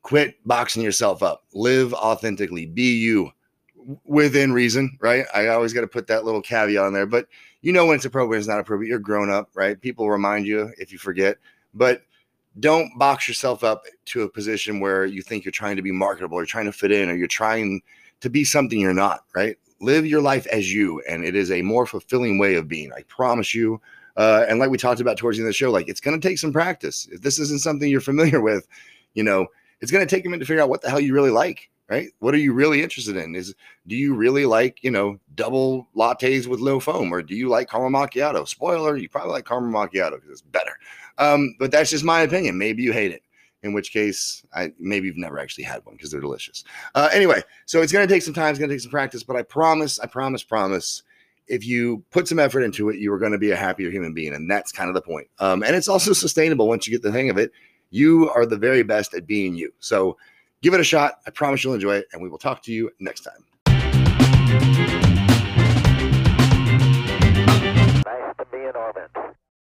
quit 0.02 0.36
boxing 0.46 0.82
yourself 0.82 1.22
up. 1.22 1.44
Live 1.54 1.94
authentically. 1.94 2.66
Be 2.66 2.96
you. 2.98 3.30
Within 4.04 4.52
reason 4.52 4.98
right? 5.00 5.26
I 5.32 5.48
always 5.48 5.72
got 5.72 5.82
to 5.82 5.86
put 5.86 6.08
that 6.08 6.24
little 6.24 6.42
caveat 6.42 6.84
on 6.84 6.92
there 6.92 7.06
but 7.06 7.28
you 7.62 7.72
know 7.72 7.86
when 7.86 7.96
it's 7.96 8.04
appropriate 8.04 8.40
it's 8.40 8.48
not 8.48 8.58
appropriate. 8.58 8.88
You're 8.88 8.98
grown 8.98 9.30
up 9.30 9.48
right? 9.54 9.80
People 9.80 10.10
remind 10.10 10.44
you 10.44 10.72
if 10.76 10.92
you 10.92 10.98
forget. 10.98 11.38
But 11.72 12.02
don't 12.58 12.98
box 12.98 13.28
yourself 13.28 13.62
up 13.62 13.84
to 14.06 14.22
a 14.22 14.28
position 14.28 14.80
where 14.80 15.04
you 15.04 15.22
think 15.22 15.44
you're 15.44 15.52
trying 15.52 15.76
to 15.76 15.82
be 15.82 15.92
marketable 15.92 16.36
or 16.36 16.44
trying 16.44 16.66
to 16.66 16.72
fit 16.72 16.90
in 16.90 17.08
or 17.08 17.14
you're 17.14 17.28
trying 17.28 17.80
to 18.20 18.28
be 18.28 18.44
something 18.44 18.80
you're 18.80 18.92
not 18.92 19.24
right? 19.34 19.56
Live 19.80 20.04
your 20.04 20.20
life 20.20 20.46
as 20.48 20.72
you 20.72 21.00
and 21.08 21.24
it 21.24 21.36
is 21.36 21.50
a 21.50 21.62
more 21.62 21.86
fulfilling 21.86 22.38
way 22.38 22.54
of 22.54 22.68
being 22.68 22.92
i 22.92 23.02
promise 23.04 23.54
you. 23.54 23.80
Uh, 24.16 24.44
and 24.48 24.58
like 24.58 24.70
we 24.70 24.76
talked 24.76 25.00
about 25.00 25.16
towards 25.16 25.38
the 25.38 25.42
end 25.42 25.46
of 25.46 25.50
the 25.50 25.54
show 25.54 25.70
like 25.70 25.88
it's 25.88 26.00
going 26.00 26.18
to 26.18 26.28
take 26.28 26.38
some 26.38 26.52
practice. 26.52 27.06
If 27.12 27.22
this 27.22 27.38
isn't 27.38 27.60
something 27.60 27.88
you're 27.88 28.00
familiar 28.00 28.40
with 28.40 28.66
you 29.14 29.22
know 29.22 29.46
it's 29.80 29.92
going 29.92 30.06
to 30.06 30.14
take 30.14 30.26
a 30.26 30.28
minute 30.28 30.40
to 30.40 30.46
figure 30.46 30.62
out 30.62 30.68
what 30.68 30.82
the 30.82 30.90
hell 30.90 31.00
you 31.00 31.14
really 31.14 31.30
like 31.30 31.70
right? 31.88 32.10
What 32.20 32.34
are 32.34 32.38
you 32.38 32.52
really 32.52 32.84
interested 32.84 33.16
in? 33.16 33.34
Is 33.34 33.52
do 33.88 33.96
you 33.96 34.14
really 34.14 34.46
like 34.46 34.82
you 34.82 34.90
know 34.90 35.18
double 35.34 35.88
lattes 35.96 36.46
with 36.46 36.60
low 36.60 36.80
foam 36.80 37.12
or 37.12 37.20
do 37.20 37.34
you 37.34 37.48
like 37.48 37.68
caramel 37.68 38.00
macchiato? 38.00 38.46
Spoiler 38.46 38.96
you 38.96 39.08
probably 39.08 39.32
like 39.32 39.46
caramel 39.46 39.72
macchiato 39.72 40.12
because 40.12 40.30
it's 40.30 40.42
better 40.42 40.76
um, 41.20 41.54
but 41.58 41.70
that's 41.70 41.90
just 41.90 42.04
my 42.04 42.22
opinion 42.22 42.58
maybe 42.58 42.82
you 42.82 42.92
hate 42.92 43.12
it 43.12 43.22
in 43.62 43.72
which 43.72 43.92
case 43.92 44.44
I 44.54 44.72
maybe 44.78 45.06
you've 45.06 45.16
never 45.16 45.38
actually 45.38 45.64
had 45.64 45.84
one 45.84 45.94
because 45.96 46.10
they're 46.10 46.20
delicious. 46.20 46.64
Uh, 46.94 47.10
anyway, 47.12 47.42
so 47.66 47.82
it's 47.82 47.92
going 47.92 48.06
to 48.06 48.12
take 48.12 48.22
some 48.22 48.34
time, 48.34 48.50
it's 48.50 48.58
going 48.58 48.68
to 48.68 48.74
take 48.74 48.80
some 48.80 48.90
practice, 48.90 49.22
but 49.22 49.36
I 49.36 49.42
promise, 49.42 49.98
I 49.98 50.06
promise, 50.06 50.42
promise, 50.42 51.02
if 51.46 51.66
you 51.66 52.02
put 52.10 52.28
some 52.28 52.38
effort 52.38 52.62
into 52.62 52.88
it, 52.88 52.98
you 52.98 53.12
are 53.12 53.18
going 53.18 53.32
to 53.32 53.38
be 53.38 53.50
a 53.50 53.56
happier 53.56 53.90
human 53.90 54.14
being, 54.14 54.34
and 54.34 54.50
that's 54.50 54.72
kind 54.72 54.88
of 54.88 54.94
the 54.94 55.02
point. 55.02 55.26
Um, 55.40 55.62
and 55.62 55.74
it's 55.74 55.88
also 55.88 56.12
sustainable 56.12 56.68
once 56.68 56.86
you 56.86 56.92
get 56.92 57.02
the 57.02 57.12
hang 57.12 57.28
of 57.28 57.38
it. 57.38 57.52
You 57.90 58.30
are 58.30 58.46
the 58.46 58.56
very 58.56 58.84
best 58.84 59.14
at 59.14 59.26
being 59.26 59.56
you. 59.56 59.72
So 59.80 60.16
give 60.62 60.74
it 60.74 60.80
a 60.80 60.84
shot. 60.84 61.18
I 61.26 61.30
promise 61.30 61.64
you'll 61.64 61.74
enjoy 61.74 61.96
it, 61.96 62.06
and 62.12 62.22
we 62.22 62.28
will 62.28 62.38
talk 62.38 62.62
to 62.62 62.72
you 62.72 62.90
next 63.00 63.22
time. 63.22 63.44
Nice 68.06 68.36
to 68.38 68.46
be 68.52 68.58
in 68.58 68.76
orbit. 68.76 69.10